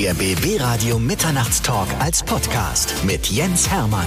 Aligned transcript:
Der 0.00 0.14
BB 0.14 0.58
Radio 0.58 0.98
Mitternachtstalk 0.98 1.86
als 1.98 2.22
Podcast 2.22 3.04
mit 3.04 3.26
Jens 3.26 3.70
Hermann. 3.70 4.06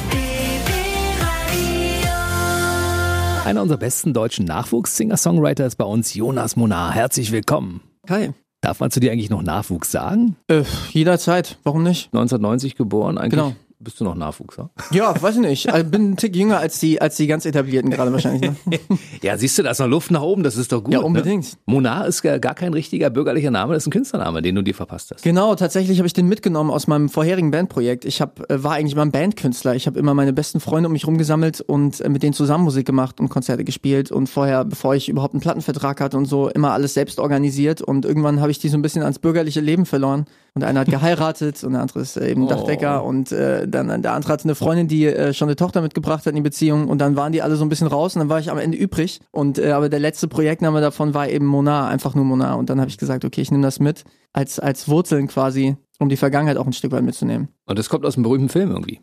Einer 3.46 3.62
unserer 3.62 3.78
besten 3.78 4.12
deutschen 4.12 4.46
Nachwuchs-Singer-Songwriter 4.46 5.68
ist 5.68 5.76
bei 5.76 5.86
uns 5.86 6.16
Jonas 6.16 6.56
Monar. 6.56 6.94
Herzlich 6.94 7.32
willkommen. 7.32 7.82
Hi. 8.10 8.32
Darf 8.62 8.80
man 8.80 8.90
zu 8.90 9.02
dir 9.02 9.12
eigentlich 9.12 9.30
noch 9.30 9.44
Nachwuchs 9.44 9.92
sagen? 9.92 10.36
Äh, 10.48 10.64
jederzeit, 10.94 11.60
warum 11.64 11.84
nicht? 11.84 12.08
1990 12.08 12.76
geboren, 12.76 13.20
eigentlich 13.20 13.32
Genau. 13.40 13.56
Bist 13.84 14.00
du 14.00 14.04
noch 14.04 14.16
Nachwuchser. 14.16 14.70
Ja, 14.92 15.20
weiß 15.20 15.36
ich 15.36 15.42
nicht. 15.42 15.68
Ich 15.68 15.84
bin 15.86 16.12
ein 16.12 16.18
Tick 16.18 16.36
jünger 16.36 16.60
als 16.60 16.80
die, 16.80 17.02
als 17.02 17.18
die 17.18 17.26
ganz 17.26 17.46
etablierten 17.46 17.90
gerade 17.90 18.12
wahrscheinlich. 18.12 18.52
Ne? 18.66 18.80
Ja, 19.22 19.38
siehst 19.38 19.58
du, 19.58 19.64
da 19.64 19.72
ist 19.72 19.80
noch 19.80 19.88
Luft 19.88 20.12
nach 20.12 20.22
oben, 20.22 20.44
das 20.44 20.56
ist 20.56 20.72
doch 20.72 20.84
gut. 20.84 20.94
Ja, 20.94 21.00
unbedingt. 21.00 21.46
Ne? 21.46 21.60
Monar 21.66 22.08
ist 22.08 22.22
gar 22.22 22.40
kein 22.40 22.74
richtiger 22.74 23.10
bürgerlicher 23.10 23.52
Name, 23.52 23.74
das 23.74 23.84
ist 23.84 23.88
ein 23.88 23.92
Künstlername, 23.92 24.42
den 24.42 24.56
du 24.56 24.62
dir 24.62 24.76
verpasst 24.76 25.12
hast. 25.14 25.24
Genau, 25.24 25.56
tatsächlich 25.56 25.98
habe 25.98 26.08
ich 26.08 26.14
den 26.14 26.28
mitgenommen 26.28 26.70
aus 26.70 26.88
meinem 26.88 27.10
vorherigen 27.10 27.52
Bandprojekt. 27.52 28.06
Ich 28.06 28.22
hab, 28.22 28.50
äh, 28.52 28.64
war 28.64 28.74
eigentlich 28.74 28.94
immer 28.94 29.06
ein 29.06 29.12
Bandkünstler. 29.12 29.76
Ich 29.76 29.88
habe 29.88 29.98
immer 29.98 30.14
meine 30.14 30.34
besten 30.34 30.60
Freunde 30.60 30.88
um 30.88 30.94
mich 30.94 31.08
rumgesammelt 31.08 31.62
und 31.62 32.02
äh, 32.02 32.10
mit 32.10 32.24
denen 32.24 32.34
zusammen 32.34 32.64
Musik 32.64 32.86
gemacht 32.86 33.20
und 33.20 33.30
Konzerte 33.30 33.64
gespielt 33.64 34.12
und 34.12 34.28
vorher, 34.28 34.66
bevor 34.66 34.96
ich 34.96 35.10
überhaupt 35.10 35.34
einen 35.34 35.42
Plattenvertrag 35.42 36.02
hatte 36.02 36.18
und 36.18 36.26
so, 36.26 36.50
immer 36.50 36.72
alles 36.72 36.94
selbst 36.94 37.20
organisiert 37.20 37.82
und 37.82 38.06
irgendwann 38.06 38.42
habe 38.42 38.52
ich 38.52 38.60
die 38.60 38.70
so 38.70 38.78
ein 38.78 38.82
bisschen 38.82 39.02
ans 39.04 39.20
bürgerliche 39.20 39.62
Leben 39.62 39.86
verloren. 39.86 40.26
Und 40.56 40.64
einer 40.64 40.82
hat 40.82 40.88
geheiratet 40.88 41.64
und 41.64 41.74
der 41.74 41.82
andere 41.82 42.02
ist 42.02 42.16
äh, 42.16 42.30
eben 42.30 42.48
Dachdecker. 42.48 43.04
Und 43.04 43.32
äh, 43.32 43.68
dann 43.68 44.04
der 44.04 44.14
andere 44.14 44.34
hatte 44.34 44.44
eine 44.44 44.54
Freundin, 44.54 44.88
die 44.88 45.08
äh, 45.08 45.34
schon 45.34 45.48
eine 45.48 45.56
Tochter 45.56 45.82
mitgebracht 45.82 46.26
hat 46.26 46.32
in 46.32 46.36
die 46.36 46.42
Beziehung. 46.42 46.90
Und 46.90 47.00
dann 47.00 47.16
waren 47.16 47.32
die 47.32 47.42
alle 47.42 47.56
so 47.56 47.66
ein 47.66 47.70
bisschen 47.70 47.88
raus 47.88 48.16
und 48.16 48.20
dann 48.20 48.30
war 48.30 48.40
ich 48.40 48.52
am 48.52 48.60
Ende 48.60 48.78
übrig. 48.78 49.20
Und 49.32 49.58
äh, 49.58 49.72
aber 49.72 49.90
der 49.90 50.00
letzte 50.00 50.28
Projektname 50.28 50.80
davon 50.80 51.16
war 51.16 51.28
eben 51.28 51.48
Monar, 51.48 51.88
einfach 51.88 52.14
nur 52.14 52.26
Monar 52.26 52.60
und 52.60 52.70
dann 52.70 52.80
habe 52.80 52.90
ich 52.90 53.00
gesagt, 53.00 53.26
okay, 53.26 53.42
ich 53.42 53.50
nehme 53.50 53.64
das 53.64 53.80
mit. 53.80 54.04
Als 54.32 54.60
als 54.60 54.88
Wurzeln 54.88 55.28
quasi, 55.28 55.76
um 56.00 56.10
die 56.10 56.18
Vergangenheit 56.18 56.58
auch 56.58 56.66
ein 56.66 56.74
Stück 56.74 56.92
weit 56.92 57.04
mitzunehmen. 57.04 57.50
Und 57.66 57.80
das 57.80 57.90
kommt 57.90 58.06
aus 58.06 58.16
einem 58.16 58.24
berühmten 58.24 58.50
Film 58.50 58.72
irgendwie. 58.72 59.00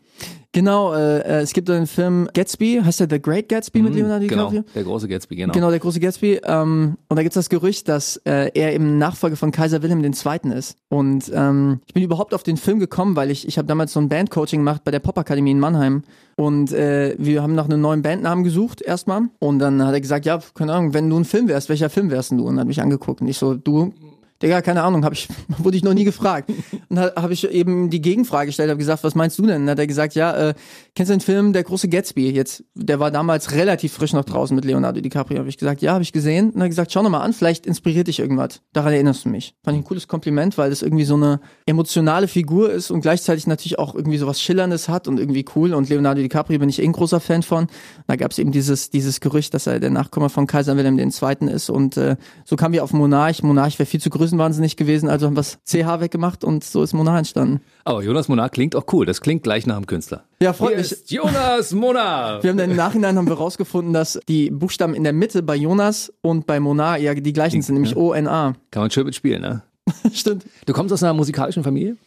Genau, 0.51 0.93
äh, 0.93 1.19
äh, 1.19 1.41
es 1.41 1.53
gibt 1.53 1.69
einen 1.69 1.87
Film 1.87 2.27
Gatsby, 2.33 2.81
heißt 2.83 2.99
der 2.99 3.07
The 3.09 3.21
Great 3.21 3.47
Gatsby 3.47 3.81
mit 3.81 3.95
Leonardo 3.95 4.27
genau, 4.27 4.49
DiCaprio? 4.49 4.73
der 4.75 4.83
große 4.83 5.07
Gatsby, 5.07 5.35
genau. 5.37 5.53
Genau, 5.53 5.69
der 5.69 5.79
große 5.79 6.01
Gatsby. 6.01 6.41
Ähm, 6.43 6.97
und 7.07 7.15
da 7.15 7.23
gibt's 7.23 7.35
das 7.35 7.49
Gerücht, 7.49 7.87
dass 7.87 8.17
äh, 8.25 8.51
er 8.53 8.73
eben 8.73 8.97
Nachfolger 8.97 9.37
von 9.37 9.51
Kaiser 9.51 9.81
Wilhelm 9.81 10.03
II. 10.03 10.53
ist. 10.53 10.77
Und 10.89 11.31
ähm, 11.33 11.79
ich 11.87 11.93
bin 11.93 12.03
überhaupt 12.03 12.33
auf 12.33 12.43
den 12.43 12.57
Film 12.57 12.79
gekommen, 12.79 13.15
weil 13.15 13.31
ich, 13.31 13.47
ich 13.47 13.57
habe 13.57 13.67
damals 13.67 13.93
so 13.93 14.01
ein 14.01 14.09
Bandcoaching 14.09 14.59
gemacht 14.59 14.83
bei 14.83 14.91
der 14.91 14.99
Popakademie 14.99 15.51
in 15.51 15.59
Mannheim. 15.59 16.03
Und 16.35 16.73
äh, 16.73 17.15
wir 17.17 17.41
haben 17.41 17.55
nach 17.55 17.65
einem 17.65 17.79
neuen 17.79 18.01
Bandnamen 18.01 18.43
gesucht 18.43 18.81
erstmal. 18.81 19.29
Und 19.39 19.59
dann 19.59 19.81
hat 19.85 19.93
er 19.93 20.01
gesagt, 20.01 20.25
ja, 20.25 20.39
keine 20.53 20.73
Ahnung, 20.73 20.93
wenn 20.93 21.09
du 21.09 21.17
ein 21.17 21.25
Film 21.25 21.47
wärst, 21.47 21.69
welcher 21.69 21.89
Film 21.89 22.11
wärst 22.11 22.31
denn 22.31 22.39
du? 22.39 22.47
Und 22.47 22.59
hat 22.59 22.67
mich 22.67 22.81
angeguckt. 22.81 23.21
Und 23.21 23.27
ich 23.27 23.37
so, 23.37 23.55
du, 23.55 23.93
Digga, 24.41 24.61
keine 24.61 24.83
Ahnung, 24.83 25.05
hab 25.05 25.13
ich, 25.13 25.27
wurde 25.57 25.77
ich 25.77 25.83
noch 25.83 25.93
nie 25.93 26.03
gefragt. 26.03 26.49
Und 26.89 26.95
da 26.95 27.13
habe 27.15 27.33
ich 27.33 27.49
eben 27.49 27.89
die 27.89 28.01
Gegenfrage 28.01 28.47
gestellt, 28.47 28.69
habe 28.69 28.79
gesagt, 28.79 29.03
was 29.03 29.15
meinst 29.15 29.37
du 29.37 29.43
denn? 29.43 29.65
Dann 29.65 29.71
hat 29.71 29.79
er 29.79 29.87
gesagt, 29.87 30.15
ja, 30.15 30.49
äh, 30.49 30.53
kennst 30.95 31.09
du 31.09 31.15
den 31.15 31.21
Film 31.21 31.53
Der 31.53 31.63
große 31.63 31.87
Gatsby? 31.87 32.31
Jetzt, 32.31 32.63
der 32.73 32.99
war 32.99 33.11
damals 33.11 33.51
relativ 33.51 33.93
frisch 33.93 34.13
noch 34.13 34.25
draußen 34.25 34.55
mit 34.55 34.65
Leonardo 34.65 34.99
DiCaprio. 35.01 35.39
Habe 35.39 35.49
ich 35.49 35.57
gesagt, 35.57 35.81
ja, 35.81 35.93
habe 35.93 36.03
ich 36.03 36.11
gesehen. 36.11 36.51
Und 36.51 36.57
er 36.57 36.63
hat 36.63 36.69
gesagt, 36.69 36.91
schau 36.91 37.03
noch 37.03 37.09
mal 37.09 37.21
an, 37.21 37.33
vielleicht 37.33 37.65
inspiriert 37.65 38.07
dich 38.07 38.19
irgendwas. 38.19 38.61
Daran 38.73 38.93
erinnerst 38.93 39.25
du 39.25 39.29
mich. 39.29 39.55
Fand 39.63 39.77
ich 39.77 39.83
ein 39.83 39.85
cooles 39.85 40.07
Kompliment, 40.07 40.57
weil 40.57 40.69
das 40.69 40.81
irgendwie 40.81 41.05
so 41.05 41.15
eine 41.15 41.39
emotionale 41.65 42.27
Figur 42.27 42.71
ist 42.71 42.91
und 42.91 43.01
gleichzeitig 43.01 43.47
natürlich 43.47 43.79
auch 43.79 43.95
irgendwie 43.95 44.17
so 44.17 44.27
was 44.27 44.41
Schillerndes 44.41 44.89
hat 44.89 45.07
und 45.07 45.19
irgendwie 45.19 45.45
cool. 45.55 45.73
Und 45.73 45.89
Leonardo 45.89 46.21
DiCaprio 46.21 46.59
bin 46.59 46.69
ich 46.69 46.79
eh 46.79 46.83
ein 46.83 46.93
großer 46.93 47.19
Fan 47.19 47.43
von. 47.43 47.67
Da 48.07 48.15
gab 48.15 48.31
es 48.31 48.39
eben 48.39 48.51
dieses, 48.51 48.89
dieses 48.89 49.19
Gerücht, 49.19 49.53
dass 49.53 49.67
er 49.67 49.79
der 49.79 49.89
Nachkomme 49.91 50.29
von 50.29 50.47
Kaiser 50.47 50.75
Wilhelm 50.77 50.97
II. 50.97 51.09
ist. 51.49 51.69
Und 51.69 51.97
äh, 51.97 52.15
so 52.43 52.55
kamen 52.55 52.73
wir 52.73 52.83
auf 52.83 52.93
Monarch. 52.93 53.43
Monarch 53.43 53.79
wäre 53.79 53.87
viel 53.87 54.01
zu 54.01 54.09
größenwahnsinnig 54.31 54.77
gewesen, 54.77 55.09
also 55.09 55.27
haben 55.27 55.35
wir 55.35 55.41
das 55.41 55.59
CH 55.65 55.99
weggemacht 55.99 56.43
und 56.43 56.63
so 56.63 56.83
ist 56.83 56.93
Monarch 56.93 57.19
entstanden. 57.19 57.61
Aber 57.83 58.01
Jonas 58.01 58.27
Monar 58.29 58.49
klingt 58.49 58.75
auch 58.75 58.85
cool, 58.93 59.05
das 59.05 59.21
klingt 59.21 59.43
gleich 59.43 59.65
nach 59.67 59.75
einem 59.75 59.87
Künstler. 59.87 60.23
Ja, 60.41 60.53
freut 60.53 60.69
Hier 60.69 60.77
mich. 60.77 60.91
ist 60.91 61.11
Jonas 61.11 61.73
Monar. 61.73 62.41
Wir 62.43 62.51
haben 62.51 62.57
dann 62.57 62.71
im 62.71 62.77
Nachhinein 62.77 63.17
haben 63.17 63.27
wir 63.27 63.35
rausgefunden, 63.35 63.93
dass 63.93 64.19
die 64.27 64.49
Buchstaben 64.49 64.93
in 64.93 65.03
der 65.03 65.13
Mitte 65.13 65.43
bei 65.43 65.55
Jonas 65.55 66.13
und 66.21 66.47
bei 66.47 66.59
Monar 66.59 66.97
ja 66.97 67.13
die 67.13 67.33
gleichen 67.33 67.61
sind, 67.61 67.75
nämlich 67.75 67.95
O-N-A. 67.95 68.53
Kann 68.71 68.81
man 68.81 68.91
schön 68.91 69.05
mitspielen, 69.05 69.41
ne? 69.41 69.63
Stimmt. 70.13 70.45
Du 70.65 70.73
kommst 70.73 70.93
aus 70.93 71.03
einer 71.03 71.13
musikalischen 71.13 71.63
Familie? 71.63 71.97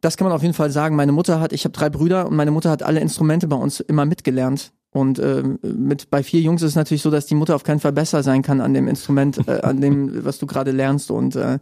Das 0.00 0.16
kann 0.16 0.26
man 0.26 0.34
auf 0.34 0.42
jeden 0.42 0.54
Fall 0.54 0.70
sagen. 0.70 0.96
Meine 0.96 1.12
Mutter 1.12 1.40
hat, 1.40 1.52
ich 1.52 1.64
habe 1.64 1.72
drei 1.72 1.90
Brüder 1.90 2.26
und 2.26 2.36
meine 2.36 2.50
Mutter 2.50 2.70
hat 2.70 2.82
alle 2.82 3.00
Instrumente 3.00 3.46
bei 3.46 3.56
uns 3.56 3.80
immer 3.80 4.04
mitgelernt. 4.04 4.72
Und 4.92 5.18
ähm, 5.18 5.58
mit 5.62 6.10
bei 6.10 6.22
vier 6.22 6.40
Jungs 6.40 6.62
ist 6.62 6.70
es 6.70 6.76
natürlich 6.76 7.02
so, 7.02 7.10
dass 7.10 7.26
die 7.26 7.34
Mutter 7.34 7.54
auf 7.54 7.64
keinen 7.64 7.80
Fall 7.80 7.92
besser 7.92 8.22
sein 8.22 8.42
kann 8.42 8.60
an 8.60 8.74
dem 8.74 8.88
Instrument, 8.88 9.48
äh, 9.48 9.60
an 9.62 9.80
dem, 9.80 10.24
was 10.24 10.38
du 10.38 10.46
gerade 10.46 10.70
lernst. 10.70 11.10
Und 11.10 11.34
äh, 11.34 11.58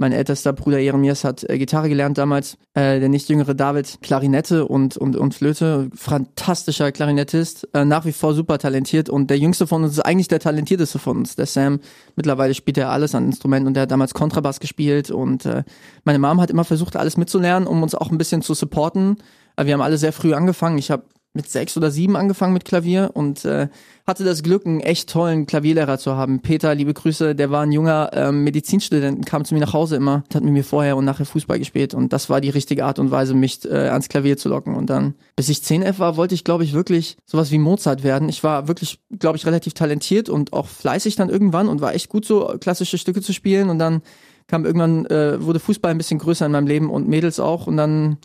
mein 0.00 0.12
ältester 0.12 0.52
Bruder 0.52 0.78
Jeremias 0.78 1.24
hat 1.24 1.42
äh, 1.50 1.58
Gitarre 1.58 1.88
gelernt 1.88 2.18
damals, 2.18 2.56
äh, 2.74 3.00
der 3.00 3.08
nicht 3.08 3.28
jüngere 3.28 3.54
David 3.54 3.98
Klarinette 4.00 4.64
und, 4.64 4.96
und, 4.96 5.16
und 5.16 5.34
Flöte. 5.34 5.90
Fantastischer 5.92 6.92
Klarinettist, 6.92 7.68
äh, 7.74 7.84
nach 7.84 8.04
wie 8.04 8.12
vor 8.12 8.32
super 8.32 8.58
talentiert. 8.58 9.10
Und 9.10 9.28
der 9.28 9.38
jüngste 9.38 9.66
von 9.66 9.82
uns 9.82 9.94
ist 9.94 10.00
eigentlich 10.00 10.28
der 10.28 10.38
talentierteste 10.38 11.00
von 11.00 11.16
uns, 11.16 11.34
der 11.34 11.46
Sam. 11.46 11.80
Mittlerweile 12.14 12.54
spielt 12.54 12.78
er 12.78 12.90
alles 12.90 13.16
an 13.16 13.26
Instrumenten 13.26 13.66
und 13.66 13.74
der 13.74 13.82
hat 13.82 13.90
damals 13.90 14.14
Kontrabass 14.14 14.60
gespielt. 14.60 15.10
Und 15.10 15.46
äh, 15.46 15.64
meine 16.04 16.20
Mom 16.20 16.40
hat 16.40 16.50
immer 16.50 16.64
versucht, 16.64 16.94
alles 16.94 17.16
mitzulernen, 17.16 17.66
um 17.66 17.82
uns 17.82 17.96
auch 17.96 18.12
ein 18.12 18.18
bisschen 18.18 18.40
zu 18.40 18.54
supporten. 18.54 19.16
Äh, 19.56 19.66
Wir 19.66 19.74
haben 19.74 19.82
alle 19.82 19.98
sehr 19.98 20.12
früh 20.12 20.32
angefangen. 20.32 20.78
Ich 20.78 20.92
habe 20.92 21.02
mit 21.34 21.48
sechs 21.48 21.76
oder 21.76 21.90
sieben 21.90 22.16
angefangen 22.16 22.52
mit 22.52 22.64
Klavier 22.64 23.10
und 23.14 23.44
äh, 23.44 23.68
hatte 24.06 24.24
das 24.24 24.42
Glück, 24.42 24.66
einen 24.66 24.80
echt 24.80 25.10
tollen 25.10 25.46
Klavierlehrer 25.46 25.98
zu 25.98 26.16
haben. 26.16 26.40
Peter, 26.40 26.74
liebe 26.74 26.94
Grüße, 26.94 27.34
der 27.34 27.50
war 27.50 27.62
ein 27.62 27.72
junger 27.72 28.10
ähm, 28.14 28.42
Medizinstudent, 28.44 29.26
kam 29.26 29.44
zu 29.44 29.54
mir 29.54 29.60
nach 29.60 29.74
Hause 29.74 29.96
immer, 29.96 30.24
hat 30.32 30.42
mit 30.42 30.52
mir 30.52 30.64
vorher 30.64 30.96
und 30.96 31.04
nachher 31.04 31.26
Fußball 31.26 31.58
gespielt 31.58 31.94
und 31.94 32.12
das 32.12 32.30
war 32.30 32.40
die 32.40 32.50
richtige 32.50 32.84
Art 32.84 32.98
und 32.98 33.10
Weise, 33.10 33.34
mich 33.34 33.64
äh, 33.64 33.88
ans 33.88 34.08
Klavier 34.08 34.36
zu 34.36 34.48
locken. 34.48 34.74
Und 34.74 34.90
dann, 34.90 35.14
bis 35.36 35.48
ich 35.48 35.62
10, 35.62 35.82
11 35.82 35.98
war, 35.98 36.16
wollte 36.16 36.34
ich, 36.34 36.44
glaube 36.44 36.64
ich, 36.64 36.72
wirklich 36.72 37.16
sowas 37.26 37.50
wie 37.50 37.58
Mozart 37.58 38.02
werden. 38.02 38.28
Ich 38.28 38.42
war 38.42 38.66
wirklich, 38.66 39.00
glaube 39.18 39.36
ich, 39.36 39.46
relativ 39.46 39.74
talentiert 39.74 40.28
und 40.28 40.52
auch 40.52 40.66
fleißig 40.66 41.16
dann 41.16 41.28
irgendwann 41.28 41.68
und 41.68 41.80
war 41.80 41.94
echt 41.94 42.08
gut 42.08 42.24
so, 42.24 42.56
klassische 42.58 42.98
Stücke 42.98 43.20
zu 43.20 43.32
spielen 43.32 43.68
und 43.68 43.78
dann 43.78 44.02
kam 44.48 44.64
irgendwann, 44.64 45.06
äh, 45.06 45.44
wurde 45.44 45.60
Fußball 45.60 45.90
ein 45.90 45.98
bisschen 45.98 46.18
größer 46.18 46.46
in 46.46 46.52
meinem 46.52 46.66
Leben 46.66 46.90
und 46.90 47.06
Mädels 47.06 47.38
auch 47.38 47.66
und 47.66 47.76
dann 47.76 48.16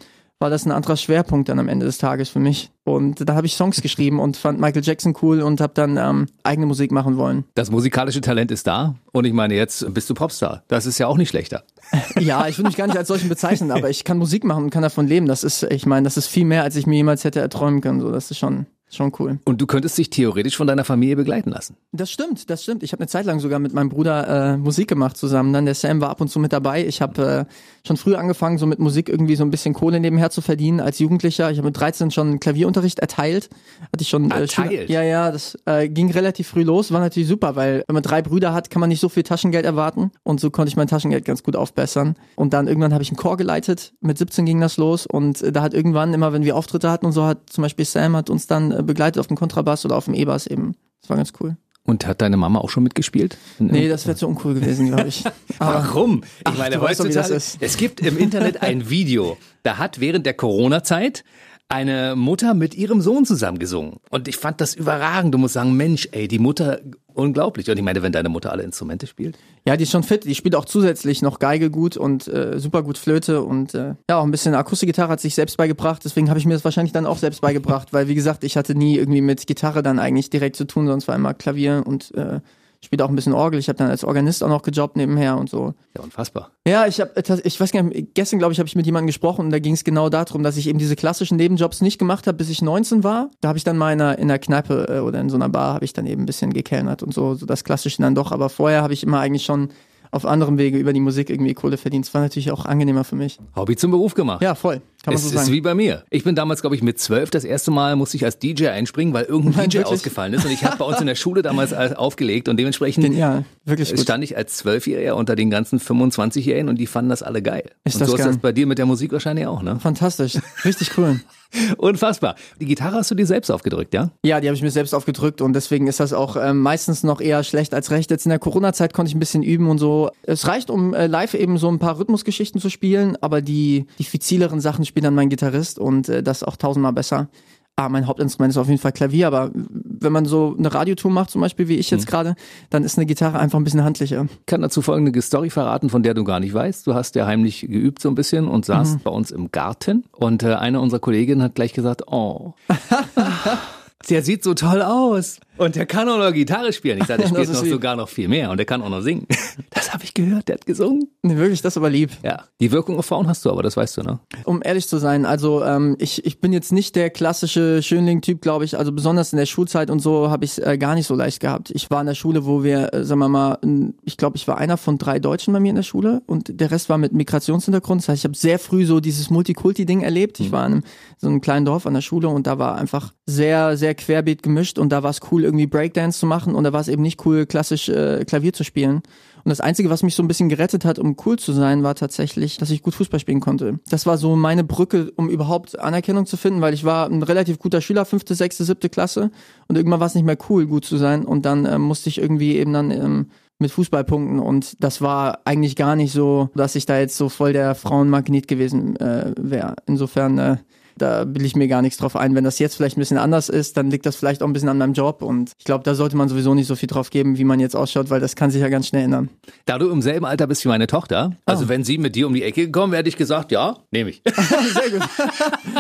war 0.44 0.50
das 0.50 0.66
ein 0.66 0.74
anderer 0.74 0.98
Schwerpunkt 0.98 1.48
dann 1.48 1.58
am 1.58 1.70
Ende 1.70 1.86
des 1.86 1.98
Tages 1.98 2.28
für 2.28 2.40
mich. 2.40 2.70
Und 2.84 3.30
da 3.30 3.34
habe 3.34 3.48
ich 3.48 3.56
Songs 3.56 3.81
geschrieben 3.81 4.20
und 4.20 4.36
fand 4.36 4.59
Michael 4.59 4.84
Jackson 4.84 5.16
cool 5.22 5.42
und 5.42 5.62
habe 5.62 5.74
dann 5.74 5.96
ähm, 5.96 6.28
eigene 6.44 6.68
Musik 6.68 6.92
machen 6.92 7.16
wollen. 7.16 7.46
Das 7.56 7.72
musikalische 7.72 8.20
Talent 8.20 8.52
ist 8.52 8.68
da 8.68 8.96
und 9.14 9.24
ich 9.24 9.32
meine, 9.32 9.56
jetzt 9.56 9.92
bist 9.94 10.09
du 10.09 10.14
Popstar. 10.14 10.64
Das 10.68 10.86
ist 10.86 10.98
ja 11.00 11.08
auch 11.08 11.18
nicht 11.18 11.30
schlechter. 11.30 11.64
Ja, 12.20 12.48
ich 12.48 12.58
würde 12.58 12.70
mich 12.70 12.78
gar 12.78 12.88
nicht 12.88 12.98
als 12.98 13.08
solchen 13.08 13.30
bezeichnen, 13.30 13.72
aber 13.72 13.90
ich 13.90 14.03
kann 14.03 14.18
Musik 14.18 14.44
machen 14.44 14.66
und 14.66 14.70
kann 14.70 14.82
davon 14.82 15.08
leben. 15.08 15.28
Das 15.28 15.44
ist, 15.44 15.64
ich 15.64 15.86
meine, 15.86 16.03
das 16.03 16.18
ist 16.18 16.28
viel 16.28 16.46
mehr, 16.46 16.64
als 16.64 16.76
ich 16.76 16.88
mir 16.88 16.96
jemals 16.96 17.24
hätte 17.24 17.40
erträumen 17.40 17.82
können. 17.82 18.00
So, 18.00 18.12
das 18.12 18.32
ist 18.32 18.38
schon, 18.38 18.66
schon 18.96 19.12
cool. 19.20 19.40
Und 19.46 19.62
du 19.62 19.66
könntest 19.68 19.98
dich 19.98 20.09
theoretisch 20.09 20.58
von 20.58 20.68
deiner 20.68 20.84
Familie 20.84 21.16
begleiten 21.16 21.50
lassen. 21.52 21.76
Das 21.92 22.09
stimmt, 22.12 22.50
das 22.50 22.64
stimmt. 22.64 22.84
Ich 22.84 22.92
habe 22.92 23.02
eine 23.02 23.08
Zeit 23.08 23.26
lang 23.26 23.40
sogar 23.40 23.59
mit 23.59 23.74
meinem 23.74 23.90
Bruder 23.90 24.54
äh, 24.54 24.58
Musik 24.58 24.88
gemacht 24.88 25.18
zusammen. 25.18 25.54
Dann 25.54 25.66
der 25.66 25.76
Sam 25.76 26.02
war 26.02 26.09
ab 26.09 26.22
und 26.22 26.30
zu 26.30 26.40
mit 26.40 26.54
dabei. 26.54 26.86
Ich 26.86 27.02
habe 27.02 27.48
äh, 27.50 27.88
schon 27.88 27.98
früh 27.98 28.16
angefangen, 28.16 28.58
so 28.58 28.66
mit 28.66 28.80
Musik 28.80 29.09
irgendwie 29.09 29.36
so 29.36 29.44
ein 29.44 29.52
bisschen 29.52 29.74
Kohle 29.74 30.00
nebenher 30.00 30.30
zu 30.30 30.42
verdienen 30.42 30.80
als 30.80 31.00
Jugendlicher. 31.00 31.52
Ich 31.52 31.58
habe 31.58 31.68
mit 31.68 31.80
13 31.80 32.12
schon 32.12 32.40
Klavierunterricht 32.40 33.00
erteilt. 33.00 33.50
Hatte 33.92 34.02
ich 34.02 34.09
schon 34.09 34.30
äh, 34.32 34.48
Schüler- 34.48 34.64
Erteilt? 34.66 34.90
Ja, 34.90 35.02
ja, 35.03 35.32
das 35.32 35.58
äh, 35.66 35.90
ging 35.90 36.12
relativ 36.12 36.48
früh 36.48 36.64
los. 36.64 36.92
War 36.92 37.00
natürlich 37.00 37.28
super, 37.30 37.56
weil 37.56 37.84
wenn 37.88 37.94
man 37.94 38.03
drei 38.03 38.22
Brüder 38.22 38.53
hat, 38.53 38.70
kann 38.70 38.80
man 38.80 38.90
nicht 38.90 39.00
so 39.00 39.09
viel 39.09 39.24
Taschengeld 39.24 39.66
erwarten. 39.66 40.12
Und 40.24 40.40
so 40.40 40.50
konnte 40.52 40.70
ich 40.70 40.76
mein 40.78 40.88
Taschengeld 40.88 41.26
ganz 41.26 41.44
gut 41.44 41.56
aufbessern. 41.56 42.16
Und 42.36 42.53
dann 42.53 42.68
irgendwann 42.68 42.94
habe 42.94 43.03
ich 43.03 43.09
einen 43.09 43.18
Chor 43.18 43.38
geleitet. 43.38 43.94
Mit 44.02 44.18
17 44.18 44.46
ging 44.46 44.59
das 44.62 44.78
los. 44.78 45.06
Und 45.06 45.42
äh, 45.42 45.52
da 45.52 45.62
hat 45.62 45.74
irgendwann 45.74 46.14
immer, 46.14 46.34
wenn 46.34 46.44
wir 46.44 46.56
Auftritte 46.56 46.90
hatten 46.92 47.06
und 47.06 47.12
so, 47.12 47.26
hat 47.26 47.50
zum 47.50 47.62
Beispiel 47.64 47.86
Sam 47.86 48.16
hat 48.16 48.30
uns 48.30 48.48
dann 48.48 48.72
äh, 48.72 48.83
begleitet 48.84 49.20
auf 49.20 49.28
dem 49.28 49.38
Kontrabass 49.38 49.86
oder 49.86 49.96
auf 49.96 50.06
dem 50.06 50.14
E-Bass 50.14 50.48
eben. 50.48 50.76
Das 51.02 51.10
war 51.10 51.18
ganz 51.18 51.34
cool. 51.40 51.58
Und 51.86 52.08
hat 52.08 52.22
deine 52.22 52.38
Mama 52.38 52.60
auch 52.60 52.70
schon 52.70 52.84
mitgespielt? 52.84 53.38
Nee, 53.60 53.90
das 53.90 54.08
wäre 54.08 54.16
zu 54.16 54.28
uncool 54.28 54.54
gewesen, 54.54 54.88
glaube 54.88 55.08
ich. 55.10 55.24
Warum? 55.58 56.24
Ich 56.24 56.30
Ach, 56.46 56.58
meine, 56.58 56.76
du 56.76 56.82
weißt 56.82 57.02
doch, 57.02 57.06
wie 57.06 57.12
das 57.12 57.30
ist. 57.30 57.58
es 57.60 57.76
gibt 57.76 58.00
im 58.00 58.18
Internet 58.18 58.62
ein 58.64 58.90
Video, 58.90 59.38
da 59.64 59.78
hat 59.78 60.00
während 60.00 60.26
der 60.26 60.34
Corona-Zeit 60.34 61.26
eine 61.68 62.16
Mutter 62.16 62.53
mit 62.53 62.76
ihrem 62.76 63.02
Sohn 63.02 63.26
zusammengesungen. 63.26 63.97
Und 64.09 64.28
ich 64.28 64.38
fand 64.38 64.62
das 64.62 64.76
überragend. 64.76 65.34
Du 65.34 65.38
musst 65.40 65.56
sagen, 65.56 65.74
Mensch, 65.76 66.08
ey, 66.12 66.28
die 66.28 66.40
Mutter, 66.40 66.79
unglaublich. 67.14 67.70
Und 67.70 67.78
ich 67.78 67.84
meine, 67.84 68.02
wenn 68.02 68.12
deine 68.12 68.30
Mutter 68.30 68.52
alle 68.52 68.64
Instrumente 68.64 69.08
spielt. 69.08 69.38
ja, 69.66 69.78
die 69.78 69.84
ist 69.84 69.92
schon 69.92 70.04
fit. 70.04 70.26
Die 70.26 70.36
spielt 70.36 70.56
auch 70.56 70.66
zusätzlich 70.66 71.22
noch 71.22 71.40
Geige 71.40 71.70
gut 71.70 71.98
und 71.98 72.28
äh, 72.28 72.60
super 72.60 72.84
gut 72.84 72.98
Flöte 72.98 73.42
und 73.44 73.74
äh, 73.74 73.96
ja, 74.10 74.20
auch 74.20 74.24
ein 74.24 74.32
bisschen 74.32 74.56
Akustikgitarre 74.56 75.10
hat 75.10 75.20
sich 75.20 75.36
selbst 75.36 75.58
beigebracht. 75.58 76.04
Deswegen 76.04 76.30
habe 76.30 76.40
ich 76.40 76.46
mir 76.46 76.54
das 76.54 76.64
wahrscheinlich 76.64 76.94
dann 76.94 77.06
auch 77.06 77.18
selbst 77.18 77.42
beigebracht, 77.42 77.94
weil 77.94 78.08
wie 78.08 78.16
gesagt, 78.16 78.44
ich 78.44 78.58
hatte 78.58 78.76
nie 78.76 78.98
irgendwie 78.98 79.22
mit 79.22 79.48
Gitarre 79.48 79.84
dann 79.84 80.00
eigentlich 80.00 80.30
direkt 80.30 80.56
zu 80.56 80.66
tun, 80.66 80.88
sonst 80.88 81.08
war 81.08 81.16
immer 81.16 81.34
Klavier 81.34 81.84
und 81.86 82.14
äh, 82.16 82.40
spielt 82.84 83.02
auch 83.02 83.09
ein 83.09 83.16
bisschen 83.16 83.34
Orgel. 83.34 83.59
Ich 83.59 83.70
habe 83.70 83.78
dann 83.78 83.90
als 83.90 84.03
Organist 84.03 84.44
auch 84.44 84.50
noch 84.50 84.62
gejobbt 84.62 84.97
nebenher 84.97 85.38
und 85.38 85.50
so. 85.50 85.74
Ja, 85.96 86.03
unfassbar. 86.03 86.52
Ja, 86.68 86.85
ich 86.88 87.00
habe, 87.00 87.12
ich 87.44 87.59
weiß 87.59 87.72
gar 87.72 87.84
nicht, 87.84 88.14
gestern 88.14 88.40
glaube 88.40 88.53
ich, 88.53 88.59
habe 88.59 88.68
ich 88.68 88.76
mit 88.76 88.85
jemandem 88.85 89.08
gesprochen 89.08 89.46
und 89.46 89.52
da 89.52 89.59
ging 89.59 89.74
es 89.74 89.84
genau 89.84 90.09
darum, 90.09 90.44
dass 90.44 90.58
ich 90.58 90.68
eben 90.68 90.80
diese 90.80 90.96
klassischen 90.96 91.38
Nebenjobs 91.38 91.82
nicht 91.82 91.97
gemacht 91.97 92.28
habe, 92.28 92.38
bis 92.38 92.50
ich 92.50 92.62
19 92.62 93.03
war. 93.03 93.30
Da 93.41 93.50
habe 93.50 93.58
ich 93.58 93.64
dann 93.64 93.78
mal 93.78 93.94
in 93.94 94.02
einer, 94.02 94.18
in 94.18 94.30
einer 94.30 94.40
Kneipe 94.40 94.88
äh, 94.90 95.00
oder 95.00 95.20
in 95.20 95.30
so 95.30 95.35
einer 95.35 95.50
Bar 95.50 95.76
habe 95.76 95.85
ich 95.85 95.94
dann 95.94 96.06
eben 96.06 96.24
ein 96.24 96.26
bisschen 96.26 96.53
gekellnert 96.53 97.03
und 97.03 97.14
so, 97.14 97.35
so 97.35 97.46
das 97.46 97.64
Klassische 97.64 98.02
dann 98.02 98.16
doch. 98.16 98.32
Aber 98.32 98.50
vorher 98.50 98.82
habe 98.82 98.94
ich 98.94 99.03
immer 99.03 99.20
eigentlich 99.20 99.46
schon 99.46 99.70
auf 100.14 100.26
anderem 100.26 100.58
Wege 100.58 100.78
über 100.78 100.94
die 100.94 101.00
Musik 101.00 101.30
irgendwie 101.30 101.54
Kohle 101.54 101.78
verdienst. 101.78 102.14
War 102.14 102.22
natürlich 102.22 102.52
auch 102.52 102.66
angenehmer 102.66 103.04
für 103.04 103.16
mich. 103.16 103.40
Hobby 103.56 103.76
zum 103.76 103.92
Beruf 103.92 104.14
gemacht. 104.14 104.42
Ja, 104.42 104.56
voll. 104.56 104.82
Kann 105.04 105.14
man 105.14 105.16
es 105.16 105.24
so 105.24 105.30
ist 105.30 105.36
sagen. 105.46 105.52
wie 105.52 105.60
bei 105.60 105.76
mir. 105.76 106.04
Ich 106.12 106.24
bin 106.24 106.34
damals, 106.34 106.62
glaube 106.62 106.78
ich, 106.78 106.82
mit 106.82 106.98
zwölf 106.98 107.30
das 107.30 107.44
erste 107.44 107.72
Mal 107.72 107.98
musste 107.98 108.16
ich 108.16 108.24
als 108.24 108.40
DJ 108.40 108.68
einspringen, 108.68 109.14
weil 109.14 109.26
irgendein 109.26 109.54
Nein, 109.64 109.70
DJ 109.70 109.80
wirklich? 109.80 109.96
ausgefallen 109.96 110.34
ist. 110.34 110.46
Und 110.46 110.52
ich 110.52 110.64
habe 110.64 110.78
bei 110.78 110.86
uns 110.86 111.02
in 111.02 111.08
der 111.08 111.16
Schule 111.16 111.42
damals 111.42 111.74
als- 111.74 111.94
aufgelegt 111.96 112.48
und 112.48 112.56
dementsprechend 112.58 113.04
Genial. 113.04 113.44
Wirklich 113.66 113.90
gut. 113.90 114.00
stand 114.00 114.24
ich 114.24 114.38
als 114.38 114.56
Zwölfjähriger 114.58 115.18
unter 115.18 115.36
den 115.36 115.50
ganzen 115.50 115.80
25-Jährigen 115.80 116.70
und 116.70 116.78
die 116.80 116.88
fanden 116.88 117.10
das 117.10 117.22
alle 117.22 117.42
geil. 117.42 117.72
Ist 117.84 117.96
und 117.96 118.02
das 118.02 118.10
so 118.10 118.16
ist 118.16 118.22
geil. 118.22 118.28
das 118.32 118.38
bei 118.38 118.52
dir 118.54 118.66
mit 118.66 118.78
der 118.78 118.86
Musik 118.86 119.12
wahrscheinlich 119.12 119.46
auch, 119.46 119.62
ne? 119.62 119.78
Fantastisch. 119.80 120.38
Richtig 120.64 120.98
cool. 120.98 121.20
Unfassbar. 121.78 122.36
Die 122.60 122.66
Gitarre 122.66 122.96
hast 122.98 123.12
du 123.12 123.16
dir 123.16 123.26
selbst 123.28 123.52
aufgedrückt, 123.52 123.94
ja? 123.94 124.10
Ja, 124.26 124.40
die 124.42 124.48
habe 124.48 124.56
ich 124.56 124.64
mir 124.64 124.72
selbst 124.72 124.94
aufgedrückt 124.96 125.42
und 125.42 125.54
deswegen 125.54 125.88
ist 125.88 126.00
das 126.00 126.14
auch 126.14 126.36
ähm, 126.36 126.60
meistens 126.60 127.04
noch 127.04 127.22
eher 127.22 127.44
schlecht 127.44 127.74
als 127.74 127.92
recht. 127.92 128.10
Jetzt 128.10 128.26
in 128.26 128.30
der 128.30 128.40
Corona-Zeit 128.40 128.94
konnte 128.94 129.10
ich 129.10 129.16
ein 129.16 129.20
bisschen 129.20 129.44
üben 129.44 129.70
und 129.70 129.78
so. 129.78 130.03
Es 130.23 130.47
reicht, 130.47 130.70
um 130.70 130.94
äh, 130.94 131.08
live 131.08 131.34
eben 131.34 131.58
so 131.58 131.70
ein 131.70 131.79
paar 131.79 132.00
Rhythmusgeschichten 132.00 132.59
zu 132.59 132.70
spielen, 132.70 133.17
aber 133.22 133.41
die 133.41 133.85
diffizileren 134.00 134.59
Sachen 134.61 134.85
spielt 134.85 135.05
dann 135.05 135.16
mein 135.16 135.29
Gitarrist 135.29 135.79
und 135.79 136.09
äh, 136.09 136.23
das 136.23 136.44
auch 136.44 136.55
tausendmal 136.55 136.94
besser. 136.94 137.29
Ah, 137.76 137.90
mein 137.90 138.05
Hauptinstrument 138.05 138.52
ist 138.52 138.58
auf 138.58 138.67
jeden 138.67 138.79
Fall 138.79 138.91
Klavier, 138.91 139.26
aber 139.26 139.50
wenn 139.55 140.11
man 140.11 140.26
so 140.26 140.55
eine 140.55 140.72
Radiotour 140.72 141.09
macht, 141.09 141.32
zum 141.32 141.41
Beispiel 141.41 141.67
wie 141.67 141.78
ich 141.78 141.90
jetzt 141.90 142.05
gerade, 142.05 142.35
dann 142.70 142.84
ist 142.84 143.00
eine 143.00 143.08
Gitarre 143.08 143.40
einfach 143.40 143.58
ein 143.58 143.64
bisschen 143.64 143.84
handlicher. 143.84 144.28
Ich 144.41 144.46
kann 144.46 144.61
dazu 144.61 144.84
folgende 144.84 145.20
Story 145.23 145.50
verraten, 145.50 145.90
von 145.90 146.03
der 146.03 146.14
du 146.14 146.23
gar 146.23 146.40
nicht 146.40 146.53
weißt. 146.53 146.85
Du 146.85 146.94
hast 146.94 147.16
ja 147.16 147.26
heimlich 147.26 147.61
geübt 147.61 148.00
so 148.00 148.09
ein 148.09 148.16
bisschen 148.16 148.47
und 148.47 148.66
saßt 148.66 149.03
bei 149.03 149.09
uns 149.09 149.32
im 149.32 149.52
Garten 149.52 150.03
und 150.11 150.44
äh, 150.44 150.53
eine 150.53 150.82
unserer 150.82 151.00
Kolleginnen 151.00 151.41
hat 151.41 151.55
gleich 151.55 151.73
gesagt, 151.73 152.03
oh, 152.11 152.53
der 154.09 154.22
sieht 154.22 154.44
so 154.44 154.53
toll 154.53 154.84
aus 154.84 155.40
und 155.58 155.76
der 155.76 155.85
kann 155.85 156.09
auch 156.09 156.17
noch 156.17 156.34
Gitarre 156.34 156.73
spielen. 156.73 157.00
Ich 157.00 157.05
sage, 157.05 157.22
der 157.22 157.29
spielt 157.29 157.50
noch 157.50 157.66
sogar 157.66 157.96
noch 157.96 158.09
viel 158.09 158.28
mehr 158.28 158.52
und 158.52 158.58
der 158.58 158.66
kann 158.66 158.82
auch 158.82 158.90
noch 158.90 159.02
singen. 159.02 159.28
Das 159.70 159.94
habe 159.94 160.03
ich 160.03 160.14
gehört, 160.14 160.47
der 160.47 160.55
hat 160.55 160.66
gesungen. 160.66 161.09
Nee, 161.23 161.35
wirklich, 161.35 161.61
das 161.61 161.73
ist 161.73 161.78
aber 161.78 161.90
lieb. 161.90 162.11
Ja, 162.23 162.46
die 162.59 162.72
Wirkung 162.72 162.97
auf 162.97 163.05
Frauen 163.05 163.28
hast 163.28 163.46
du 163.46 163.52
aber, 163.52 163.64
das 163.64 163.76
weißt 163.76 163.97
du, 163.97 164.03
ne? 164.03 164.20
Um 164.46 164.61
ehrlich 164.64 164.88
zu 164.88 164.97
sein, 164.97 165.26
also 165.26 165.64
ähm, 165.64 165.96
ich, 166.00 166.26
ich 166.26 166.40
bin 166.40 166.53
jetzt 166.53 166.72
nicht 166.72 166.96
der 166.96 167.09
klassische 167.09 167.84
Schönling-Typ, 167.84 168.41
glaube 168.41 168.66
ich. 168.66 168.78
Also 168.78 168.91
besonders 168.91 169.34
in 169.34 169.38
der 169.38 169.46
Schulzeit 169.46 169.90
und 169.90 170.00
so 170.00 170.29
habe 170.29 170.46
ich 170.46 170.66
äh, 170.66 170.78
gar 170.78 170.96
nicht 170.96 171.05
so 171.05 171.16
leicht 171.16 171.40
gehabt. 171.40 171.72
Ich 171.72 171.91
war 171.91 172.02
in 172.02 172.08
der 172.08 172.16
Schule, 172.16 172.46
wo 172.46 172.64
wir, 172.64 172.94
äh, 172.94 173.03
sagen 173.03 173.20
wir 173.20 173.29
mal, 173.29 173.59
ich 174.03 174.17
glaube, 174.17 174.38
ich 174.38 174.47
war 174.47 174.58
einer 174.58 174.78
von 174.78 174.97
drei 174.97 175.20
Deutschen 175.20 175.53
bei 175.53 175.59
mir 175.59 175.70
in 175.70 175.76
der 175.76 175.84
Schule 175.84 176.22
und 176.26 176.59
der 176.59 176.72
Rest 176.72 176.90
war 176.90 176.97
mit 176.97 177.14
Migrationshintergrund. 177.14 178.02
Das 178.02 178.09
heißt, 178.09 178.20
ich 178.22 178.26
habe 178.26 178.38
sehr 178.38 178.59
früh 178.59 178.85
so 178.85 179.00
dieses 179.00 179.29
Multikulti-Ding 179.29 180.02
erlebt. 180.02 180.40
Ich 180.40 180.52
war 180.52 180.66
in 180.66 180.73
einem, 180.73 180.84
so 181.17 181.28
einem 181.28 181.41
kleinen 181.41 181.66
Dorf 181.66 181.85
an 181.85 181.94
der 181.94 182.02
Schule 182.02 182.28
und 182.29 182.47
da 182.47 182.58
war 182.58 182.76
einfach 182.76 183.14
sehr, 183.26 183.78
sehr 183.78 183.96
querbeet 183.96 184.44
gemischt 184.44 184.79
und 184.79 184.90
da 184.90 185.03
war 185.03 185.09
es 185.09 185.20
cool, 185.32 185.42
irgendwie 185.43 185.67
Breakdance 185.67 186.19
zu 186.19 186.25
machen 186.25 186.55
und 186.55 186.63
da 186.63 186.73
war 186.73 186.81
es 186.81 186.87
eben 186.87 187.01
nicht 187.01 187.25
cool, 187.25 187.45
klassisch 187.45 187.90
äh, 187.90 188.25
Klavier 188.25 188.53
zu 188.53 188.63
spielen. 188.63 189.01
Und 189.43 189.49
das 189.49 189.59
Einzige, 189.59 189.90
was 189.90 190.03
mich 190.03 190.16
so 190.16 190.23
ein 190.23 190.28
bisschen 190.28 190.47
gerettet 190.47 190.85
hat, 190.85 190.99
um 190.99 191.17
cool 191.25 191.37
zu 191.37 191.51
sein, 191.51 191.84
war 191.84 191.95
tatsächlich, 191.95 192.57
dass 192.57 192.69
ich 192.69 192.81
gut 192.81 192.95
Fußball 192.95 193.19
spielen 193.19 193.41
konnte. 193.41 193.79
Das 193.90 194.05
war 194.05 194.17
so 194.17 194.37
meine 194.37 194.63
Brücke, 194.63 195.11
um 195.17 195.29
überhaupt 195.29 195.78
Anerkennung 195.78 196.25
zu 196.25 196.37
finden, 196.37 196.61
weil 196.61 196.73
ich 196.73 196.85
war 196.85 197.07
ein 197.07 197.23
relativ 197.23 197.59
guter 197.59 197.81
Schüler, 197.81 198.05
fünfte, 198.05 198.35
sechste, 198.35 198.63
siebte 198.63 198.90
Klasse 198.90 199.31
und 199.67 199.75
irgendwann 199.75 199.99
war 199.99 200.07
es 200.07 200.16
nicht 200.16 200.25
mehr 200.25 200.37
cool, 200.49 200.66
gut 200.66 200.85
zu 200.85 200.97
sein 200.97 201.25
und 201.25 201.45
dann 201.45 201.66
ähm, 201.66 201.81
musste 201.81 202.07
ich 202.09 202.19
irgendwie 202.19 202.55
eben 202.55 202.72
dann 202.72 202.91
ähm, 202.91 203.28
mit 203.59 203.72
Fußball 203.72 204.03
punkten 204.03 204.40
und 204.40 204.81
das 204.81 205.01
war 205.01 205.40
eigentlich 205.45 205.75
gar 205.75 205.95
nicht 205.95 206.13
so, 206.13 206.49
dass 206.55 206.75
ich 206.75 206.85
da 206.85 206.99
jetzt 206.99 207.17
so 207.17 207.29
voll 207.29 207.53
der 207.53 207.75
Frauenmagnet 207.75 208.47
gewesen 208.47 208.95
äh, 208.97 209.34
wäre. 209.37 209.75
Insofern 209.85 210.37
äh, 210.37 210.57
da 210.97 211.25
will 211.28 211.45
ich 211.45 211.55
mir 211.55 211.67
gar 211.67 211.81
nichts 211.81 211.97
drauf 211.97 212.16
ein. 212.16 212.35
Wenn 212.35 212.43
das 212.43 212.59
jetzt 212.59 212.75
vielleicht 212.75 212.97
ein 212.97 212.99
bisschen 212.99 213.17
anders 213.17 213.49
ist, 213.49 213.78
dann 213.78 213.90
liegt 213.90 214.05
das 214.05 214.16
vielleicht 214.16 214.43
auch 214.43 214.47
ein 214.47 214.53
bisschen 214.53 214.69
an 214.69 214.78
meinem 214.78 214.93
Job 214.93 215.22
und 215.22 215.51
ich 215.57 215.66
glaube, 215.66 215.84
da 215.84 215.95
sollte 215.95 216.17
man 216.17 216.29
sowieso 216.29 216.53
nicht 216.53 216.67
so 216.67 216.75
viel 216.75 216.87
drauf 216.87 217.09
geben, 217.09 217.37
wie 217.37 217.43
man 217.43 217.59
jetzt 217.59 217.75
ausschaut, 217.75 218.09
weil 218.09 218.19
das 218.19 218.35
kann 218.35 218.51
sich 218.51 218.61
ja 218.61 218.69
ganz 218.69 218.87
schnell 218.87 219.03
ändern. 219.03 219.29
Da 219.66 219.78
du 219.78 219.90
im 219.90 220.01
selben 220.01 220.25
Alter 220.25 220.47
bist 220.47 220.63
wie 220.66 220.69
meine 220.69 220.87
Tochter, 220.87 221.34
also 221.45 221.69
wenn 221.69 221.84
sie 221.84 221.97
mit 221.97 222.16
dir 222.16 222.28
um 222.28 222.34
die 222.34 222.43
Ecke 222.43 222.66
gekommen 222.66 222.91
wäre, 222.91 222.99
hätte 222.99 223.09
ich 223.09 223.17
gesagt, 223.17 223.51
ja, 223.51 223.78
nehme 223.91 224.11
ich. 224.11 224.22
Sehr 224.73 224.90
gut. 224.91 225.09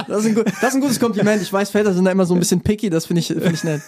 Das 0.07 0.25
ist, 0.25 0.37
ein, 0.37 0.43
das 0.45 0.69
ist 0.69 0.75
ein 0.75 0.81
gutes 0.81 0.99
Kompliment. 0.99 1.41
Ich 1.41 1.51
weiß, 1.51 1.69
Väter 1.69 1.93
sind 1.93 2.05
da 2.05 2.11
immer 2.11 2.25
so 2.25 2.33
ein 2.33 2.39
bisschen 2.39 2.61
picky, 2.61 2.89
das 2.89 3.05
finde 3.05 3.21
ich, 3.21 3.27
finde 3.27 3.53
ich 3.53 3.63
nett. 3.63 3.81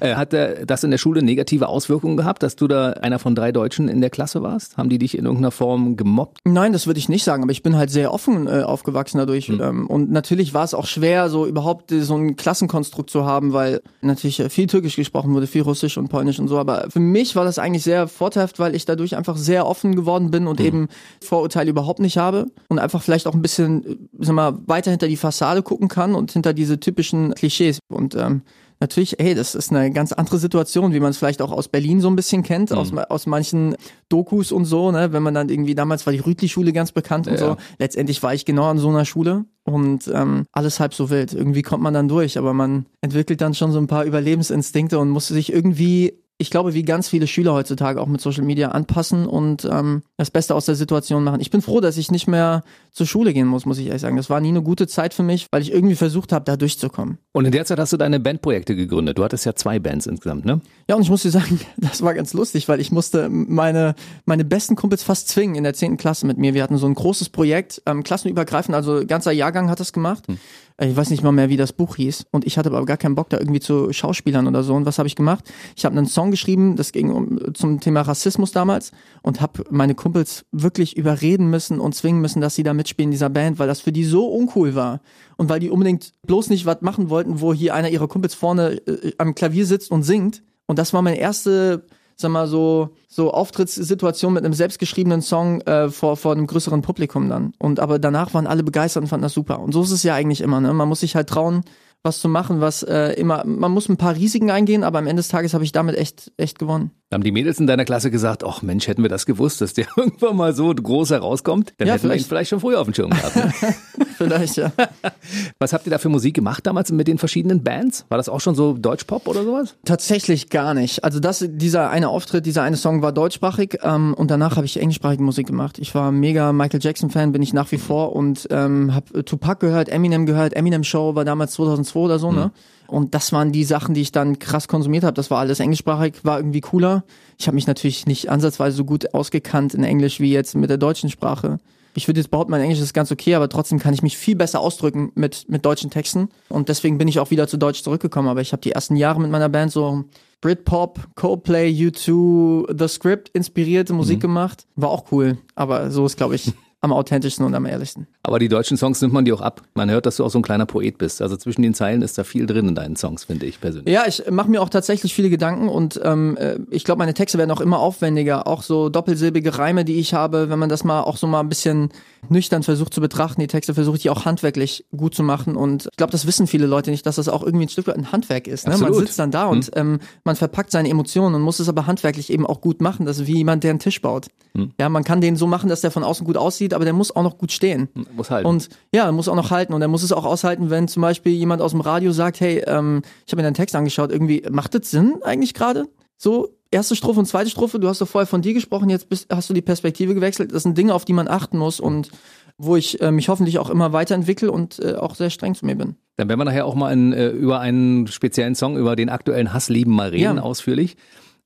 Äh, 0.00 0.14
Hat 0.14 0.34
äh, 0.34 0.66
das 0.66 0.84
in 0.84 0.90
der 0.90 0.98
Schule 0.98 1.22
negative 1.22 1.68
Auswirkungen 1.68 2.16
gehabt, 2.16 2.42
dass 2.42 2.56
du 2.56 2.68
da 2.68 2.90
einer 2.90 3.18
von 3.18 3.34
drei 3.34 3.52
Deutschen 3.52 3.88
in 3.88 4.00
der 4.00 4.10
Klasse 4.10 4.42
warst? 4.42 4.76
Haben 4.76 4.88
die 4.88 4.98
dich 4.98 5.16
in 5.16 5.24
irgendeiner 5.24 5.50
Form 5.50 5.96
gemobbt? 5.96 6.38
Nein, 6.44 6.72
das 6.72 6.86
würde 6.86 6.98
ich 6.98 7.08
nicht 7.08 7.24
sagen, 7.24 7.42
aber 7.42 7.52
ich 7.52 7.62
bin 7.62 7.76
halt 7.76 7.90
sehr 7.90 8.12
offen 8.12 8.46
äh, 8.46 8.62
aufgewachsen 8.62 9.18
dadurch. 9.18 9.48
Ähm, 9.48 9.86
und 9.86 10.10
natürlich 10.14 10.54
war 10.54 10.64
es 10.64 10.72
auch 10.72 10.86
schwer, 10.86 11.28
so 11.28 11.46
überhaupt 11.46 11.92
äh, 11.92 12.00
so 12.00 12.16
ein 12.16 12.36
Klassenkonstrukt 12.36 13.10
zu 13.10 13.26
haben, 13.26 13.52
weil 13.52 13.82
natürlich 14.00 14.40
äh, 14.40 14.48
viel 14.48 14.66
Türkisch 14.66 14.96
gesprochen 14.96 15.34
wurde, 15.34 15.46
viel 15.46 15.60
Russisch 15.60 15.98
und 15.98 16.08
Polnisch 16.08 16.38
und 16.38 16.48
so. 16.48 16.58
Aber 16.58 16.86
für 16.88 17.00
mich 17.00 17.36
war 17.36 17.44
das 17.44 17.58
eigentlich 17.58 17.82
sehr 17.82 18.08
vorteilhaft, 18.08 18.58
weil 18.58 18.74
ich 18.74 18.86
dadurch 18.86 19.16
einfach 19.16 19.36
sehr 19.36 19.66
offen 19.66 19.94
geworden 19.94 20.30
bin 20.30 20.46
und 20.46 20.60
eben 20.60 20.88
Vorurteile 21.22 21.68
überhaupt 21.68 22.00
nicht 22.00 22.16
habe 22.16 22.46
und 22.68 22.78
einfach 22.78 23.02
vielleicht 23.02 23.26
auch 23.26 23.34
ein 23.34 23.42
bisschen, 23.42 23.84
äh, 23.84 23.96
sag 24.20 24.34
mal, 24.34 24.58
weiter 24.66 24.90
hinter 24.90 25.08
die 25.08 25.18
Fassade 25.18 25.62
gucken 25.62 25.88
kann 25.88 26.14
und 26.14 26.32
hinter 26.32 26.54
diese 26.54 26.80
typischen 26.80 27.34
Klischees. 27.34 27.80
Und 27.88 28.14
ähm, 28.14 28.42
Natürlich, 28.80 29.20
ey, 29.20 29.34
das 29.34 29.54
ist 29.54 29.72
eine 29.72 29.90
ganz 29.92 30.12
andere 30.12 30.38
Situation, 30.38 30.92
wie 30.92 31.00
man 31.00 31.10
es 31.10 31.18
vielleicht 31.18 31.40
auch 31.40 31.52
aus 31.52 31.68
Berlin 31.68 32.00
so 32.00 32.08
ein 32.08 32.16
bisschen 32.16 32.42
kennt, 32.42 32.72
aus, 32.72 32.92
aus 32.92 33.26
manchen 33.26 33.76
Dokus 34.08 34.52
und 34.52 34.64
so, 34.64 34.90
ne? 34.90 35.12
Wenn 35.12 35.22
man 35.22 35.32
dann 35.34 35.48
irgendwie, 35.48 35.74
damals 35.74 36.04
war 36.06 36.12
die 36.12 36.18
Rütli-Schule 36.18 36.72
ganz 36.72 36.92
bekannt 36.92 37.26
und 37.26 37.34
Ja. 37.34 37.38
so. 37.38 37.56
Letztendlich 37.78 38.22
war 38.22 38.34
ich 38.34 38.44
genau 38.44 38.64
an 38.64 38.78
so 38.78 38.88
einer 38.88 39.04
Schule 39.04 39.44
und 39.64 40.10
ähm, 40.12 40.44
alles 40.52 40.80
halb 40.80 40.92
so 40.92 41.08
wild. 41.08 41.32
Irgendwie 41.32 41.62
kommt 41.62 41.82
man 41.82 41.94
dann 41.94 42.08
durch, 42.08 42.36
aber 42.36 42.52
man 42.52 42.86
entwickelt 43.00 43.40
dann 43.40 43.54
schon 43.54 43.72
so 43.72 43.78
ein 43.78 43.86
paar 43.86 44.04
Überlebensinstinkte 44.04 44.98
und 44.98 45.08
muss 45.10 45.28
sich 45.28 45.52
irgendwie 45.52 46.14
ich 46.36 46.50
glaube, 46.50 46.74
wie 46.74 46.82
ganz 46.82 47.08
viele 47.08 47.28
Schüler 47.28 47.54
heutzutage 47.54 48.00
auch 48.00 48.08
mit 48.08 48.20
Social 48.20 48.42
Media 48.42 48.70
anpassen 48.70 49.26
und 49.26 49.64
ähm, 49.70 50.02
das 50.16 50.32
Beste 50.32 50.56
aus 50.56 50.66
der 50.66 50.74
Situation 50.74 51.22
machen. 51.22 51.40
Ich 51.40 51.50
bin 51.50 51.62
froh, 51.62 51.80
dass 51.80 51.96
ich 51.96 52.10
nicht 52.10 52.26
mehr 52.26 52.64
zur 52.90 53.06
Schule 53.06 53.32
gehen 53.32 53.46
muss, 53.46 53.66
muss 53.66 53.78
ich 53.78 53.86
ehrlich 53.86 54.02
sagen. 54.02 54.16
Das 54.16 54.30
war 54.30 54.40
nie 54.40 54.48
eine 54.48 54.62
gute 54.62 54.88
Zeit 54.88 55.14
für 55.14 55.22
mich, 55.22 55.46
weil 55.52 55.62
ich 55.62 55.72
irgendwie 55.72 55.94
versucht 55.94 56.32
habe, 56.32 56.44
da 56.44 56.56
durchzukommen. 56.56 57.18
Und 57.32 57.44
in 57.44 57.52
der 57.52 57.64
Zeit 57.64 57.78
hast 57.78 57.92
du 57.92 57.96
deine 57.96 58.18
Bandprojekte 58.18 58.74
gegründet. 58.74 59.16
Du 59.18 59.22
hattest 59.22 59.46
ja 59.46 59.54
zwei 59.54 59.78
Bands 59.78 60.06
insgesamt, 60.06 60.44
ne? 60.44 60.60
Ja, 60.88 60.96
und 60.96 61.02
ich 61.02 61.10
muss 61.10 61.22
dir 61.22 61.30
sagen, 61.30 61.60
das 61.76 62.02
war 62.02 62.14
ganz 62.14 62.32
lustig, 62.32 62.68
weil 62.68 62.80
ich 62.80 62.90
musste 62.90 63.28
meine, 63.28 63.94
meine 64.24 64.44
besten 64.44 64.74
Kumpels 64.74 65.04
fast 65.04 65.28
zwingen 65.28 65.54
in 65.54 65.62
der 65.62 65.74
10. 65.74 65.96
Klasse 65.98 66.26
mit 66.26 66.36
mir. 66.36 66.52
Wir 66.54 66.64
hatten 66.64 66.78
so 66.78 66.86
ein 66.86 66.94
großes 66.94 67.28
Projekt, 67.28 67.80
ähm, 67.86 68.02
klassenübergreifend, 68.02 68.74
also 68.74 69.06
ganzer 69.06 69.30
Jahrgang 69.30 69.70
hat 69.70 69.78
das 69.78 69.92
gemacht. 69.92 70.24
Äh, 70.73 70.73
Ich 70.80 70.96
weiß 70.96 71.10
nicht 71.10 71.22
mal 71.22 71.30
mehr, 71.30 71.50
wie 71.50 71.56
das 71.56 71.72
Buch 71.72 71.94
hieß. 71.94 72.26
Und 72.32 72.44
ich 72.44 72.58
hatte 72.58 72.68
aber 72.68 72.84
gar 72.84 72.96
keinen 72.96 73.14
Bock, 73.14 73.28
da 73.28 73.38
irgendwie 73.38 73.60
zu 73.60 73.92
Schauspielern 73.92 74.48
oder 74.48 74.64
so. 74.64 74.74
Und 74.74 74.86
was 74.86 74.98
habe 74.98 75.06
ich 75.06 75.14
gemacht? 75.14 75.44
Ich 75.76 75.84
habe 75.84 75.96
einen 75.96 76.06
Song 76.06 76.32
geschrieben, 76.32 76.74
das 76.74 76.90
ging 76.90 77.10
um, 77.10 77.54
zum 77.54 77.78
Thema 77.78 78.00
Rassismus 78.00 78.50
damals 78.50 78.90
und 79.22 79.40
habe 79.40 79.64
meine 79.70 79.94
Kumpels 79.94 80.44
wirklich 80.50 80.96
überreden 80.96 81.48
müssen 81.48 81.78
und 81.78 81.94
zwingen 81.94 82.20
müssen, 82.20 82.40
dass 82.40 82.56
sie 82.56 82.64
da 82.64 82.74
mitspielen 82.74 83.08
in 83.08 83.12
dieser 83.12 83.30
Band, 83.30 83.60
weil 83.60 83.68
das 83.68 83.80
für 83.80 83.92
die 83.92 84.04
so 84.04 84.26
uncool 84.26 84.74
war. 84.74 85.00
Und 85.36 85.48
weil 85.48 85.60
die 85.60 85.70
unbedingt 85.70 86.10
bloß 86.26 86.50
nicht 86.50 86.66
was 86.66 86.82
machen 86.82 87.08
wollten, 87.08 87.40
wo 87.40 87.54
hier 87.54 87.74
einer 87.74 87.90
ihrer 87.90 88.08
Kumpels 88.08 88.34
vorne 88.34 88.72
äh, 88.88 89.12
am 89.18 89.36
Klavier 89.36 89.66
sitzt 89.66 89.92
und 89.92 90.02
singt. 90.02 90.42
Und 90.66 90.80
das 90.80 90.92
war 90.92 91.02
meine 91.02 91.18
erste, 91.18 91.86
sag 92.16 92.30
mal 92.30 92.46
so, 92.46 92.90
so 93.08 93.32
Auftrittssituation 93.32 94.32
mit 94.32 94.44
einem 94.44 94.54
selbstgeschriebenen 94.54 95.22
Song 95.22 95.60
äh, 95.62 95.88
vor, 95.90 96.16
vor 96.16 96.32
einem 96.32 96.46
größeren 96.46 96.82
Publikum 96.82 97.28
dann. 97.28 97.52
Und 97.58 97.80
aber 97.80 97.98
danach 97.98 98.34
waren 98.34 98.46
alle 98.46 98.62
begeistert 98.62 99.02
und 99.02 99.08
fanden 99.08 99.22
das 99.22 99.34
super. 99.34 99.60
Und 99.60 99.72
so 99.72 99.82
ist 99.82 99.90
es 99.90 100.02
ja 100.02 100.14
eigentlich 100.14 100.40
immer, 100.40 100.60
ne? 100.60 100.72
Man 100.72 100.88
muss 100.88 101.00
sich 101.00 101.16
halt 101.16 101.28
trauen, 101.28 101.62
was 102.04 102.20
zu 102.20 102.28
machen, 102.28 102.60
was 102.60 102.82
äh, 102.82 103.12
immer, 103.14 103.44
man 103.46 103.72
muss 103.72 103.88
ein 103.88 103.96
paar 103.96 104.14
Risiken 104.14 104.50
eingehen, 104.50 104.84
aber 104.84 104.98
am 104.98 105.06
Ende 105.06 105.20
des 105.20 105.28
Tages 105.28 105.54
habe 105.54 105.64
ich 105.64 105.72
damit 105.72 105.96
echt, 105.96 106.32
echt 106.36 106.58
gewonnen. 106.58 106.90
Da 107.10 107.16
haben 107.16 107.22
die 107.22 107.32
Mädels 107.32 107.60
in 107.60 107.66
deiner 107.66 107.84
Klasse 107.84 108.10
gesagt, 108.10 108.42
ach 108.44 108.62
Mensch, 108.62 108.88
hätten 108.88 109.02
wir 109.02 109.10
das 109.10 109.26
gewusst, 109.26 109.60
dass 109.60 109.74
der 109.74 109.86
irgendwann 109.96 110.36
mal 110.36 110.54
so 110.54 110.74
groß 110.74 111.10
herauskommt, 111.10 111.74
dann 111.78 111.86
Ja, 111.86 111.94
hätten 111.94 112.04
wir 112.04 112.08
ihn 112.08 112.12
vielleicht. 112.12 112.28
vielleicht 112.28 112.50
schon 112.50 112.60
früher 112.60 112.80
auf 112.80 112.86
dem 112.86 112.94
Schirm 112.94 113.10
gehabt. 113.10 113.36
Ne? 113.36 113.52
Vielleicht, 114.16 114.56
ja. 114.56 114.70
Was 115.58 115.72
habt 115.72 115.86
ihr 115.86 115.90
da 115.90 115.98
für 115.98 116.08
Musik 116.08 116.34
gemacht 116.34 116.64
damals 116.64 116.92
mit 116.92 117.08
den 117.08 117.18
verschiedenen 117.18 117.64
Bands? 117.64 118.06
War 118.10 118.16
das 118.16 118.28
auch 118.28 118.40
schon 118.40 118.54
so 118.54 118.74
Deutschpop 118.74 119.26
oder 119.26 119.42
sowas? 119.42 119.74
Tatsächlich 119.84 120.50
gar 120.50 120.72
nicht. 120.72 121.02
Also 121.02 121.18
das, 121.18 121.44
dieser 121.46 121.90
eine 121.90 122.08
Auftritt, 122.08 122.46
dieser 122.46 122.62
eine 122.62 122.76
Song 122.76 123.02
war 123.02 123.10
deutschsprachig 123.10 123.78
ähm, 123.82 124.14
und 124.14 124.30
danach 124.30 124.54
habe 124.56 124.66
ich 124.66 124.78
englischsprachige 124.80 125.22
Musik 125.22 125.48
gemacht. 125.48 125.80
Ich 125.80 125.96
war 125.96 126.12
mega 126.12 126.52
Michael 126.52 126.78
Jackson 126.80 127.10
Fan, 127.10 127.32
bin 127.32 127.42
ich 127.42 127.52
nach 127.52 127.70
wie 127.72 127.78
vor 127.78 128.14
und 128.14 128.46
ähm, 128.50 128.94
habe 128.94 129.24
Tupac 129.24 129.58
gehört, 129.66 129.88
Eminem 129.88 130.26
gehört, 130.26 130.54
Eminem 130.54 130.84
Show 130.84 131.16
war 131.16 131.24
damals 131.24 131.52
2002 131.54 131.98
oder 132.00 132.18
so, 132.20 132.30
ne? 132.30 132.52
Und 132.86 133.14
das 133.14 133.32
waren 133.32 133.52
die 133.52 133.64
Sachen, 133.64 133.94
die 133.94 134.02
ich 134.02 134.12
dann 134.12 134.38
krass 134.38 134.68
konsumiert 134.68 135.04
habe. 135.04 135.14
Das 135.14 135.30
war 135.30 135.38
alles 135.38 135.60
englischsprachig, 135.60 136.24
war 136.24 136.38
irgendwie 136.38 136.60
cooler. 136.60 137.04
Ich 137.38 137.46
habe 137.46 137.54
mich 137.54 137.66
natürlich 137.66 138.06
nicht 138.06 138.30
ansatzweise 138.30 138.76
so 138.76 138.84
gut 138.84 139.14
ausgekannt 139.14 139.74
in 139.74 139.84
Englisch 139.84 140.20
wie 140.20 140.32
jetzt 140.32 140.54
mit 140.54 140.70
der 140.70 140.78
deutschen 140.78 141.10
Sprache. 141.10 141.58
Ich 141.96 142.08
würde 142.08 142.20
jetzt 142.20 142.30
behaupten, 142.30 142.50
mein 142.50 142.60
Englisch 142.60 142.80
ist 142.80 142.92
ganz 142.92 143.12
okay, 143.12 143.36
aber 143.36 143.48
trotzdem 143.48 143.78
kann 143.78 143.94
ich 143.94 144.02
mich 144.02 144.18
viel 144.18 144.34
besser 144.34 144.60
ausdrücken 144.60 145.12
mit, 145.14 145.48
mit 145.48 145.64
deutschen 145.64 145.90
Texten. 145.90 146.28
Und 146.48 146.68
deswegen 146.68 146.98
bin 146.98 147.06
ich 147.06 147.20
auch 147.20 147.30
wieder 147.30 147.46
zu 147.46 147.56
Deutsch 147.56 147.82
zurückgekommen. 147.82 148.28
Aber 148.28 148.40
ich 148.40 148.52
habe 148.52 148.62
die 148.62 148.72
ersten 148.72 148.96
Jahre 148.96 149.20
mit 149.20 149.30
meiner 149.30 149.48
Band 149.48 149.70
so 149.70 150.04
Britpop, 150.40 151.14
Coldplay, 151.14 151.70
U2, 151.70 152.76
The 152.76 152.88
Script 152.88 153.28
inspirierte 153.28 153.92
Musik 153.92 154.20
gemacht. 154.20 154.66
War 154.74 154.90
auch 154.90 155.04
cool. 155.12 155.38
Aber 155.54 155.90
so 155.90 156.04
ist, 156.04 156.16
glaube 156.16 156.34
ich, 156.34 156.52
am 156.84 156.92
authentischsten 156.92 157.44
und 157.44 157.54
am 157.54 157.64
ehrlichsten. 157.66 158.06
Aber 158.22 158.38
die 158.38 158.48
deutschen 158.48 158.76
Songs 158.76 159.00
nimmt 159.00 159.14
man 159.14 159.24
dir 159.24 159.34
auch 159.34 159.40
ab. 159.40 159.62
Man 159.74 159.90
hört, 159.90 160.06
dass 160.06 160.16
du 160.16 160.24
auch 160.24 160.30
so 160.30 160.38
ein 160.38 160.42
kleiner 160.42 160.66
Poet 160.66 160.98
bist. 160.98 161.22
Also 161.22 161.36
zwischen 161.36 161.62
den 161.62 161.74
Zeilen 161.74 162.02
ist 162.02 162.18
da 162.18 162.24
viel 162.24 162.46
drin 162.46 162.68
in 162.68 162.74
deinen 162.74 162.96
Songs, 162.96 163.24
finde 163.24 163.46
ich 163.46 163.60
persönlich. 163.60 163.92
Ja, 163.92 164.04
ich 164.06 164.22
mache 164.30 164.50
mir 164.50 164.60
auch 164.60 164.68
tatsächlich 164.68 165.14
viele 165.14 165.30
Gedanken 165.30 165.68
und 165.68 165.98
ähm, 166.04 166.36
äh, 166.36 166.58
ich 166.70 166.84
glaube, 166.84 166.98
meine 166.98 167.14
Texte 167.14 167.38
werden 167.38 167.50
auch 167.50 167.60
immer 167.60 167.78
aufwendiger. 167.78 168.46
Auch 168.46 168.62
so 168.62 168.90
doppelsilbige 168.90 169.58
Reime, 169.58 169.84
die 169.84 169.98
ich 169.98 170.14
habe, 170.14 170.50
wenn 170.50 170.58
man 170.58 170.68
das 170.68 170.84
mal 170.84 171.00
auch 171.00 171.16
so 171.16 171.26
mal 171.26 171.40
ein 171.40 171.48
bisschen 171.48 171.88
nüchtern 172.28 172.62
versucht 172.62 172.94
zu 172.94 173.00
betrachten, 173.00 173.40
die 173.40 173.46
Texte 173.46 173.74
versuche 173.74 173.96
ich 173.96 174.10
auch 174.10 174.24
handwerklich 174.24 174.84
gut 174.96 175.14
zu 175.14 175.22
machen. 175.22 175.56
Und 175.56 175.88
ich 175.90 175.96
glaube, 175.96 176.12
das 176.12 176.26
wissen 176.26 176.46
viele 176.46 176.66
Leute 176.66 176.90
nicht, 176.90 177.06
dass 177.06 177.16
das 177.16 177.28
auch 177.28 177.42
irgendwie 177.42 177.66
ein 177.66 177.68
Stück 177.68 177.86
weit 177.86 177.96
ein 177.96 178.12
Handwerk 178.12 178.46
ist. 178.46 178.66
Ne? 178.66 178.76
Man 178.76 178.94
sitzt 178.94 179.18
dann 179.18 179.30
da 179.30 179.46
und 179.46 179.66
hm. 179.66 179.72
ähm, 179.76 180.00
man 180.24 180.36
verpackt 180.36 180.70
seine 180.70 180.88
Emotionen 180.88 181.34
und 181.34 181.42
muss 181.42 181.60
es 181.60 181.68
aber 181.68 181.86
handwerklich 181.86 182.30
eben 182.30 182.46
auch 182.46 182.60
gut 182.60 182.80
machen. 182.80 183.06
Das 183.06 183.18
ist 183.18 183.26
wie 183.26 183.36
jemand, 183.36 183.64
der 183.64 183.70
einen 183.70 183.78
Tisch 183.78 184.00
baut. 184.00 184.26
Hm. 184.56 184.72
Ja, 184.78 184.88
man 184.88 185.04
kann 185.04 185.20
den 185.20 185.36
so 185.36 185.46
machen, 185.46 185.68
dass 185.68 185.80
der 185.80 185.90
von 185.90 186.04
außen 186.04 186.26
gut 186.26 186.36
aussieht, 186.36 186.73
aber 186.74 186.84
der 186.84 186.94
muss 186.94 187.14
auch 187.14 187.22
noch 187.22 187.38
gut 187.38 187.52
stehen. 187.52 187.88
Muss 188.16 188.30
halten. 188.30 188.46
Und 188.46 188.68
ja, 188.92 189.10
muss 189.12 189.28
auch 189.28 189.34
noch 189.34 189.50
halten. 189.50 189.72
Und 189.72 189.82
er 189.82 189.88
muss 189.88 190.02
es 190.02 190.12
auch 190.12 190.24
aushalten, 190.24 190.70
wenn 190.70 190.88
zum 190.88 191.02
Beispiel 191.02 191.32
jemand 191.32 191.62
aus 191.62 191.72
dem 191.72 191.80
Radio 191.80 192.12
sagt, 192.12 192.40
hey, 192.40 192.62
ähm, 192.66 193.02
ich 193.26 193.32
habe 193.32 193.40
mir 193.40 193.44
deinen 193.44 193.54
Text 193.54 193.74
angeschaut, 193.74 194.10
irgendwie, 194.10 194.44
macht 194.50 194.74
das 194.74 194.90
Sinn 194.90 195.16
eigentlich 195.22 195.54
gerade? 195.54 195.86
So, 196.16 196.50
erste 196.70 196.96
Strophe 196.96 197.20
und 197.20 197.26
zweite 197.26 197.50
Strophe, 197.50 197.78
du 197.78 197.88
hast 197.88 198.00
doch 198.00 198.08
vorher 198.08 198.26
von 198.26 198.42
dir 198.42 198.54
gesprochen, 198.54 198.90
jetzt 198.90 199.08
bist, 199.08 199.26
hast 199.30 199.48
du 199.48 199.54
die 199.54 199.62
Perspektive 199.62 200.14
gewechselt. 200.14 200.52
Das 200.52 200.62
sind 200.62 200.76
Dinge, 200.76 200.94
auf 200.94 201.04
die 201.04 201.12
man 201.12 201.28
achten 201.28 201.58
muss 201.58 201.80
und 201.80 202.10
wo 202.56 202.76
ich 202.76 203.00
äh, 203.00 203.10
mich 203.10 203.28
hoffentlich 203.28 203.58
auch 203.58 203.70
immer 203.70 203.92
weiterentwickle 203.92 204.50
und 204.50 204.78
äh, 204.78 204.94
auch 204.94 205.14
sehr 205.14 205.30
streng 205.30 205.54
zu 205.54 205.66
mir 205.66 205.74
bin. 205.74 205.96
Dann 206.16 206.28
werden 206.28 206.38
wir 206.38 206.44
nachher 206.44 206.66
auch 206.66 206.74
mal 206.74 206.92
in, 206.92 207.12
äh, 207.12 207.28
über 207.28 207.60
einen 207.60 208.06
speziellen 208.06 208.54
Song, 208.54 208.76
über 208.76 208.94
den 208.94 209.08
aktuellen 209.08 209.52
Hasslieben 209.52 209.92
mal 209.92 210.10
reden, 210.10 210.36
ja. 210.36 210.42
ausführlich. 210.42 210.96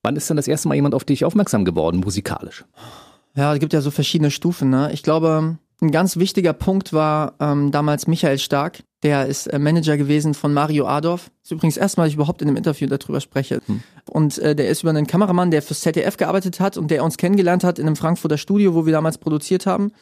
Wann 0.03 0.15
ist 0.15 0.29
denn 0.29 0.37
das 0.37 0.47
erste 0.47 0.67
Mal 0.67 0.75
jemand 0.75 0.95
auf 0.95 1.03
dich 1.03 1.25
aufmerksam 1.25 1.65
geworden, 1.65 1.99
musikalisch? 1.99 2.65
Ja, 3.39 3.53
es 3.53 3.61
gibt 3.61 3.71
ja 3.71 3.79
so 3.79 3.89
verschiedene 3.89 4.31
Stufen. 4.31 4.69
Ne? 4.69 4.89
Ich 4.91 5.01
glaube, 5.01 5.57
ein 5.79 5.91
ganz 5.91 6.17
wichtiger 6.17 6.51
Punkt 6.51 6.91
war 6.91 7.35
ähm, 7.39 7.71
damals 7.71 8.05
Michael 8.05 8.37
Stark. 8.37 8.83
Der 9.01 9.27
ist 9.27 9.47
äh, 9.47 9.57
Manager 9.59 9.95
gewesen 9.95 10.33
von 10.33 10.53
Mario 10.53 10.85
Adorf. 10.87 11.31
Das 11.41 11.43
ist 11.43 11.51
übrigens 11.53 11.77
erstmal, 11.77 12.09
ich 12.09 12.15
überhaupt 12.15 12.41
in 12.41 12.49
einem 12.49 12.57
Interview 12.57 12.89
darüber 12.89 13.21
spreche. 13.21 13.61
Hm. 13.65 13.81
Und 14.09 14.39
äh, 14.39 14.57
der 14.57 14.67
ist 14.67 14.81
über 14.81 14.89
einen 14.89 15.07
Kameramann, 15.07 15.51
der 15.51 15.61
fürs 15.61 15.79
ZDF 15.79 16.17
gearbeitet 16.17 16.59
hat 16.59 16.75
und 16.75 16.91
der 16.91 17.01
uns 17.01 17.15
kennengelernt 17.15 17.63
hat 17.63 17.79
in 17.79 17.87
einem 17.87 17.95
Frankfurter 17.95 18.37
Studio, 18.37 18.75
wo 18.75 18.85
wir 18.85 18.91
damals 18.91 19.17
produziert 19.17 19.65
haben 19.65 19.93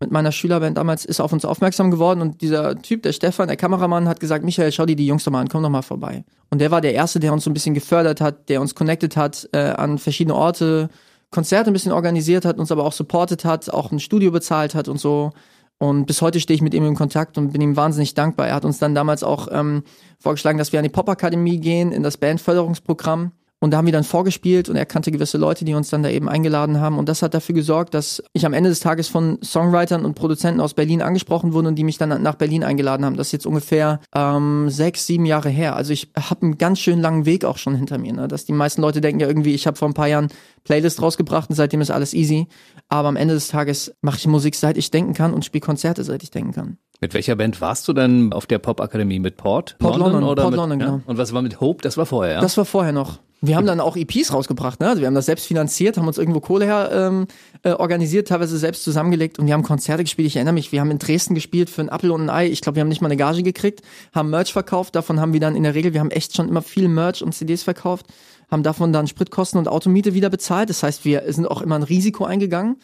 mit 0.00 0.10
meiner 0.10 0.32
Schülerband 0.32 0.76
damals 0.76 1.04
ist 1.04 1.20
auf 1.20 1.32
uns 1.32 1.44
aufmerksam 1.44 1.90
geworden 1.90 2.20
und 2.20 2.42
dieser 2.42 2.76
Typ, 2.80 3.02
der 3.02 3.12
Stefan, 3.12 3.48
der 3.48 3.56
Kameramann, 3.56 4.08
hat 4.08 4.20
gesagt, 4.20 4.44
Michael, 4.44 4.72
schau 4.72 4.84
dir 4.84 4.96
die 4.96 5.06
Jungs 5.06 5.24
doch 5.24 5.32
mal 5.32 5.40
an, 5.40 5.48
komm 5.48 5.62
doch 5.62 5.70
mal 5.70 5.82
vorbei. 5.82 6.24
Und 6.50 6.60
der 6.60 6.70
war 6.70 6.80
der 6.80 6.94
Erste, 6.94 7.18
der 7.18 7.32
uns 7.32 7.44
so 7.44 7.50
ein 7.50 7.54
bisschen 7.54 7.74
gefördert 7.74 8.20
hat, 8.20 8.48
der 8.48 8.60
uns 8.60 8.74
connected 8.74 9.16
hat 9.16 9.48
äh, 9.52 9.58
an 9.58 9.98
verschiedene 9.98 10.34
Orte, 10.34 10.90
Konzerte 11.30 11.70
ein 11.70 11.72
bisschen 11.72 11.92
organisiert 11.92 12.44
hat, 12.44 12.58
uns 12.58 12.72
aber 12.72 12.84
auch 12.84 12.92
supportet 12.92 13.44
hat, 13.44 13.68
auch 13.70 13.90
ein 13.92 14.00
Studio 14.00 14.30
bezahlt 14.30 14.74
hat 14.74 14.88
und 14.88 14.98
so. 14.98 15.32
Und 15.78 16.06
bis 16.06 16.22
heute 16.22 16.40
stehe 16.40 16.54
ich 16.54 16.62
mit 16.62 16.72
ihm 16.72 16.86
in 16.86 16.94
Kontakt 16.94 17.36
und 17.36 17.52
bin 17.52 17.60
ihm 17.60 17.76
wahnsinnig 17.76 18.14
dankbar. 18.14 18.48
Er 18.48 18.54
hat 18.54 18.64
uns 18.64 18.78
dann 18.78 18.94
damals 18.94 19.22
auch 19.22 19.48
ähm, 19.50 19.82
vorgeschlagen, 20.18 20.56
dass 20.56 20.72
wir 20.72 20.78
an 20.78 20.84
die 20.84 20.90
Popakademie 20.90 21.58
gehen, 21.58 21.92
in 21.92 22.02
das 22.02 22.16
Bandförderungsprogramm. 22.16 23.32
Und 23.58 23.70
da 23.70 23.78
haben 23.78 23.86
wir 23.86 23.92
dann 23.92 24.04
vorgespielt 24.04 24.68
und 24.68 24.76
er 24.76 24.84
kannte 24.84 25.10
gewisse 25.10 25.38
Leute, 25.38 25.64
die 25.64 25.72
uns 25.72 25.88
dann 25.88 26.02
da 26.02 26.10
eben 26.10 26.28
eingeladen 26.28 26.78
haben. 26.78 26.98
Und 26.98 27.08
das 27.08 27.22
hat 27.22 27.32
dafür 27.32 27.54
gesorgt, 27.54 27.94
dass 27.94 28.22
ich 28.34 28.44
am 28.44 28.52
Ende 28.52 28.68
des 28.68 28.80
Tages 28.80 29.08
von 29.08 29.38
Songwritern 29.42 30.04
und 30.04 30.14
Produzenten 30.14 30.60
aus 30.60 30.74
Berlin 30.74 31.00
angesprochen 31.00 31.54
wurde 31.54 31.68
und 31.68 31.76
die 31.76 31.84
mich 31.84 31.96
dann 31.96 32.22
nach 32.22 32.34
Berlin 32.34 32.62
eingeladen 32.62 33.06
haben. 33.06 33.16
Das 33.16 33.28
ist 33.28 33.32
jetzt 33.32 33.46
ungefähr 33.46 34.00
ähm, 34.14 34.68
sechs, 34.68 35.06
sieben 35.06 35.24
Jahre 35.24 35.48
her. 35.48 35.74
Also 35.74 35.94
ich 35.94 36.10
habe 36.18 36.42
einen 36.42 36.58
ganz 36.58 36.80
schön 36.80 37.00
langen 37.00 37.24
Weg 37.24 37.46
auch 37.46 37.56
schon 37.56 37.74
hinter 37.74 37.96
mir. 37.96 38.12
Ne? 38.12 38.28
Dass 38.28 38.44
die 38.44 38.52
meisten 38.52 38.82
Leute 38.82 39.00
denken 39.00 39.20
ja 39.20 39.26
irgendwie, 39.26 39.54
ich 39.54 39.66
habe 39.66 39.78
vor 39.78 39.88
ein 39.88 39.94
paar 39.94 40.08
Jahren 40.08 40.28
Playlist 40.64 41.00
rausgebracht 41.00 41.48
und 41.48 41.56
seitdem 41.56 41.80
ist 41.80 41.90
alles 41.90 42.12
easy. 42.12 42.48
Aber 42.90 43.08
am 43.08 43.16
Ende 43.16 43.32
des 43.32 43.48
Tages 43.48 43.94
mache 44.02 44.18
ich 44.18 44.26
Musik, 44.26 44.54
seit 44.54 44.76
ich 44.76 44.90
denken 44.90 45.14
kann 45.14 45.32
und 45.32 45.46
spiele 45.46 45.62
Konzerte, 45.62 46.04
seit 46.04 46.22
ich 46.22 46.30
denken 46.30 46.52
kann. 46.52 46.78
Mit 47.00 47.14
welcher 47.14 47.36
Band 47.36 47.60
warst 47.60 47.88
du 47.88 47.92
dann 47.94 48.32
auf 48.32 48.46
der 48.46 48.58
Popakademie? 48.58 49.18
Mit 49.18 49.36
Port? 49.36 49.76
Port 49.78 49.96
London, 49.96 50.12
London 50.12 50.30
oder 50.30 50.42
Port 50.42 50.52
mit, 50.52 50.58
London, 50.58 50.80
ja? 50.80 50.86
genau. 50.86 51.00
Und 51.06 51.18
was 51.18 51.32
war 51.32 51.42
mit 51.42 51.60
Hope? 51.60 51.82
Das 51.82 51.96
war 51.96 52.06
vorher, 52.06 52.34
ja? 52.34 52.40
Das 52.40 52.56
war 52.56 52.64
vorher 52.64 52.92
noch. 52.92 53.18
Wir 53.46 53.56
haben 53.56 53.66
dann 53.66 53.80
auch 53.80 53.96
EPs 53.96 54.32
rausgebracht, 54.32 54.80
ne? 54.80 54.88
Also 54.88 55.00
wir 55.00 55.06
haben 55.06 55.14
das 55.14 55.26
selbst 55.26 55.46
finanziert, 55.46 55.96
haben 55.96 56.06
uns 56.06 56.18
irgendwo 56.18 56.40
Kohle 56.40 56.64
her 56.64 56.90
ähm, 56.92 57.26
äh, 57.62 57.72
organisiert, 57.72 58.28
teilweise 58.28 58.58
selbst 58.58 58.84
zusammengelegt 58.84 59.38
und 59.38 59.46
wir 59.46 59.54
haben 59.54 59.62
Konzerte 59.62 60.04
gespielt. 60.04 60.26
Ich 60.28 60.36
erinnere 60.36 60.54
mich, 60.54 60.72
wir 60.72 60.80
haben 60.80 60.90
in 60.90 60.98
Dresden 60.98 61.34
gespielt 61.34 61.70
für 61.70 61.82
ein 61.82 61.90
Apfel 61.90 62.10
und 62.10 62.22
ein 62.22 62.30
Ei. 62.30 62.46
Ich 62.48 62.60
glaube, 62.60 62.76
wir 62.76 62.80
haben 62.80 62.88
nicht 62.88 63.00
mal 63.00 63.08
eine 63.08 63.16
Gage 63.16 63.42
gekriegt, 63.42 63.82
haben 64.14 64.30
Merch 64.30 64.52
verkauft. 64.52 64.94
Davon 64.94 65.20
haben 65.20 65.32
wir 65.32 65.40
dann 65.40 65.56
in 65.56 65.62
der 65.62 65.74
Regel, 65.74 65.92
wir 65.92 66.00
haben 66.00 66.10
echt 66.10 66.36
schon 66.36 66.48
immer 66.48 66.62
viel 66.62 66.88
Merch 66.88 67.22
und 67.22 67.34
CDs 67.34 67.62
verkauft, 67.62 68.06
haben 68.50 68.62
davon 68.62 68.92
dann 68.92 69.06
Spritkosten 69.06 69.58
und 69.58 69.68
Automiete 69.68 70.14
wieder 70.14 70.30
bezahlt. 70.30 70.70
Das 70.70 70.82
heißt, 70.82 71.04
wir 71.04 71.24
sind 71.32 71.46
auch 71.46 71.62
immer 71.62 71.76
ein 71.76 71.82
Risiko 71.82 72.24
eingegangen 72.24 72.76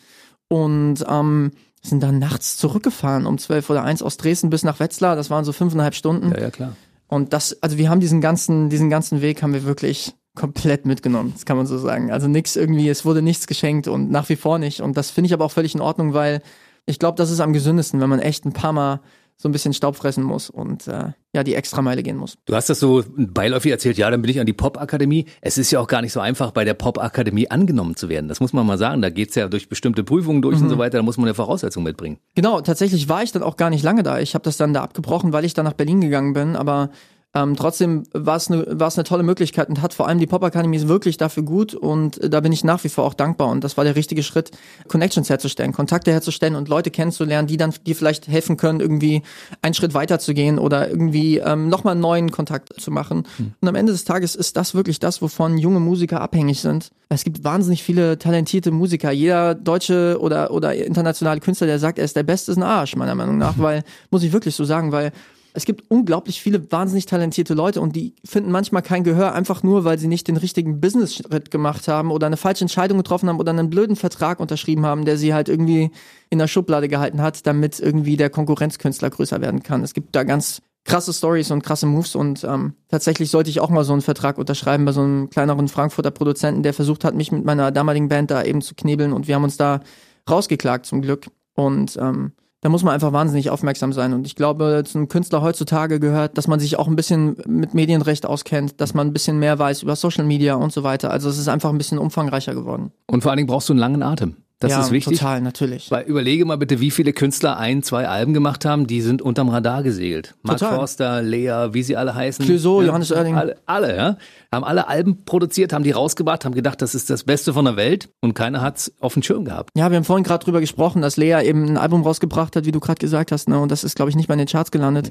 und 0.48 1.04
ähm, 1.08 1.52
sind 1.82 2.02
dann 2.02 2.18
nachts 2.18 2.56
zurückgefahren 2.56 3.26
um 3.26 3.38
zwölf 3.38 3.68
oder 3.68 3.82
eins 3.82 4.02
aus 4.02 4.16
Dresden 4.16 4.50
bis 4.50 4.62
nach 4.62 4.80
Wetzlar. 4.80 5.16
Das 5.16 5.30
waren 5.30 5.44
so 5.44 5.52
fünfeinhalb 5.52 5.94
Stunden. 5.94 6.30
Ja, 6.32 6.40
ja, 6.40 6.50
klar. 6.50 6.76
Und 7.08 7.32
das, 7.34 7.62
also 7.62 7.76
wir 7.76 7.90
haben 7.90 8.00
diesen 8.00 8.20
ganzen, 8.20 8.70
diesen 8.70 8.88
ganzen 8.88 9.20
Weg 9.20 9.42
haben 9.42 9.52
wir 9.52 9.64
wirklich 9.64 10.14
komplett 10.34 10.86
mitgenommen, 10.86 11.32
das 11.34 11.44
kann 11.44 11.56
man 11.56 11.66
so 11.66 11.78
sagen. 11.78 12.10
Also 12.10 12.28
nichts 12.28 12.56
irgendwie, 12.56 12.88
es 12.88 13.04
wurde 13.04 13.22
nichts 13.22 13.46
geschenkt 13.46 13.88
und 13.88 14.10
nach 14.10 14.28
wie 14.28 14.36
vor 14.36 14.58
nicht. 14.58 14.80
Und 14.80 14.96
das 14.96 15.10
finde 15.10 15.26
ich 15.26 15.34
aber 15.34 15.44
auch 15.44 15.52
völlig 15.52 15.74
in 15.74 15.80
Ordnung, 15.80 16.14
weil 16.14 16.42
ich 16.86 16.98
glaube, 16.98 17.16
das 17.16 17.30
ist 17.30 17.40
am 17.40 17.52
gesündesten, 17.52 18.00
wenn 18.00 18.08
man 18.08 18.18
echt 18.18 18.44
ein 18.44 18.52
paar 18.52 18.72
Mal 18.72 19.00
so 19.36 19.48
ein 19.48 19.52
bisschen 19.52 19.72
Staub 19.72 19.96
fressen 19.96 20.22
muss 20.22 20.50
und 20.50 20.86
äh, 20.86 21.12
ja, 21.34 21.42
die 21.42 21.54
Extrameile 21.54 22.02
gehen 22.02 22.16
muss. 22.16 22.38
Du 22.44 22.54
hast 22.54 22.68
das 22.68 22.78
so 22.78 23.02
beiläufig 23.16 23.72
erzählt, 23.72 23.98
ja, 23.98 24.08
dann 24.08 24.22
bin 24.22 24.30
ich 24.30 24.38
an 24.38 24.46
die 24.46 24.52
Pop-Akademie. 24.52 25.26
Es 25.40 25.58
ist 25.58 25.72
ja 25.72 25.80
auch 25.80 25.88
gar 25.88 26.00
nicht 26.00 26.12
so 26.12 26.20
einfach, 26.20 26.52
bei 26.52 26.64
der 26.64 26.74
Pop-Akademie 26.74 27.50
angenommen 27.50 27.96
zu 27.96 28.08
werden. 28.08 28.28
Das 28.28 28.38
muss 28.38 28.52
man 28.52 28.64
mal 28.66 28.78
sagen. 28.78 29.02
Da 29.02 29.10
geht's 29.10 29.34
ja 29.34 29.48
durch 29.48 29.68
bestimmte 29.68 30.04
Prüfungen 30.04 30.42
durch 30.42 30.58
mhm. 30.58 30.64
und 30.64 30.68
so 30.68 30.78
weiter. 30.78 30.98
Da 30.98 31.02
muss 31.02 31.16
man 31.16 31.26
eine 31.26 31.34
Voraussetzung 31.34 31.82
mitbringen. 31.82 32.18
Genau, 32.36 32.60
tatsächlich 32.60 33.08
war 33.08 33.24
ich 33.24 33.32
dann 33.32 33.42
auch 33.42 33.56
gar 33.56 33.70
nicht 33.70 33.82
lange 33.82 34.04
da. 34.04 34.20
Ich 34.20 34.34
habe 34.34 34.44
das 34.44 34.56
dann 34.56 34.74
da 34.74 34.82
abgebrochen, 34.82 35.32
weil 35.32 35.44
ich 35.44 35.54
dann 35.54 35.64
nach 35.64 35.72
Berlin 35.72 36.00
gegangen 36.00 36.34
bin. 36.34 36.54
Aber 36.54 36.90
ähm, 37.34 37.56
trotzdem 37.56 38.02
war 38.12 38.36
es 38.36 38.50
eine 38.50 38.62
es 38.62 38.98
eine 38.98 39.04
tolle 39.04 39.22
Möglichkeit 39.22 39.70
und 39.70 39.80
hat 39.80 39.94
vor 39.94 40.06
allem 40.06 40.18
die 40.18 40.26
Pop 40.26 40.42
Academy 40.42 40.86
wirklich 40.86 41.16
dafür 41.16 41.42
gut 41.42 41.74
und 41.74 42.22
äh, 42.22 42.28
da 42.28 42.40
bin 42.40 42.52
ich 42.52 42.62
nach 42.62 42.84
wie 42.84 42.90
vor 42.90 43.04
auch 43.04 43.14
dankbar 43.14 43.48
und 43.48 43.64
das 43.64 43.78
war 43.78 43.84
der 43.84 43.96
richtige 43.96 44.22
Schritt, 44.22 44.50
Connections 44.88 45.30
herzustellen, 45.30 45.72
Kontakte 45.72 46.12
herzustellen 46.12 46.56
und 46.56 46.68
Leute 46.68 46.90
kennenzulernen, 46.90 47.48
die 47.48 47.56
dann 47.56 47.72
dir 47.86 47.96
vielleicht 47.96 48.28
helfen 48.28 48.58
können, 48.58 48.80
irgendwie 48.80 49.22
einen 49.62 49.72
Schritt 49.72 49.94
weiter 49.94 50.18
zu 50.18 50.34
gehen 50.34 50.58
oder 50.58 50.90
irgendwie 50.90 51.38
ähm, 51.38 51.68
nochmal 51.68 51.92
einen 51.92 52.02
neuen 52.02 52.30
Kontakt 52.30 52.78
zu 52.78 52.90
machen. 52.90 53.24
Mhm. 53.38 53.54
Und 53.60 53.68
am 53.68 53.76
Ende 53.76 53.92
des 53.92 54.04
Tages 54.04 54.34
ist 54.34 54.56
das 54.58 54.74
wirklich 54.74 54.98
das, 54.98 55.22
wovon 55.22 55.56
junge 55.56 55.80
Musiker 55.80 56.20
abhängig 56.20 56.60
sind. 56.60 56.90
Es 57.08 57.24
gibt 57.24 57.44
wahnsinnig 57.44 57.82
viele 57.82 58.18
talentierte 58.18 58.70
Musiker. 58.70 59.10
Jeder 59.10 59.54
deutsche 59.54 60.18
oder 60.20 60.50
oder 60.50 60.74
internationale 60.74 61.40
Künstler, 61.40 61.66
der 61.66 61.78
sagt, 61.78 61.98
er 61.98 62.04
ist 62.04 62.16
der 62.16 62.22
Beste, 62.22 62.52
ist 62.52 62.58
ein 62.58 62.62
Arsch 62.62 62.96
meiner 62.96 63.14
Meinung 63.14 63.38
nach, 63.38 63.54
weil 63.58 63.84
muss 64.10 64.22
ich 64.22 64.32
wirklich 64.32 64.54
so 64.54 64.64
sagen, 64.64 64.92
weil 64.92 65.12
es 65.54 65.64
gibt 65.64 65.90
unglaublich 65.90 66.40
viele 66.40 66.70
wahnsinnig 66.72 67.06
talentierte 67.06 67.54
Leute 67.54 67.80
und 67.80 67.94
die 67.94 68.14
finden 68.24 68.50
manchmal 68.50 68.82
kein 68.82 69.04
Gehör 69.04 69.34
einfach 69.34 69.62
nur, 69.62 69.84
weil 69.84 69.98
sie 69.98 70.08
nicht 70.08 70.28
den 70.28 70.36
richtigen 70.36 70.80
Business-Schritt 70.80 71.50
gemacht 71.50 71.88
haben 71.88 72.10
oder 72.10 72.26
eine 72.26 72.36
falsche 72.36 72.64
Entscheidung 72.64 72.98
getroffen 72.98 73.28
haben 73.28 73.38
oder 73.38 73.50
einen 73.50 73.70
blöden 73.70 73.96
Vertrag 73.96 74.40
unterschrieben 74.40 74.86
haben, 74.86 75.04
der 75.04 75.18
sie 75.18 75.34
halt 75.34 75.48
irgendwie 75.48 75.90
in 76.30 76.38
der 76.38 76.48
Schublade 76.48 76.88
gehalten 76.88 77.20
hat, 77.20 77.46
damit 77.46 77.80
irgendwie 77.80 78.16
der 78.16 78.30
Konkurrenzkünstler 78.30 79.10
größer 79.10 79.40
werden 79.40 79.62
kann. 79.62 79.82
Es 79.82 79.92
gibt 79.92 80.16
da 80.16 80.24
ganz 80.24 80.62
krasse 80.84 81.12
Stories 81.12 81.50
und 81.50 81.62
krasse 81.62 81.86
Moves 81.86 82.16
und 82.16 82.44
ähm, 82.44 82.74
tatsächlich 82.88 83.30
sollte 83.30 83.50
ich 83.50 83.60
auch 83.60 83.70
mal 83.70 83.84
so 83.84 83.92
einen 83.92 84.02
Vertrag 84.02 84.38
unterschreiben 84.38 84.84
bei 84.84 84.92
so 84.92 85.02
einem 85.02 85.30
kleineren 85.30 85.68
Frankfurter 85.68 86.10
Produzenten, 86.10 86.62
der 86.62 86.74
versucht 86.74 87.04
hat, 87.04 87.14
mich 87.14 87.30
mit 87.30 87.44
meiner 87.44 87.70
damaligen 87.70 88.08
Band 88.08 88.30
da 88.30 88.42
eben 88.42 88.62
zu 88.62 88.74
knebeln 88.74 89.12
und 89.12 89.28
wir 89.28 89.34
haben 89.34 89.44
uns 89.44 89.56
da 89.56 89.80
rausgeklagt 90.28 90.86
zum 90.86 91.02
Glück 91.02 91.26
und 91.54 91.96
ähm, 92.00 92.32
da 92.62 92.68
muss 92.68 92.84
man 92.84 92.94
einfach 92.94 93.12
wahnsinnig 93.12 93.50
aufmerksam 93.50 93.92
sein. 93.92 94.12
Und 94.12 94.24
ich 94.24 94.36
glaube, 94.36 94.84
zum 94.86 95.08
Künstler 95.08 95.42
heutzutage 95.42 95.98
gehört, 95.98 96.38
dass 96.38 96.46
man 96.46 96.60
sich 96.60 96.78
auch 96.78 96.86
ein 96.86 96.94
bisschen 96.94 97.36
mit 97.46 97.74
Medienrecht 97.74 98.24
auskennt, 98.24 98.80
dass 98.80 98.94
man 98.94 99.08
ein 99.08 99.12
bisschen 99.12 99.40
mehr 99.40 99.58
weiß 99.58 99.82
über 99.82 99.96
Social 99.96 100.24
Media 100.24 100.54
und 100.54 100.72
so 100.72 100.84
weiter. 100.84 101.10
Also 101.10 101.28
es 101.28 101.38
ist 101.38 101.48
einfach 101.48 101.70
ein 101.70 101.78
bisschen 101.78 101.98
umfangreicher 101.98 102.54
geworden. 102.54 102.92
Und 103.08 103.22
vor 103.22 103.32
allen 103.32 103.38
Dingen 103.38 103.48
brauchst 103.48 103.68
du 103.68 103.72
einen 103.72 103.80
langen 103.80 104.02
Atem. 104.04 104.36
Das 104.62 104.70
ja, 104.70 104.80
ist 104.80 104.92
wichtig. 104.92 105.18
total, 105.18 105.40
natürlich. 105.40 105.90
Weil 105.90 106.04
überlege 106.04 106.44
mal 106.44 106.56
bitte, 106.56 106.78
wie 106.78 106.92
viele 106.92 107.12
Künstler 107.12 107.58
ein, 107.58 107.82
zwei 107.82 108.06
Alben 108.06 108.32
gemacht 108.32 108.64
haben, 108.64 108.86
die 108.86 109.00
sind 109.00 109.20
unterm 109.20 109.48
Radar 109.48 109.82
gesegelt. 109.82 110.36
Mark 110.42 110.58
total. 110.58 110.76
Forster, 110.76 111.20
Lea, 111.20 111.70
wie 111.72 111.82
sie 111.82 111.96
alle 111.96 112.14
heißen. 112.14 112.44
Clouseau, 112.44 112.80
ja, 112.80 112.86
Johannes 112.88 113.10
Oerding. 113.10 113.34
Alle, 113.34 113.56
alle, 113.66 113.96
ja. 113.96 114.16
Haben 114.52 114.64
alle 114.64 114.86
Alben 114.86 115.24
produziert, 115.24 115.72
haben 115.72 115.82
die 115.82 115.90
rausgebracht, 115.90 116.44
haben 116.44 116.54
gedacht, 116.54 116.80
das 116.80 116.94
ist 116.94 117.10
das 117.10 117.24
Beste 117.24 117.52
von 117.52 117.64
der 117.64 117.76
Welt 117.76 118.08
und 118.20 118.34
keiner 118.34 118.60
hat's 118.60 118.92
auf 119.00 119.14
dem 119.14 119.24
Schirm 119.24 119.44
gehabt. 119.44 119.70
Ja, 119.76 119.90
wir 119.90 119.96
haben 119.96 120.04
vorhin 120.04 120.22
gerade 120.22 120.44
drüber 120.44 120.60
gesprochen, 120.60 121.02
dass 121.02 121.16
Lea 121.16 121.42
eben 121.42 121.64
ein 121.64 121.76
Album 121.76 122.02
rausgebracht 122.02 122.54
hat, 122.54 122.64
wie 122.64 122.72
du 122.72 122.78
gerade 122.78 123.00
gesagt 123.00 123.32
hast, 123.32 123.48
ne? 123.48 123.58
Und 123.58 123.72
das 123.72 123.82
ist, 123.82 123.96
glaube 123.96 124.10
ich, 124.10 124.16
nicht 124.16 124.28
mal 124.28 124.34
in 124.34 124.40
den 124.40 124.48
Charts 124.48 124.70
gelandet. 124.70 125.10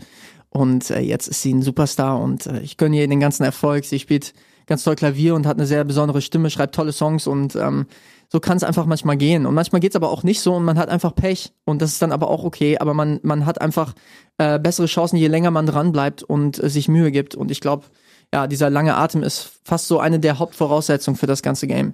Und 0.50 0.90
äh, 0.92 1.00
jetzt 1.00 1.28
ist 1.28 1.42
sie 1.42 1.54
ein 1.54 1.62
Superstar 1.62 2.20
und 2.22 2.46
äh, 2.46 2.60
ich 2.60 2.78
gönne 2.78 2.98
ihr 2.98 3.08
den 3.08 3.20
ganzen 3.20 3.44
Erfolg. 3.44 3.84
Sie 3.84 4.00
spielt 4.00 4.34
ganz 4.66 4.84
toll 4.84 4.96
Klavier 4.96 5.36
und 5.36 5.46
hat 5.46 5.58
eine 5.58 5.68
sehr 5.68 5.84
besondere 5.84 6.22
Stimme, 6.22 6.50
schreibt 6.50 6.76
tolle 6.76 6.94
Songs 6.94 7.28
und 7.28 7.56
ähm, 7.56 7.88
so 8.32 8.40
kann 8.40 8.56
es 8.56 8.64
einfach 8.64 8.86
manchmal 8.86 9.18
gehen. 9.18 9.46
Und 9.46 9.54
manchmal 9.54 9.82
geht's 9.82 9.98
aber 9.98 10.10
auch 10.10 10.24
nicht 10.24 10.40
so 10.40 10.56
und 10.56 10.64
man 10.64 10.78
hat 10.78 10.88
einfach 10.88 11.14
Pech. 11.14 11.52
Und 11.66 11.82
das 11.82 11.92
ist 11.92 12.02
dann 12.02 12.14
aber 12.14 12.30
auch 12.30 12.46
okay. 12.46 12.78
Aber 12.78 12.94
man, 12.94 13.20
man 13.24 13.46
hat 13.46 13.60
einfach 13.60 13.94
äh, 14.38 14.58
bessere 14.58 14.88
Chancen, 14.88 15.18
je 15.18 15.28
länger 15.28 15.52
man 15.52 15.66
dran 15.66 15.92
bleibt 15.92 16.24
und 16.24 16.64
äh, 16.64 16.70
sich 16.70 16.88
Mühe 16.88 17.12
gibt. 17.12 17.36
Und 17.36 17.52
ich 17.52 17.60
glaube, 17.60 17.86
ja, 18.34 18.48
dieser 18.48 18.70
lange 18.70 18.96
Atem 18.96 19.22
ist 19.22 19.60
fast 19.66 19.88
so 19.88 20.00
eine 20.00 20.20
der 20.20 20.40
Hauptvoraussetzungen 20.40 21.18
für 21.18 21.28
das 21.28 21.42
ganze 21.42 21.68
Game. 21.68 21.94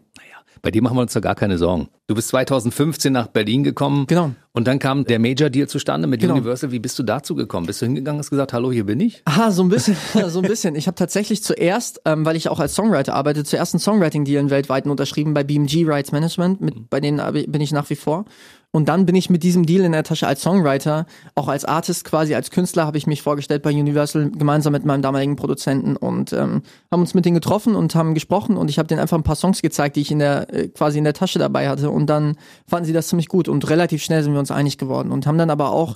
Bei 0.62 0.72
dir 0.72 0.82
machen 0.82 0.98
wir 0.98 1.02
uns 1.02 1.14
da 1.14 1.20
gar 1.20 1.36
keine 1.36 1.58
Sorgen. 1.58 1.90
Du 2.08 2.16
bist 2.16 2.30
2015 2.30 3.12
nach 3.14 3.28
Berlin 3.28 3.64
gekommen. 3.64 4.06
Genau. 4.08 4.32
Und 4.54 4.68
dann 4.68 4.80
kam 4.80 5.06
der 5.06 5.20
Major 5.20 5.50
Deal 5.50 5.68
zustande 5.68 6.08
mit 6.08 6.22
Genau. 6.22 6.34
Universal. 6.34 6.72
Wie 6.72 6.80
bist 6.80 6.98
du 6.98 7.04
dazu 7.04 7.36
gekommen? 7.36 7.68
Bist 7.68 7.82
du 7.82 7.86
hingegangen 7.86 8.18
und 8.18 8.24
hast 8.24 8.30
gesagt, 8.32 8.54
hallo, 8.54 8.72
hier 8.72 8.86
bin 8.86 9.00
ich? 9.00 9.22
Aha, 9.26 9.52
so 9.52 9.62
ein 9.62 9.70
bisschen, 9.70 9.96
so 10.30 10.40
ein 10.40 10.48
bisschen. 10.48 10.76
Ich 10.76 10.88
habe 10.88 10.96
tatsächlich 10.96 11.44
zuerst, 11.44 12.02
ähm, 12.06 12.26
weil 12.26 12.36
ich 12.36 12.50
auch 12.50 12.60
als 12.60 12.74
Songwriter 12.74 13.14
arbeite, 13.14 13.44
zuerst 13.44 13.74
einen 13.76 13.82
Songwriting-Deal 13.82 14.42
in 14.42 14.50
weltweiten 14.50 14.90
unterschrieben 14.90 15.34
bei 15.34 15.44
BMG 15.44 15.86
Rights 15.86 16.12
Management, 16.12 16.62
mit, 16.62 16.90
bei 16.90 17.00
denen 17.00 17.22
bin 17.52 17.62
ich 17.62 17.72
nach 17.72 17.90
wie 17.90 17.96
vor. 17.96 18.26
Und 18.72 18.90
dann 18.90 19.06
bin 19.06 19.16
ich 19.16 19.30
mit 19.30 19.44
diesem 19.44 19.66
Deal 19.66 19.86
in 19.86 19.94
der 19.94 20.04
Tasche 20.04 20.28
als 20.28 20.42
Songwriter, 20.42 21.06
auch 21.36 21.48
als 21.48 21.64
Artist 21.64 22.04
quasi, 22.04 22.36
als 22.36 22.52
Künstler 22.52 22.86
habe 22.86 22.98
ich 22.98 23.08
mich 23.08 23.22
vorgestellt 23.22 23.64
bei 23.64 23.72
Universal 23.72 24.30
gemeinsam 24.30 24.74
mit 24.74 24.86
meinem 24.86 25.02
damaligen 25.02 25.36
Produzenten 25.38 25.96
und 25.96 26.34
ähm, 26.34 26.62
haben 26.92 27.02
uns 27.02 27.14
mit 27.14 27.26
denen 27.26 27.36
getroffen 27.36 27.76
und 27.76 27.96
haben 27.96 28.14
gesprochen 28.14 28.58
und 28.58 28.70
ich 28.70 28.78
habe 28.78 28.88
denen 28.88 29.00
einfach 29.00 29.18
ein 29.18 29.24
paar 29.24 29.38
Songs 29.38 29.62
gezeigt, 29.62 29.96
die 29.96 30.02
ich 30.02 30.12
in 30.12 30.20
der 30.20 30.54
äh, 30.54 30.68
quasi 30.68 30.98
in 30.98 31.06
der 31.06 31.14
Tasche 31.14 31.40
dabei 31.40 31.70
hatte 31.70 31.90
und 31.90 32.08
dann 32.08 32.36
fanden 32.68 32.86
sie 32.86 32.94
das 32.94 33.08
ziemlich 33.08 33.30
gut 33.30 33.48
und 33.48 33.68
relativ 33.70 34.04
schnell 34.04 34.22
sind 34.22 34.34
wir 34.34 34.40
uns 34.40 34.52
einig 34.52 34.78
geworden 34.78 35.12
und 35.12 35.26
haben 35.26 35.38
dann 35.38 35.50
aber 35.50 35.72
auch 35.72 35.96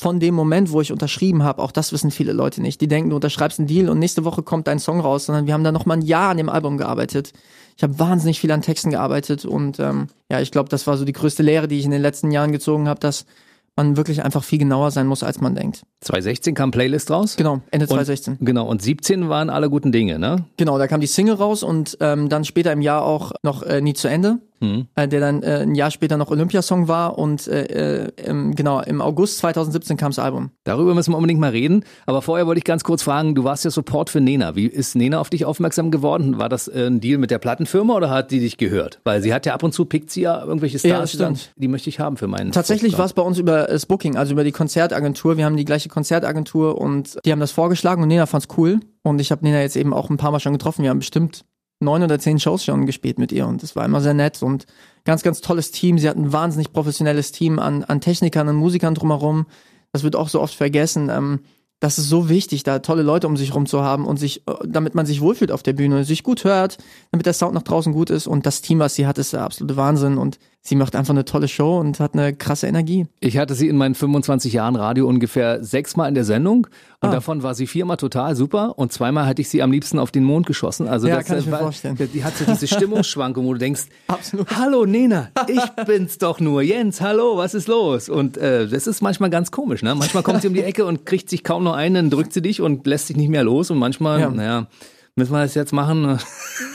von 0.00 0.20
dem 0.20 0.34
Moment, 0.34 0.70
wo 0.70 0.80
ich 0.80 0.92
unterschrieben 0.92 1.42
habe, 1.42 1.60
auch 1.60 1.72
das 1.72 1.92
wissen 1.92 2.10
viele 2.12 2.32
Leute 2.32 2.62
nicht. 2.62 2.80
Die 2.80 2.86
denken, 2.86 3.10
du 3.10 3.16
unterschreibst 3.16 3.58
einen 3.58 3.66
Deal 3.66 3.88
und 3.88 3.98
nächste 3.98 4.24
Woche 4.24 4.42
kommt 4.44 4.68
dein 4.68 4.78
Song 4.78 5.00
raus, 5.00 5.26
sondern 5.26 5.46
wir 5.46 5.54
haben 5.54 5.64
da 5.64 5.72
noch 5.72 5.86
mal 5.86 5.94
ein 5.94 6.02
Jahr 6.02 6.30
an 6.30 6.36
dem 6.36 6.48
Album 6.48 6.78
gearbeitet. 6.78 7.32
Ich 7.76 7.82
habe 7.82 7.98
wahnsinnig 7.98 8.38
viel 8.40 8.50
an 8.52 8.62
Texten 8.62 8.90
gearbeitet 8.90 9.44
und 9.44 9.80
ähm, 9.80 10.06
ja, 10.30 10.40
ich 10.40 10.52
glaube, 10.52 10.68
das 10.68 10.86
war 10.86 10.96
so 10.96 11.04
die 11.04 11.12
größte 11.12 11.42
Lehre, 11.42 11.66
die 11.66 11.78
ich 11.78 11.84
in 11.84 11.90
den 11.90 12.02
letzten 12.02 12.30
Jahren 12.30 12.52
gezogen 12.52 12.88
habe, 12.88 13.00
dass 13.00 13.26
man 13.74 13.96
wirklich 13.96 14.24
einfach 14.24 14.42
viel 14.42 14.58
genauer 14.58 14.90
sein 14.90 15.06
muss, 15.06 15.22
als 15.22 15.40
man 15.40 15.54
denkt. 15.54 15.82
2016 16.00 16.54
kam 16.54 16.70
Playlist 16.72 17.10
raus. 17.12 17.36
Genau, 17.36 17.60
Ende 17.70 17.84
Und- 17.84 17.88
2016. 17.90 18.36
Genau. 18.40 18.66
Und 18.68 18.82
17 18.82 19.28
waren 19.28 19.50
alle 19.50 19.70
guten 19.70 19.92
Dinge, 19.92 20.18
ne? 20.18 20.44
Genau, 20.56 20.78
da 20.78 20.88
kam 20.88 21.00
die 21.00 21.06
Single 21.06 21.34
raus 21.34 21.62
und 21.62 21.96
ähm, 22.00 22.28
dann 22.28 22.44
später 22.44 22.72
im 22.72 22.82
Jahr 22.82 23.02
auch 23.04 23.32
noch 23.42 23.62
äh, 23.62 23.80
Nie 23.80 23.94
zu 23.94 24.08
Ende, 24.08 24.38
Hm. 24.60 24.86
äh, 24.96 25.06
der 25.06 25.20
dann 25.20 25.42
äh, 25.42 25.60
ein 25.62 25.74
Jahr 25.74 25.90
später 25.90 26.16
noch 26.16 26.30
Olympiasong 26.30 26.88
war 26.88 27.18
und 27.18 27.46
äh, 27.46 28.04
äh, 28.06 28.12
im, 28.24 28.54
genau, 28.54 28.80
im 28.80 29.00
August 29.00 29.38
2017 29.38 29.96
kam 29.96 30.10
das 30.10 30.18
Album. 30.18 30.50
Darüber 30.64 30.94
müssen 30.94 31.12
wir 31.12 31.16
unbedingt 31.16 31.40
mal 31.40 31.50
reden. 31.50 31.84
Aber 32.06 32.22
vorher 32.22 32.46
wollte 32.46 32.58
ich 32.58 32.64
ganz 32.64 32.82
kurz 32.84 33.02
fragen, 33.02 33.34
du 33.34 33.44
warst 33.44 33.64
ja 33.64 33.70
Support 33.70 34.10
für 34.10 34.20
Nena. 34.20 34.56
Wie 34.56 34.66
ist 34.66 34.94
Nena 34.96 35.20
auf 35.20 35.30
dich 35.30 35.44
aufmerksam 35.44 35.90
geworden? 35.90 36.38
War 36.38 36.48
das 36.48 36.68
äh, 36.68 36.86
ein 36.86 37.00
Deal 37.00 37.18
mit 37.18 37.30
der 37.30 37.38
Plattenfirma 37.38 37.94
oder 37.94 38.10
hat 38.10 38.30
die 38.30 38.40
dich 38.40 38.56
gehört? 38.56 39.00
Weil 39.04 39.22
sie 39.22 39.32
hat 39.32 39.46
ja 39.46 39.54
ab 39.54 39.62
und 39.62 39.72
zu 39.72 39.84
pickt 39.84 40.10
sie 40.10 40.22
ja 40.22 40.42
irgendwelche 40.44 40.76
Ja, 40.78 40.96
Stars, 40.96 41.00
das 41.02 41.10
die 41.12 41.18
dann- 41.18 41.36
stimmt. 41.36 41.54
die 41.56 41.68
möchte 41.68 41.88
ich 41.90 42.00
haben 42.00 42.16
für 42.16 42.26
meinen. 42.26 42.52
Tatsächlich 42.52 42.98
war 42.98 43.04
es 43.06 43.12
bei 43.12 43.22
uns 43.22 43.38
über 43.38 43.64
das 43.64 43.86
Booking, 43.86 44.16
also 44.16 44.32
über 44.32 44.44
die 44.44 44.52
Konzertagentur. 44.52 45.36
Wir 45.36 45.44
haben 45.44 45.56
die 45.56 45.64
gleiche 45.64 45.88
Konzertagentur 45.88 46.78
und 46.80 47.18
die 47.24 47.32
haben 47.32 47.40
das 47.40 47.52
vorgeschlagen 47.52 48.02
und 48.02 48.08
Nena 48.08 48.26
fand's 48.26 48.48
cool. 48.56 48.80
Und 49.02 49.20
ich 49.20 49.30
habe 49.30 49.44
Nena 49.44 49.60
jetzt 49.60 49.76
eben 49.76 49.94
auch 49.94 50.10
ein 50.10 50.16
paar 50.16 50.32
Mal 50.32 50.40
schon 50.40 50.52
getroffen. 50.52 50.82
Wir 50.82 50.90
haben 50.90 50.98
bestimmt 50.98 51.44
neun 51.80 52.02
oder 52.02 52.18
zehn 52.18 52.40
Shows 52.40 52.64
schon 52.64 52.86
gespielt 52.86 53.18
mit 53.18 53.32
ihr 53.32 53.46
und 53.46 53.62
das 53.62 53.76
war 53.76 53.84
immer 53.84 54.00
sehr 54.00 54.14
nett 54.14 54.42
und 54.42 54.66
ganz, 55.04 55.22
ganz 55.22 55.40
tolles 55.40 55.70
Team. 55.70 55.98
Sie 55.98 56.08
hat 56.08 56.16
ein 56.16 56.32
wahnsinnig 56.32 56.72
professionelles 56.72 57.32
Team 57.32 57.58
an, 57.58 57.84
an 57.84 58.00
Technikern 58.00 58.48
und 58.48 58.56
Musikern 58.56 58.94
drumherum. 58.94 59.46
Das 59.92 60.02
wird 60.02 60.16
auch 60.16 60.28
so 60.28 60.40
oft 60.40 60.54
vergessen. 60.54 61.08
Ähm, 61.08 61.40
das 61.80 61.98
ist 61.98 62.08
so 62.08 62.28
wichtig, 62.28 62.64
da 62.64 62.80
tolle 62.80 63.02
Leute 63.02 63.28
um 63.28 63.36
sich 63.36 63.54
rum 63.54 63.66
zu 63.66 63.82
haben 63.82 64.04
und 64.04 64.16
sich, 64.16 64.46
äh, 64.48 64.54
damit 64.66 64.94
man 64.94 65.06
sich 65.06 65.20
wohlfühlt 65.20 65.52
auf 65.52 65.62
der 65.62 65.74
Bühne, 65.74 66.04
sich 66.04 66.24
gut 66.24 66.44
hört, 66.44 66.78
damit 67.12 67.26
der 67.26 67.32
Sound 67.32 67.54
nach 67.54 67.62
draußen 67.62 67.92
gut 67.92 68.10
ist 68.10 68.26
und 68.26 68.46
das 68.46 68.60
Team, 68.62 68.80
was 68.80 68.96
sie 68.96 69.06
hat, 69.06 69.18
ist 69.18 69.32
der 69.32 69.42
absolute 69.42 69.76
Wahnsinn 69.76 70.18
und 70.18 70.38
sie 70.60 70.74
macht 70.76 70.94
einfach 70.96 71.14
eine 71.14 71.24
tolle 71.24 71.48
Show 71.48 71.78
und 71.78 71.98
hat 72.00 72.12
eine 72.14 72.34
krasse 72.34 72.66
Energie. 72.66 73.06
Ich 73.20 73.38
hatte 73.38 73.54
sie 73.54 73.68
in 73.68 73.76
meinen 73.76 73.94
25 73.94 74.52
Jahren 74.52 74.76
Radio 74.76 75.06
ungefähr 75.08 75.64
sechsmal 75.64 76.08
in 76.08 76.14
der 76.14 76.24
Sendung 76.24 76.66
und 77.00 77.08
Ah. 77.08 77.12
davon 77.12 77.42
war 77.42 77.54
sie 77.54 77.66
viermal 77.66 77.96
total 77.96 78.34
super 78.36 78.78
und 78.78 78.92
zweimal 78.92 79.24
hatte 79.26 79.40
ich 79.40 79.48
sie 79.48 79.62
am 79.62 79.70
liebsten 79.72 79.98
auf 79.98 80.10
den 80.10 80.24
Mond 80.24 80.46
geschossen. 80.46 80.86
Also 80.88 81.08
Ja, 81.08 81.16
das, 81.16 81.26
kann 81.26 81.38
ich 81.38 81.46
mir 81.46 81.52
war- 81.52 81.60
vorstellen. 81.60 81.96
Die 82.12 82.22
hat 82.24 82.36
so 82.36 82.44
diese 82.44 82.66
Stimmungsschwankung, 82.66 83.46
wo 83.46 83.52
du 83.54 83.58
denkst, 83.58 83.84
Absolut. 84.08 84.48
hallo 84.56 84.84
Nena, 84.84 85.30
ich 85.46 85.84
bin's 85.86 86.18
doch 86.18 86.38
nur, 86.40 86.60
Jens, 86.62 87.00
hallo, 87.00 87.36
was 87.38 87.54
ist 87.54 87.68
los? 87.68 88.08
Und 88.08 88.36
äh, 88.36 88.66
das 88.68 88.86
ist 88.86 89.00
manchmal 89.00 89.30
ganz 89.30 89.50
komisch, 89.50 89.82
ne? 89.82 89.94
Manchmal 89.94 90.22
kommt 90.22 90.42
sie 90.42 90.48
um 90.48 90.54
die 90.54 90.62
Ecke 90.64 90.84
und 90.84 91.06
kriegt 91.06 91.30
sich 91.30 91.44
kaum 91.44 91.64
noch 91.64 91.74
ein, 91.74 91.94
dann 91.94 92.10
drückt 92.10 92.32
sie 92.32 92.42
dich 92.42 92.60
und 92.60 92.86
lässt 92.86 93.06
sich 93.06 93.16
nicht 93.16 93.28
mehr 93.30 93.44
los 93.44 93.70
und 93.70 93.78
manchmal, 93.78 94.20
Ja. 94.20 94.30
naja, 94.30 94.66
müssen 95.18 95.32
wir 95.32 95.42
das 95.42 95.54
jetzt 95.54 95.72
machen? 95.72 96.18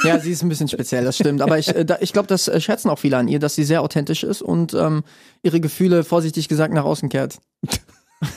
Ja, 0.04 0.20
sie 0.20 0.32
ist 0.32 0.44
ein 0.44 0.50
bisschen 0.50 0.68
speziell, 0.68 1.04
das 1.04 1.16
stimmt. 1.16 1.42
Aber 1.42 1.58
ich, 1.58 1.74
äh, 1.76 1.86
da, 1.86 1.98
ich 2.00 2.14
glaube, 2.14 2.28
das 2.28 2.48
äh, 2.48 2.62
schätzen 2.62 2.90
auch 2.90 3.00
viele 3.00 3.18
an 3.18 3.28
ihr, 3.28 3.40
dass 3.40 3.56
sie 3.56 3.64
sehr 3.64 3.82
authentisch 3.82 4.24
ist 4.24 4.42
und 4.42 4.74
ähm, 4.74 5.04
ihre 5.42 5.60
Gefühle, 5.60 6.04
vorsichtig 6.04 6.48
gesagt, 6.48 6.74
nach 6.74 6.86
außen 6.86 7.10
kehrt. 7.10 7.40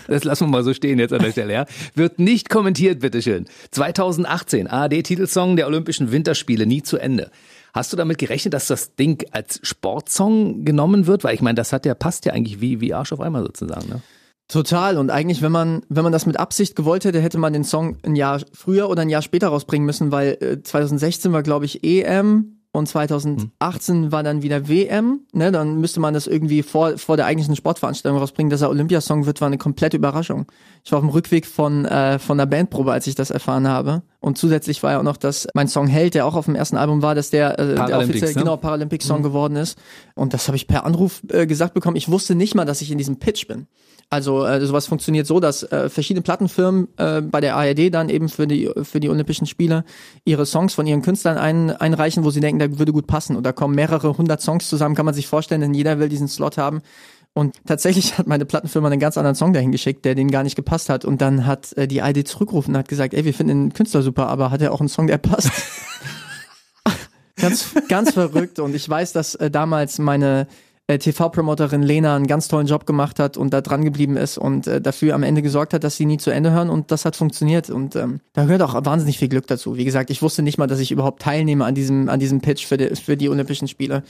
Das 0.08 0.24
lassen 0.24 0.46
wir 0.46 0.48
mal 0.48 0.64
so 0.64 0.74
stehen 0.74 0.98
jetzt 0.98 1.12
an 1.12 1.22
der 1.22 1.30
Stelle, 1.30 1.52
ja. 1.52 1.64
Wird 1.94 2.18
nicht 2.18 2.48
kommentiert, 2.48 3.00
bitteschön. 3.00 3.46
2018, 3.70 4.66
ARD-Titelsong 4.66 5.54
der 5.54 5.68
Olympischen 5.68 6.10
Winterspiele, 6.10 6.66
nie 6.66 6.82
zu 6.82 6.98
Ende. 6.98 7.30
Hast 7.72 7.92
du 7.92 7.96
damit 7.96 8.18
gerechnet, 8.18 8.54
dass 8.54 8.66
das 8.66 8.96
Ding 8.96 9.24
als 9.30 9.60
Sportsong 9.62 10.64
genommen 10.64 11.06
wird? 11.06 11.22
Weil 11.22 11.34
ich 11.34 11.42
meine, 11.42 11.54
das 11.54 11.72
hat 11.72 11.86
ja, 11.86 11.94
passt 11.94 12.24
ja 12.24 12.32
eigentlich 12.32 12.60
wie, 12.60 12.80
wie 12.80 12.94
Arsch 12.94 13.12
auf 13.12 13.20
einmal 13.20 13.42
sozusagen, 13.42 13.88
ne? 13.88 14.02
Total. 14.48 14.96
Und 14.96 15.10
eigentlich, 15.10 15.42
wenn 15.42 15.50
man, 15.50 15.82
wenn 15.88 16.04
man 16.04 16.12
das 16.12 16.26
mit 16.26 16.38
Absicht 16.38 16.76
gewollt 16.76 17.04
hätte, 17.04 17.20
hätte 17.20 17.38
man 17.38 17.52
den 17.52 17.64
Song 17.64 17.96
ein 18.04 18.14
Jahr 18.14 18.40
früher 18.52 18.88
oder 18.88 19.02
ein 19.02 19.08
Jahr 19.08 19.22
später 19.22 19.48
rausbringen 19.48 19.84
müssen, 19.84 20.12
weil 20.12 20.38
äh, 20.40 20.62
2016 20.62 21.32
war, 21.32 21.42
glaube 21.42 21.64
ich, 21.64 21.82
EM 21.82 22.56
und 22.76 22.86
2018 22.86 24.12
war 24.12 24.22
dann 24.22 24.42
wieder 24.42 24.68
WM. 24.68 25.20
Ne, 25.32 25.50
dann 25.50 25.80
müsste 25.80 25.98
man 25.98 26.14
das 26.14 26.26
irgendwie 26.26 26.62
vor, 26.62 26.96
vor 26.98 27.16
der 27.16 27.26
eigentlichen 27.26 27.56
Sportveranstaltung 27.56 28.20
rausbringen. 28.20 28.50
Dass 28.50 28.62
er 28.62 28.70
Olympiasong 28.70 29.26
wird, 29.26 29.40
war 29.40 29.46
eine 29.46 29.58
komplette 29.58 29.96
Überraschung. 29.96 30.46
Ich 30.84 30.92
war 30.92 30.98
auf 30.98 31.04
dem 31.04 31.10
Rückweg 31.10 31.46
von, 31.46 31.84
äh, 31.86 32.18
von 32.18 32.38
der 32.38 32.46
Bandprobe, 32.46 32.92
als 32.92 33.06
ich 33.06 33.14
das 33.14 33.30
erfahren 33.30 33.66
habe. 33.66 34.02
Und 34.26 34.36
zusätzlich 34.36 34.82
war 34.82 34.90
ja 34.90 34.98
auch 34.98 35.04
noch, 35.04 35.18
dass 35.18 35.46
mein 35.54 35.68
Song 35.68 35.86
Held, 35.86 36.14
der 36.14 36.26
auch 36.26 36.34
auf 36.34 36.46
dem 36.46 36.56
ersten 36.56 36.76
Album 36.76 37.00
war, 37.00 37.14
dass 37.14 37.30
der, 37.30 37.60
äh, 37.60 37.76
der 37.76 37.96
offiziell, 37.96 38.30
ne? 38.30 38.40
genau, 38.40 38.56
Paralympics-Song 38.56 39.22
geworden 39.22 39.54
ist. 39.54 39.78
Und 40.16 40.34
das 40.34 40.48
habe 40.48 40.56
ich 40.56 40.66
per 40.66 40.84
Anruf 40.84 41.22
äh, 41.28 41.46
gesagt 41.46 41.74
bekommen. 41.74 41.94
Ich 41.94 42.08
wusste 42.08 42.34
nicht 42.34 42.56
mal, 42.56 42.64
dass 42.64 42.82
ich 42.82 42.90
in 42.90 42.98
diesem 42.98 43.20
Pitch 43.20 43.46
bin. 43.46 43.68
Also 44.10 44.44
äh, 44.44 44.66
sowas 44.66 44.88
funktioniert 44.88 45.28
so, 45.28 45.38
dass 45.38 45.62
äh, 45.62 45.88
verschiedene 45.88 46.22
Plattenfirmen 46.22 46.88
äh, 46.96 47.20
bei 47.20 47.40
der 47.40 47.54
ARD 47.54 47.94
dann 47.94 48.08
eben 48.08 48.28
für 48.28 48.48
die 48.48 48.68
für 48.82 48.98
die 48.98 49.10
Olympischen 49.10 49.46
Spiele 49.46 49.84
ihre 50.24 50.44
Songs 50.44 50.74
von 50.74 50.88
ihren 50.88 51.02
Künstlern 51.02 51.38
ein, 51.38 51.70
einreichen, 51.70 52.24
wo 52.24 52.30
sie 52.30 52.40
denken, 52.40 52.58
da 52.58 52.80
würde 52.80 52.92
gut 52.92 53.06
passen. 53.06 53.36
Und 53.36 53.46
da 53.46 53.52
kommen 53.52 53.76
mehrere 53.76 54.18
hundert 54.18 54.42
Songs 54.42 54.68
zusammen, 54.68 54.96
kann 54.96 55.06
man 55.06 55.14
sich 55.14 55.28
vorstellen, 55.28 55.60
denn 55.60 55.74
jeder 55.74 56.00
will 56.00 56.08
diesen 56.08 56.26
Slot 56.26 56.58
haben. 56.58 56.82
Und 57.36 57.54
tatsächlich 57.66 58.16
hat 58.16 58.26
meine 58.26 58.46
Plattenfirma 58.46 58.88
einen 58.88 58.98
ganz 58.98 59.18
anderen 59.18 59.34
Song 59.34 59.52
dahin 59.52 59.70
geschickt, 59.70 60.06
der 60.06 60.14
denen 60.14 60.30
gar 60.30 60.42
nicht 60.42 60.56
gepasst 60.56 60.88
hat. 60.88 61.04
Und 61.04 61.20
dann 61.20 61.44
hat 61.44 61.76
äh, 61.76 61.86
die 61.86 62.00
ARD 62.00 62.26
zurückgerufen 62.26 62.72
und 62.72 62.78
hat 62.78 62.88
gesagt, 62.88 63.12
ey, 63.12 63.26
wir 63.26 63.34
finden 63.34 63.64
den 63.64 63.74
Künstler 63.74 64.00
super, 64.00 64.28
aber 64.28 64.50
hat 64.50 64.62
er 64.62 64.72
auch 64.72 64.80
einen 64.80 64.88
Song, 64.88 65.06
der 65.06 65.18
passt? 65.18 65.50
ganz, 67.36 67.74
ganz 67.88 68.14
verrückt. 68.14 68.58
Und 68.58 68.74
ich 68.74 68.88
weiß, 68.88 69.12
dass 69.12 69.34
äh, 69.34 69.50
damals 69.50 69.98
meine 69.98 70.46
äh, 70.86 70.96
TV-Promoterin 70.96 71.82
Lena 71.82 72.16
einen 72.16 72.26
ganz 72.26 72.48
tollen 72.48 72.68
Job 72.68 72.86
gemacht 72.86 73.18
hat 73.18 73.36
und 73.36 73.52
da 73.52 73.60
dran 73.60 73.84
geblieben 73.84 74.16
ist 74.16 74.38
und 74.38 74.66
äh, 74.66 74.80
dafür 74.80 75.14
am 75.14 75.22
Ende 75.22 75.42
gesorgt 75.42 75.74
hat, 75.74 75.84
dass 75.84 75.98
sie 75.98 76.06
nie 76.06 76.16
zu 76.16 76.30
Ende 76.30 76.52
hören 76.52 76.70
und 76.70 76.90
das 76.90 77.04
hat 77.04 77.16
funktioniert 77.16 77.68
und 77.68 77.96
ähm, 77.96 78.20
da 78.32 78.44
gehört 78.44 78.62
auch 78.62 78.82
wahnsinnig 78.86 79.18
viel 79.18 79.28
Glück 79.28 79.46
dazu. 79.46 79.76
Wie 79.76 79.84
gesagt, 79.84 80.08
ich 80.08 80.22
wusste 80.22 80.40
nicht 80.40 80.56
mal, 80.56 80.68
dass 80.68 80.80
ich 80.80 80.90
überhaupt 80.90 81.20
teilnehme 81.20 81.66
an 81.66 81.74
diesem 81.74 82.08
an 82.08 82.18
diesem 82.18 82.40
Pitch 82.40 82.64
für 82.64 82.78
die, 82.78 82.96
für 82.96 83.18
die 83.18 83.28
Olympischen 83.28 83.68
Spiele 83.68 84.04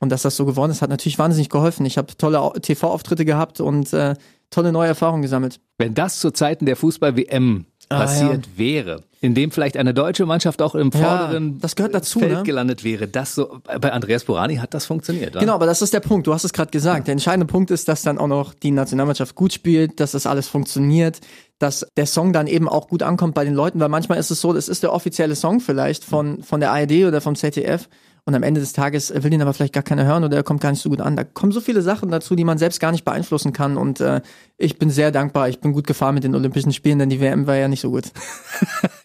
und 0.00 0.10
dass 0.10 0.22
das 0.22 0.36
so 0.36 0.44
geworden 0.46 0.70
ist, 0.70 0.82
hat 0.82 0.90
natürlich 0.90 1.18
wahnsinnig 1.18 1.48
geholfen. 1.48 1.84
Ich 1.86 1.98
habe 1.98 2.16
tolle 2.16 2.40
Au- 2.40 2.52
TV-Auftritte 2.52 3.24
gehabt 3.24 3.60
und 3.60 3.92
äh, 3.92 4.14
tolle 4.50 4.72
neue 4.72 4.88
Erfahrungen 4.88 5.22
gesammelt. 5.22 5.60
Wenn 5.78 5.94
das 5.94 6.20
zu 6.20 6.30
Zeiten 6.30 6.66
der 6.66 6.76
Fußball-WM 6.76 7.66
Ah, 7.90 8.00
passiert 8.00 8.58
wäre, 8.58 9.02
in 9.22 9.34
dem 9.34 9.50
vielleicht 9.50 9.78
eine 9.78 9.94
deutsche 9.94 10.26
Mannschaft 10.26 10.60
auch 10.60 10.74
im 10.74 10.90
Ja, 10.92 10.98
vorderen 11.00 11.58
das 11.58 11.74
gehört 11.74 11.94
dazu, 11.94 12.18
Feld 12.18 12.32
ne? 12.34 12.42
gelandet 12.42 12.84
wäre, 12.84 13.08
das 13.08 13.34
so, 13.34 13.60
bei 13.64 13.90
Andreas 13.92 14.24
Borani 14.24 14.56
hat 14.56 14.74
das 14.74 14.84
funktioniert. 14.84 15.34
wa? 15.34 15.40
Genau, 15.40 15.54
aber 15.54 15.64
das 15.64 15.80
ist 15.80 15.94
der 15.94 16.00
Punkt. 16.00 16.26
Du 16.26 16.34
hast 16.34 16.44
es 16.44 16.52
gerade 16.52 16.70
gesagt. 16.70 17.06
Der 17.06 17.12
entscheidende 17.12 17.46
Punkt 17.50 17.70
ist, 17.70 17.88
dass 17.88 18.02
dann 18.02 18.18
auch 18.18 18.26
noch 18.26 18.52
die 18.52 18.72
Nationalmannschaft 18.72 19.34
gut 19.34 19.54
spielt, 19.54 20.00
dass 20.00 20.12
das 20.12 20.26
alles 20.26 20.48
funktioniert, 20.48 21.20
dass 21.58 21.86
der 21.96 22.04
Song 22.04 22.34
dann 22.34 22.46
eben 22.46 22.68
auch 22.68 22.88
gut 22.88 23.02
ankommt 23.02 23.32
bei 23.34 23.46
den 23.46 23.54
Leuten, 23.54 23.80
weil 23.80 23.88
manchmal 23.88 24.18
ist 24.18 24.30
es 24.30 24.42
so, 24.42 24.54
es 24.54 24.68
ist 24.68 24.82
der 24.82 24.92
offizielle 24.92 25.34
Song 25.34 25.60
vielleicht 25.60 26.04
von, 26.04 26.42
von 26.42 26.60
der 26.60 26.72
ARD 26.72 27.04
oder 27.06 27.22
vom 27.22 27.36
ZDF 27.36 27.88
und 28.28 28.34
am 28.34 28.42
Ende 28.42 28.60
des 28.60 28.74
Tages 28.74 29.10
will 29.10 29.30
den 29.30 29.40
aber 29.40 29.54
vielleicht 29.54 29.72
gar 29.72 29.82
keiner 29.82 30.04
hören 30.04 30.22
oder 30.22 30.36
er 30.36 30.42
kommt 30.42 30.60
gar 30.60 30.70
nicht 30.70 30.82
so 30.82 30.90
gut 30.90 31.00
an. 31.00 31.16
Da 31.16 31.24
kommen 31.24 31.50
so 31.50 31.62
viele 31.62 31.80
Sachen 31.80 32.10
dazu, 32.10 32.36
die 32.36 32.44
man 32.44 32.58
selbst 32.58 32.78
gar 32.78 32.92
nicht 32.92 33.02
beeinflussen 33.02 33.54
kann 33.54 33.78
und 33.78 34.00
äh, 34.00 34.20
ich 34.58 34.78
bin 34.78 34.90
sehr 34.90 35.10
dankbar. 35.10 35.48
Ich 35.48 35.60
bin 35.60 35.72
gut 35.72 35.86
gefahren 35.86 36.14
mit 36.14 36.24
den 36.24 36.34
Olympischen 36.34 36.74
Spielen, 36.74 36.98
denn 36.98 37.08
die 37.08 37.22
WM 37.22 37.46
war 37.46 37.56
ja 37.56 37.68
nicht 37.68 37.80
so 37.80 37.90
gut. 37.90 38.04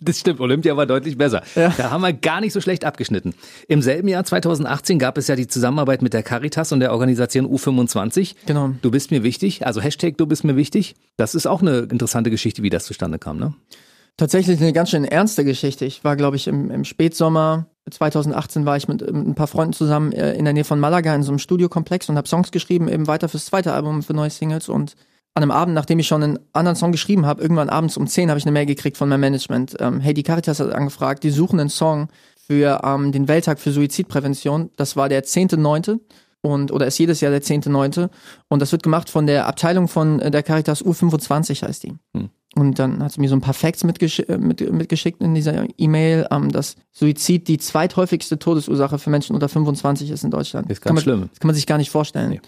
Das 0.01 0.19
stimmt, 0.19 0.41
Olympia 0.41 0.75
war 0.75 0.85
deutlich 0.85 1.17
besser. 1.17 1.43
Ja. 1.55 1.73
Da 1.77 1.89
haben 1.89 2.01
wir 2.01 2.11
gar 2.11 2.41
nicht 2.41 2.51
so 2.51 2.59
schlecht 2.59 2.83
abgeschnitten. 2.83 3.33
Im 3.69 3.81
selben 3.81 4.09
Jahr 4.09 4.25
2018 4.25 4.99
gab 4.99 5.17
es 5.17 5.29
ja 5.29 5.37
die 5.37 5.47
Zusammenarbeit 5.47 6.01
mit 6.01 6.13
der 6.13 6.23
Caritas 6.23 6.73
und 6.73 6.81
der 6.81 6.91
Organisation 6.91 7.47
U25. 7.47 8.35
Genau. 8.45 8.71
Du 8.81 8.91
bist 8.91 9.11
mir 9.11 9.23
wichtig, 9.23 9.65
also 9.65 9.79
Hashtag 9.79 10.17
du 10.17 10.25
bist 10.25 10.43
mir 10.43 10.57
wichtig. 10.57 10.95
Das 11.15 11.35
ist 11.35 11.45
auch 11.45 11.61
eine 11.61 11.87
interessante 11.89 12.31
Geschichte, 12.31 12.63
wie 12.63 12.69
das 12.69 12.83
zustande 12.83 13.17
kam, 13.17 13.37
ne? 13.37 13.53
Tatsächlich 14.17 14.59
eine 14.59 14.73
ganz 14.73 14.89
schön 14.89 15.05
ernste 15.05 15.45
Geschichte. 15.45 15.85
Ich 15.85 16.03
war, 16.03 16.17
glaube 16.17 16.35
ich, 16.35 16.47
im, 16.47 16.69
im 16.69 16.83
Spätsommer 16.83 17.67
2018 17.89 18.65
war 18.65 18.77
ich 18.77 18.87
mit, 18.87 19.01
mit 19.01 19.27
ein 19.27 19.35
paar 19.35 19.47
Freunden 19.47 19.73
zusammen 19.73 20.11
äh, 20.11 20.33
in 20.33 20.45
der 20.45 20.53
Nähe 20.53 20.63
von 20.63 20.79
Malaga 20.79 21.13
in 21.13 21.23
so 21.23 21.31
einem 21.31 21.39
Studiokomplex 21.39 22.09
und 22.09 22.17
habe 22.17 22.27
Songs 22.27 22.51
geschrieben, 22.51 22.87
eben 22.87 23.07
weiter 23.07 23.29
fürs 23.29 23.45
zweite 23.45 23.73
Album, 23.73 24.03
für 24.03 24.13
neue 24.13 24.29
Singles. 24.29 24.69
Und 24.69 24.95
an 25.35 25.43
einem 25.43 25.51
Abend, 25.51 25.73
nachdem 25.73 25.99
ich 25.99 26.07
schon 26.07 26.23
einen 26.23 26.39
anderen 26.53 26.75
Song 26.75 26.91
geschrieben 26.91 27.25
habe, 27.25 27.41
irgendwann 27.41 27.69
abends 27.69 27.97
um 27.97 28.07
10 28.07 28.29
habe 28.29 28.37
ich 28.37 28.45
eine 28.45 28.51
Mail 28.51 28.65
gekriegt 28.65 28.97
von 28.97 29.09
meinem 29.09 29.21
Management. 29.21 29.75
Ähm, 29.79 29.99
hey, 29.99 30.13
die 30.13 30.23
Caritas 30.23 30.59
hat 30.59 30.71
angefragt, 30.71 31.23
die 31.23 31.31
suchen 31.31 31.59
einen 31.59 31.69
Song 31.69 32.07
für 32.45 32.81
ähm, 32.83 33.11
den 33.11 33.27
Welttag 33.27 33.59
für 33.59 33.71
Suizidprävention. 33.71 34.69
Das 34.75 34.95
war 34.95 35.09
der 35.09 35.23
10.9. 35.23 35.99
und 36.41 36.71
oder 36.71 36.87
ist 36.87 36.99
jedes 36.99 37.19
Jahr 37.21 37.31
der 37.31 37.41
10.9. 37.41 38.09
Und 38.47 38.61
das 38.61 38.71
wird 38.71 38.83
gemacht 38.83 39.09
von 39.09 39.25
der 39.25 39.47
Abteilung 39.47 39.87
von 39.87 40.19
äh, 40.19 40.29
der 40.29 40.43
Caritas 40.43 40.85
U25 40.85 41.63
heißt 41.63 41.83
die. 41.83 41.95
Hm. 42.15 42.29
Und 42.55 42.77
dann 42.77 43.03
hat 43.03 43.13
sie 43.13 43.21
mir 43.21 43.29
so 43.29 43.35
ein 43.35 43.41
paar 43.41 43.53
Facts 43.53 43.83
mitgesch 43.83 44.19
äh, 44.19 44.37
mit, 44.37 44.71
mitgeschickt 44.71 45.21
in 45.21 45.33
dieser 45.33 45.65
E-Mail, 45.77 46.27
ähm, 46.31 46.51
dass 46.51 46.75
Suizid 46.91 47.47
die 47.47 47.57
zweithäufigste 47.57 48.37
Todesursache 48.37 48.99
für 48.99 49.09
Menschen 49.09 49.33
unter 49.33 49.49
25 49.49 50.11
ist 50.11 50.23
in 50.23 50.31
Deutschland. 50.31 50.69
Ist 50.69 50.81
ganz 50.81 50.89
kann 50.89 50.95
man, 50.95 51.03
schlimm. 51.03 51.29
Das 51.31 51.39
kann 51.39 51.47
man 51.47 51.55
sich 51.55 51.65
gar 51.65 51.77
nicht 51.77 51.89
vorstellen. 51.89 52.29
Nee. 52.29 52.41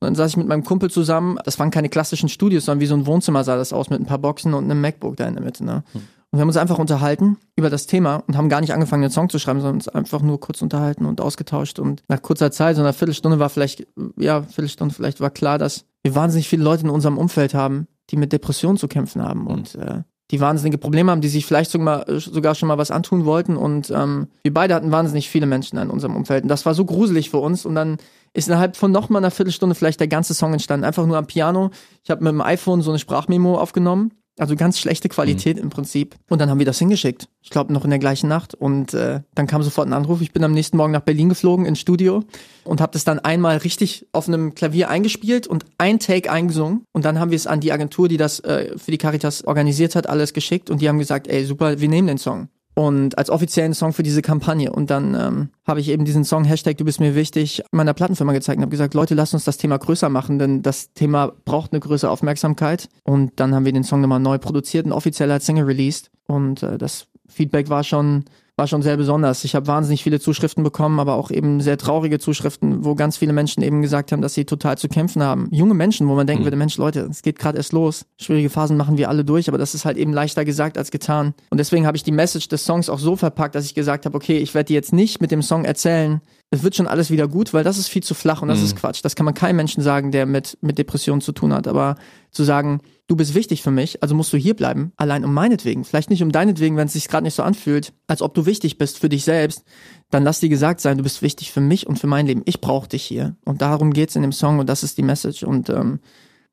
Und 0.00 0.06
dann 0.06 0.14
saß 0.14 0.30
ich 0.30 0.36
mit 0.38 0.48
meinem 0.48 0.64
Kumpel 0.64 0.90
zusammen, 0.90 1.38
das 1.44 1.58
waren 1.58 1.70
keine 1.70 1.90
klassischen 1.90 2.30
Studios, 2.30 2.64
sondern 2.64 2.80
wie 2.80 2.86
so 2.86 2.94
ein 2.94 3.04
Wohnzimmer 3.04 3.44
sah 3.44 3.56
das 3.56 3.74
aus 3.74 3.90
mit 3.90 4.00
ein 4.00 4.06
paar 4.06 4.18
Boxen 4.18 4.54
und 4.54 4.64
einem 4.64 4.80
MacBook 4.80 5.16
da 5.16 5.28
in 5.28 5.34
der 5.34 5.44
Mitte. 5.44 5.62
Ne? 5.62 5.84
Hm. 5.92 6.00
Und 6.30 6.38
wir 6.38 6.40
haben 6.40 6.48
uns 6.48 6.56
einfach 6.56 6.78
unterhalten 6.78 7.36
über 7.56 7.68
das 7.70 7.86
Thema 7.86 8.22
und 8.26 8.36
haben 8.36 8.48
gar 8.48 8.60
nicht 8.60 8.72
angefangen, 8.72 9.02
den 9.02 9.10
Song 9.10 9.28
zu 9.28 9.38
schreiben, 9.38 9.60
sondern 9.60 9.76
uns 9.76 9.88
einfach 9.88 10.22
nur 10.22 10.40
kurz 10.40 10.62
unterhalten 10.62 11.04
und 11.04 11.20
ausgetauscht. 11.20 11.80
Und 11.80 12.02
nach 12.08 12.22
kurzer 12.22 12.52
Zeit, 12.52 12.76
so 12.76 12.82
einer 12.82 12.92
Viertelstunde 12.92 13.40
war 13.40 13.50
vielleicht, 13.50 13.86
ja, 14.16 14.42
Viertelstunde 14.42 14.94
vielleicht 14.94 15.20
war 15.20 15.30
klar, 15.30 15.58
dass 15.58 15.84
wir 16.02 16.14
wahnsinnig 16.14 16.48
viele 16.48 16.62
Leute 16.62 16.84
in 16.84 16.90
unserem 16.90 17.18
Umfeld 17.18 17.52
haben, 17.52 17.88
die 18.10 18.16
mit 18.16 18.32
Depressionen 18.32 18.76
zu 18.76 18.88
kämpfen 18.88 19.22
haben 19.22 19.46
und 19.46 19.74
äh, 19.76 20.02
die 20.30 20.40
wahnsinnige 20.40 20.78
Probleme 20.78 21.10
haben, 21.10 21.20
die 21.20 21.28
sich 21.28 21.44
vielleicht 21.44 21.70
sogar, 21.70 22.04
sogar 22.18 22.54
schon 22.54 22.68
mal 22.68 22.78
was 22.78 22.90
antun 22.90 23.24
wollten. 23.24 23.56
Und 23.56 23.90
ähm, 23.90 24.28
wir 24.42 24.54
beide 24.54 24.74
hatten 24.74 24.92
wahnsinnig 24.92 25.28
viele 25.28 25.46
Menschen 25.46 25.76
in 25.78 25.90
unserem 25.90 26.14
Umfeld. 26.14 26.44
Und 26.44 26.48
das 26.48 26.64
war 26.66 26.74
so 26.74 26.84
gruselig 26.84 27.30
für 27.30 27.38
uns. 27.38 27.66
Und 27.66 27.74
dann 27.74 27.98
ist 28.32 28.46
innerhalb 28.46 28.76
von 28.76 28.92
noch 28.92 29.08
mal 29.08 29.18
einer 29.18 29.32
Viertelstunde 29.32 29.74
vielleicht 29.74 29.98
der 29.98 30.06
ganze 30.06 30.34
Song 30.34 30.52
entstanden. 30.52 30.84
Einfach 30.84 31.04
nur 31.04 31.16
am 31.16 31.26
Piano. 31.26 31.70
Ich 32.04 32.10
habe 32.10 32.22
mit 32.22 32.32
dem 32.32 32.40
iPhone 32.40 32.80
so 32.80 32.92
eine 32.92 33.00
Sprachmemo 33.00 33.58
aufgenommen 33.58 34.12
also 34.40 34.56
ganz 34.56 34.78
schlechte 34.78 35.08
Qualität 35.08 35.56
mhm. 35.56 35.64
im 35.64 35.70
Prinzip. 35.70 36.16
Und 36.28 36.40
dann 36.40 36.50
haben 36.50 36.58
wir 36.58 36.66
das 36.66 36.78
hingeschickt. 36.78 37.28
Ich 37.42 37.50
glaube 37.50 37.72
noch 37.72 37.84
in 37.84 37.90
der 37.90 37.98
gleichen 37.98 38.28
Nacht. 38.28 38.54
Und 38.54 38.94
äh, 38.94 39.20
dann 39.34 39.46
kam 39.46 39.62
sofort 39.62 39.88
ein 39.88 39.92
Anruf. 39.92 40.20
Ich 40.20 40.32
bin 40.32 40.42
am 40.44 40.52
nächsten 40.52 40.76
Morgen 40.76 40.92
nach 40.92 41.02
Berlin 41.02 41.28
geflogen 41.28 41.66
ins 41.66 41.80
Studio 41.80 42.24
und 42.64 42.80
habe 42.80 42.92
das 42.92 43.04
dann 43.04 43.18
einmal 43.18 43.58
richtig 43.58 44.06
auf 44.12 44.28
einem 44.28 44.54
Klavier 44.54 44.88
eingespielt 44.88 45.46
und 45.46 45.64
ein 45.78 45.98
Take 45.98 46.30
eingesungen. 46.30 46.84
Und 46.92 47.04
dann 47.04 47.18
haben 47.18 47.30
wir 47.30 47.36
es 47.36 47.46
an 47.46 47.60
die 47.60 47.72
Agentur, 47.72 48.08
die 48.08 48.16
das 48.16 48.40
äh, 48.40 48.76
für 48.78 48.90
die 48.90 48.98
Caritas 48.98 49.44
organisiert 49.44 49.94
hat, 49.94 50.08
alles 50.08 50.32
geschickt. 50.32 50.70
Und 50.70 50.80
die 50.80 50.88
haben 50.88 50.98
gesagt, 50.98 51.28
ey 51.28 51.44
super, 51.44 51.80
wir 51.80 51.88
nehmen 51.88 52.08
den 52.08 52.18
Song 52.18 52.48
und 52.80 53.18
als 53.18 53.28
offiziellen 53.28 53.74
Song 53.74 53.92
für 53.92 54.02
diese 54.02 54.22
Kampagne. 54.22 54.72
Und 54.72 54.88
dann 54.88 55.14
ähm, 55.14 55.48
habe 55.66 55.80
ich 55.80 55.90
eben 55.90 56.06
diesen 56.06 56.24
Song 56.24 56.44
Hashtag 56.44 56.78
Du 56.78 56.86
bist 56.86 56.98
mir 56.98 57.14
wichtig 57.14 57.62
meiner 57.72 57.92
Plattenfirma 57.92 58.32
gezeigt 58.32 58.56
und 58.56 58.62
habe 58.62 58.70
gesagt, 58.70 58.94
Leute, 58.94 59.14
lasst 59.14 59.34
uns 59.34 59.44
das 59.44 59.58
Thema 59.58 59.76
größer 59.76 60.08
machen, 60.08 60.38
denn 60.38 60.62
das 60.62 60.94
Thema 60.94 61.30
braucht 61.44 61.72
eine 61.72 61.80
größere 61.80 62.10
Aufmerksamkeit. 62.10 62.88
Und 63.04 63.38
dann 63.38 63.54
haben 63.54 63.66
wir 63.66 63.72
den 63.74 63.84
Song 63.84 64.00
nochmal 64.00 64.18
neu 64.18 64.38
produziert 64.38 64.86
und 64.86 64.92
offiziell 64.92 65.30
als 65.30 65.44
Single 65.44 65.66
released. 65.66 66.10
Und 66.26 66.62
äh, 66.62 66.78
das 66.78 67.08
Feedback 67.28 67.68
war 67.68 67.84
schon 67.84 68.24
war 68.60 68.66
schon 68.66 68.82
sehr 68.82 68.98
besonders. 68.98 69.42
Ich 69.44 69.54
habe 69.54 69.66
wahnsinnig 69.68 70.02
viele 70.02 70.20
Zuschriften 70.20 70.62
bekommen, 70.62 71.00
aber 71.00 71.14
auch 71.14 71.30
eben 71.30 71.62
sehr 71.62 71.78
traurige 71.78 72.18
Zuschriften, 72.18 72.84
wo 72.84 72.94
ganz 72.94 73.16
viele 73.16 73.32
Menschen 73.32 73.62
eben 73.62 73.80
gesagt 73.80 74.12
haben, 74.12 74.20
dass 74.20 74.34
sie 74.34 74.44
total 74.44 74.76
zu 74.76 74.86
kämpfen 74.86 75.22
haben. 75.22 75.48
Junge 75.50 75.72
Menschen, 75.72 76.06
wo 76.08 76.14
man 76.14 76.26
denken 76.26 76.42
mhm. 76.42 76.46
würde, 76.46 76.58
Mensch, 76.58 76.76
Leute, 76.76 77.08
es 77.10 77.22
geht 77.22 77.38
gerade 77.38 77.56
erst 77.56 77.72
los. 77.72 78.04
Schwierige 78.18 78.50
Phasen 78.50 78.76
machen 78.76 78.98
wir 78.98 79.08
alle 79.08 79.24
durch, 79.24 79.48
aber 79.48 79.56
das 79.56 79.74
ist 79.74 79.86
halt 79.86 79.96
eben 79.96 80.12
leichter 80.12 80.44
gesagt 80.44 80.76
als 80.76 80.90
getan. 80.90 81.32
Und 81.48 81.56
deswegen 81.56 81.86
habe 81.86 81.96
ich 81.96 82.02
die 82.02 82.12
Message 82.12 82.48
des 82.48 82.66
Songs 82.66 82.90
auch 82.90 82.98
so 82.98 83.16
verpackt, 83.16 83.54
dass 83.54 83.64
ich 83.64 83.74
gesagt 83.74 84.04
habe, 84.04 84.14
okay, 84.14 84.36
ich 84.36 84.52
werde 84.52 84.66
dir 84.66 84.74
jetzt 84.74 84.92
nicht 84.92 85.22
mit 85.22 85.30
dem 85.30 85.40
Song 85.40 85.64
erzählen, 85.64 86.20
es 86.50 86.62
wird 86.62 86.76
schon 86.76 86.88
alles 86.88 87.10
wieder 87.10 87.28
gut, 87.28 87.54
weil 87.54 87.64
das 87.64 87.78
ist 87.78 87.88
viel 87.88 88.02
zu 88.02 88.12
flach 88.12 88.42
und 88.42 88.48
das 88.48 88.58
mhm. 88.58 88.64
ist 88.64 88.76
Quatsch. 88.76 89.00
Das 89.02 89.16
kann 89.16 89.24
man 89.24 89.34
keinem 89.34 89.56
Menschen 89.56 89.82
sagen, 89.82 90.10
der 90.10 90.26
mit, 90.26 90.58
mit 90.60 90.76
Depressionen 90.76 91.22
zu 91.22 91.32
tun 91.32 91.54
hat. 91.54 91.66
Aber 91.66 91.94
zu 92.30 92.44
sagen, 92.44 92.80
du 93.10 93.16
bist 93.16 93.34
wichtig 93.34 93.60
für 93.62 93.72
mich, 93.72 94.00
also 94.04 94.14
musst 94.14 94.32
du 94.32 94.36
hier 94.36 94.54
bleiben, 94.54 94.92
allein 94.96 95.24
um 95.24 95.34
meinetwegen, 95.34 95.84
vielleicht 95.84 96.10
nicht 96.10 96.22
um 96.22 96.30
deinetwegen, 96.30 96.76
wenn 96.76 96.86
es 96.86 96.92
sich 96.92 97.08
gerade 97.08 97.24
nicht 97.24 97.34
so 97.34 97.42
anfühlt, 97.42 97.92
als 98.06 98.22
ob 98.22 98.34
du 98.34 98.46
wichtig 98.46 98.78
bist 98.78 99.00
für 99.00 99.08
dich 99.08 99.24
selbst, 99.24 99.64
dann 100.10 100.22
lass 100.22 100.38
dir 100.38 100.48
gesagt 100.48 100.80
sein, 100.80 100.96
du 100.96 101.02
bist 101.02 101.20
wichtig 101.20 101.50
für 101.50 101.60
mich 101.60 101.88
und 101.88 101.98
für 101.98 102.06
mein 102.06 102.28
Leben. 102.28 102.42
Ich 102.44 102.60
brauche 102.60 102.88
dich 102.88 103.02
hier. 103.02 103.34
Und 103.44 103.62
darum 103.62 103.92
geht's 103.92 104.14
in 104.14 104.22
dem 104.22 104.30
Song 104.30 104.60
und 104.60 104.68
das 104.68 104.84
ist 104.84 104.96
die 104.96 105.02
Message. 105.02 105.42
Und 105.42 105.68
ähm, 105.70 105.98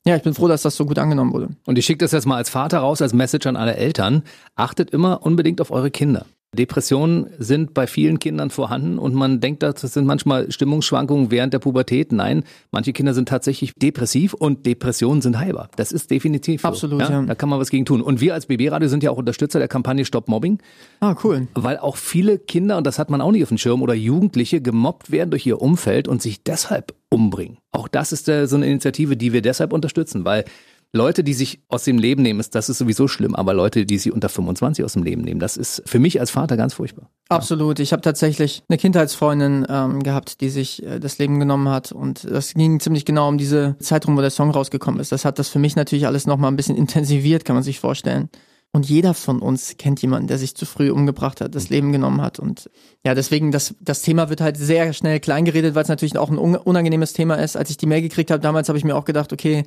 ja, 0.04 0.15
ich 0.15 0.24
bin 0.24 0.34
froh, 0.34 0.48
dass 0.48 0.63
das 0.63 0.76
so 0.76 0.86
gut 0.88 0.98
angenommen 0.98 1.32
wurde. 1.32 1.50
Und 1.67 1.78
ich 1.78 1.86
schicke 1.86 2.00
das 2.00 2.12
jetzt 2.12 2.26
mal 2.26 2.38
als 2.38 2.50
Vater 2.50 2.80
raus, 2.80 3.04
als 3.04 3.13
Message 3.13 3.46
an 3.46 3.56
alle 3.56 3.76
Eltern. 3.76 4.24
Achtet 4.56 4.89
immer 4.89 5.24
unbedingt 5.24 5.62
auf 5.62 5.70
eure 5.70 5.91
Kinder. 5.91 6.26
Depressionen 6.55 7.27
sind 7.38 7.73
bei 7.73 7.88
vielen 7.88 8.19
Kindern 8.19 8.49
vorhanden 8.49 8.97
und 8.97 9.13
man 9.13 9.41
denkt, 9.41 9.63
das 9.63 9.81
sind 9.81 10.05
manchmal 10.05 10.51
Stimmungsschwankungen 10.51 11.29
während 11.29 11.53
der 11.53 11.60
Pubertät. 11.60 12.12
Nein, 12.13 12.43
manche 12.71 12.93
Kinder 12.93 13.13
sind 13.13 13.27
tatsächlich 13.27 13.73
depressiv 13.75 14.33
und 14.33 14.65
Depressionen 14.65 15.21
sind 15.21 15.38
heilbar. 15.38 15.69
Das 15.75 15.91
ist 15.91 16.10
definitiv 16.10 16.62
so. 16.62 16.67
Absolut, 16.69 17.01
ja? 17.01 17.10
ja. 17.10 17.21
Da 17.21 17.36
kann 17.36 17.49
man 17.49 17.60
was 17.60 17.69
gegen 17.69 17.86
tun. 17.86 18.01
Und 18.01 18.21
wir 18.21 18.33
als 18.33 18.45
BB-Radio 18.45 18.88
sind 18.88 19.03
ja 19.03 19.12
auch 19.12 19.17
Unterstützer 19.17 19.60
der 19.60 19.67
Kampagne 19.67 20.05
Stop 20.05 20.29
Mobbing. 20.29 20.60
Ah, 21.01 21.15
cool. 21.23 21.47
Weil 21.53 21.77
auch 21.77 21.97
viele 21.97 22.39
Kinder, 22.39 22.77
und 22.77 22.88
das 22.88 22.97
hat 22.97 23.10
man 23.10 23.19
auch 23.19 23.31
nicht 23.31 23.43
auf 23.43 23.49
dem 23.49 23.57
Schirm, 23.57 23.81
oder 23.81 23.93
Jugendliche 23.93 24.62
gemobbt 24.62 25.12
werden 25.12 25.31
durch 25.31 25.45
ihr 25.45 25.62
Umfeld 25.62 26.07
und 26.07 26.21
sich 26.21 26.43
deshalb 26.43 26.93
umbringen. 27.10 27.57
Auch 27.71 27.88
das 27.88 28.12
ist 28.12 28.27
äh, 28.29 28.47
so 28.47 28.55
eine 28.55 28.67
Initiative, 28.67 29.17
die 29.17 29.33
wir 29.33 29.41
deshalb 29.41 29.73
unterstützen, 29.73 30.25
weil 30.25 30.45
Leute, 30.93 31.23
die 31.23 31.34
sich 31.34 31.62
aus 31.67 31.84
dem 31.84 31.97
Leben 31.97 32.21
nehmen, 32.23 32.39
ist, 32.39 32.56
das 32.56 32.69
ist 32.69 32.78
sowieso 32.78 33.08
schlimm, 33.08 33.36
aber 33.36 33.54
Leute, 33.54 33.86
die 33.86 33.97
sie 33.97 34.12
unter 34.12 34.30
25 34.30 34.86
aus 34.86 34.93
dem 34.93 35.04
Leben 35.04 35.21
nehmen, 35.21 35.39
das 35.39 35.58
ist 35.58 35.84
für 35.86 36.00
mich 36.00 36.19
als 36.19 36.32
Vater 36.32 36.56
ganz 36.56 36.76
furchtbar. 36.76 37.10
Absolut. 37.30 37.80
Ich 37.80 37.91
habe 37.91 38.02
tatsächlich 38.02 38.63
eine 38.69 38.78
Kindheitsfreundin 38.78 39.65
ähm, 39.69 40.02
gehabt, 40.02 40.41
die 40.41 40.50
sich 40.50 40.84
äh, 40.84 41.00
das 41.00 41.17
Leben 41.17 41.39
genommen 41.39 41.69
hat 41.69 41.91
und 41.91 42.23
das 42.23 42.54
ging 42.54 42.80
ziemlich 42.80 43.06
genau 43.06 43.28
um 43.28 43.38
diese 43.38 43.76
Zeitraum, 43.80 44.17
wo 44.17 44.21
der 44.21 44.30
Song 44.30 44.50
rausgekommen 44.52 45.00
ist. 45.00 45.12
Das 45.12 45.26
hat 45.26 45.39
das 45.39 45.50
für 45.50 45.60
mich 45.60 45.76
natürlich 45.76 46.08
alles 46.08 46.26
nochmal 46.26 46.52
ein 46.52 46.56
bisschen 46.56 46.78
intensiviert, 46.78 47.43
kann 47.43 47.56
man 47.56 47.63
sich 47.63 47.80
vorstellen. 47.80 48.30
Und 48.73 48.88
jeder 48.88 49.13
von 49.13 49.39
uns 49.39 49.78
kennt 49.78 50.02
jemanden, 50.02 50.28
der 50.28 50.38
sich 50.38 50.56
zu 50.56 50.65
früh 50.65 50.91
umgebracht 50.91 51.41
hat, 51.41 51.56
das 51.56 51.69
Leben 51.69 51.91
genommen 51.91 52.21
hat. 52.21 52.38
Und 52.38 52.69
ja, 53.04 53.15
deswegen, 53.15 53.52
das, 53.52 53.73
das 53.80 54.02
Thema 54.02 54.30
wird 54.30 54.41
halt 54.41 54.58
sehr 54.58 54.93
schnell 54.93 55.19
kleingeredet, 55.19 55.73
weil 55.73 55.84
es 55.84 55.89
natürlich 55.89 56.17
auch 56.17 56.30
ein 56.30 56.38
unangenehmes 56.38 57.13
Thema 57.13 57.36
ist. 57.36 57.56
Als 57.56 57.69
ich 57.69 57.78
die 57.78 57.88
Mail 57.88 58.02
gekriegt 58.02 58.30
habe, 58.30 58.41
damals 58.41 58.67
habe 58.67 58.78
ich 58.78 58.84
mir 58.84 58.95
auch 58.95 59.06
gedacht, 59.06 59.34
okay, 59.34 59.63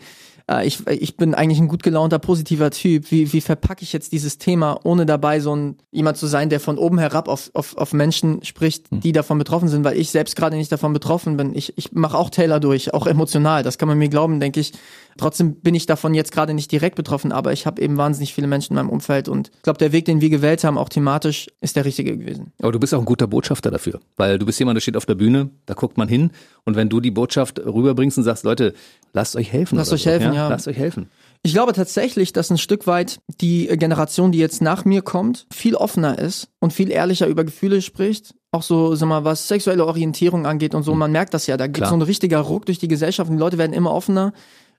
äh, 0.49 0.67
ich, 0.67 0.87
ich 0.87 1.17
bin 1.17 1.35
eigentlich 1.35 1.59
ein 1.59 1.69
gut 1.69 1.83
gelaunter, 1.83 2.19
positiver 2.19 2.71
Typ. 2.71 3.11
Wie, 3.11 3.33
wie 3.33 3.41
verpacke 3.41 3.83
ich 3.83 3.93
jetzt 3.93 4.13
dieses 4.13 4.39
Thema, 4.39 4.81
ohne 4.85 5.07
dabei 5.07 5.41
so 5.41 5.55
ein 5.55 5.77
jemand 5.91 6.17
zu 6.17 6.27
sein, 6.27 6.49
der 6.49 6.61
von 6.61 6.79
oben 6.79 6.99
herab 6.99 7.29
auf, 7.29 7.51
auf, 7.55 7.77
auf 7.77 7.93
Menschen 7.93 8.43
spricht, 8.45 8.91
hm. 8.91 9.01
die 9.01 9.13
davon 9.13 9.39
betroffen 9.39 9.69
sind, 9.69 9.85
weil 9.85 9.99
ich 9.99 10.11
selbst 10.11 10.37
gerade 10.37 10.57
nicht 10.57 10.71
davon 10.71 10.93
betroffen 10.93 11.37
bin. 11.37 11.55
Ich, 11.55 11.77
ich 11.77 11.93
mache 11.93 12.17
auch 12.17 12.31
Taylor 12.31 12.61
durch, 12.61 12.95
auch 12.95 13.07
emotional. 13.07 13.63
Das 13.63 13.79
kann 13.79 13.89
man 13.89 13.99
mir 13.99 14.09
glauben, 14.09 14.41
denke 14.41 14.61
ich. 14.61 14.73
Trotzdem 15.19 15.55
bin 15.57 15.75
ich 15.75 15.87
davon 15.87 16.15
jetzt 16.15 16.33
gerade 16.33 16.55
nicht 16.55 16.73
direkt 16.73 16.97
betroffen, 16.97 17.33
aber 17.33 17.53
ich 17.53 17.67
habe 17.67 17.83
eben 17.83 17.97
wahnsinnig 17.97 18.33
viele 18.33 18.47
Menschen 18.47 18.73
in 18.73 18.77
meinem 18.77 18.91
Umfeld 18.91 19.29
und 19.29 19.51
ich 19.55 19.63
glaube, 19.63 19.79
der 19.79 19.93
Weg, 19.93 20.05
den 20.05 20.21
wir 20.21 20.31
gewählt 20.31 20.65
haben, 20.65 20.79
auch 20.79 20.89
thematisch, 20.89 21.49
ist 21.61 21.77
der 21.77 21.85
richtige 21.85 22.17
gewesen. 22.17 22.53
Aber 22.61 22.73
du 22.73 22.79
bist 22.79 22.95
auch 22.95 23.01
ein 23.01 23.05
guter 23.05 23.27
Botschafter 23.27 23.71
dafür, 23.71 24.01
weil 24.17 24.39
du 24.39 24.47
bist 24.47 24.59
jemand, 24.59 24.77
der 24.77 24.81
steht 24.81 24.97
auf 24.97 25.07
der 25.07 25.17
Bühne, 25.17 25.51
da 25.67 25.75
guckt 25.75 25.99
man 25.99 26.09
hin 26.09 26.31
und 26.65 26.77
wenn 26.77 26.89
du 26.89 27.01
die 27.01 27.11
Botschaft 27.11 27.59
rüberbringst 27.59 28.19
und 28.19 28.25
sagst, 28.25 28.45
Leute, 28.45 28.73
lasst 29.13 29.37
euch 29.37 29.53
helfen. 29.53 29.77
Lasst 29.77 29.93
euch 29.93 30.05
so, 30.05 30.11
helfen, 30.11 30.30
ja? 30.35 30.43
ja. 30.45 30.49
Lasst 30.49 30.69
euch 30.69 30.77
helfen. 30.77 31.09
Ich 31.43 31.53
glaube 31.53 31.73
tatsächlich, 31.73 32.33
dass 32.33 32.51
ein 32.51 32.59
Stück 32.59 32.87
weit 32.87 33.21
die 33.41 33.67
Generation, 33.67 34.31
die 34.31 34.39
jetzt 34.39 34.61
nach 34.61 34.85
mir 34.85 35.01
kommt, 35.01 35.47
viel 35.53 35.75
offener 35.75 36.19
ist 36.19 36.49
und 36.61 36.73
viel 36.73 36.91
ehrlicher 36.91 37.27
über 37.27 37.45
Gefühle 37.45 37.81
spricht. 37.81 38.35
Auch 38.53 38.63
so, 38.63 38.95
sag 38.95 39.09
mal, 39.09 39.25
was 39.25 39.49
sexuelle 39.49 39.87
Orientierung 39.87 40.45
angeht 40.45 40.75
und 40.75 40.83
so. 40.83 40.93
Hm. 40.93 40.99
Man 40.99 41.13
merkt 41.13 41.33
das 41.33 41.47
ja. 41.47 41.57
Da 41.57 41.67
gibt 41.67 41.85
es 41.85 41.89
so 41.89 41.97
ein 41.97 42.03
richtiger 42.03 42.41
Ruck 42.41 42.67
durch 42.67 42.79
die 42.79 42.89
Gesellschaft 42.89 43.31
und 43.31 43.37
die 43.37 43.41
Leute 43.41 43.59
werden 43.59 43.73
immer 43.73 43.93
offener. 43.93 44.33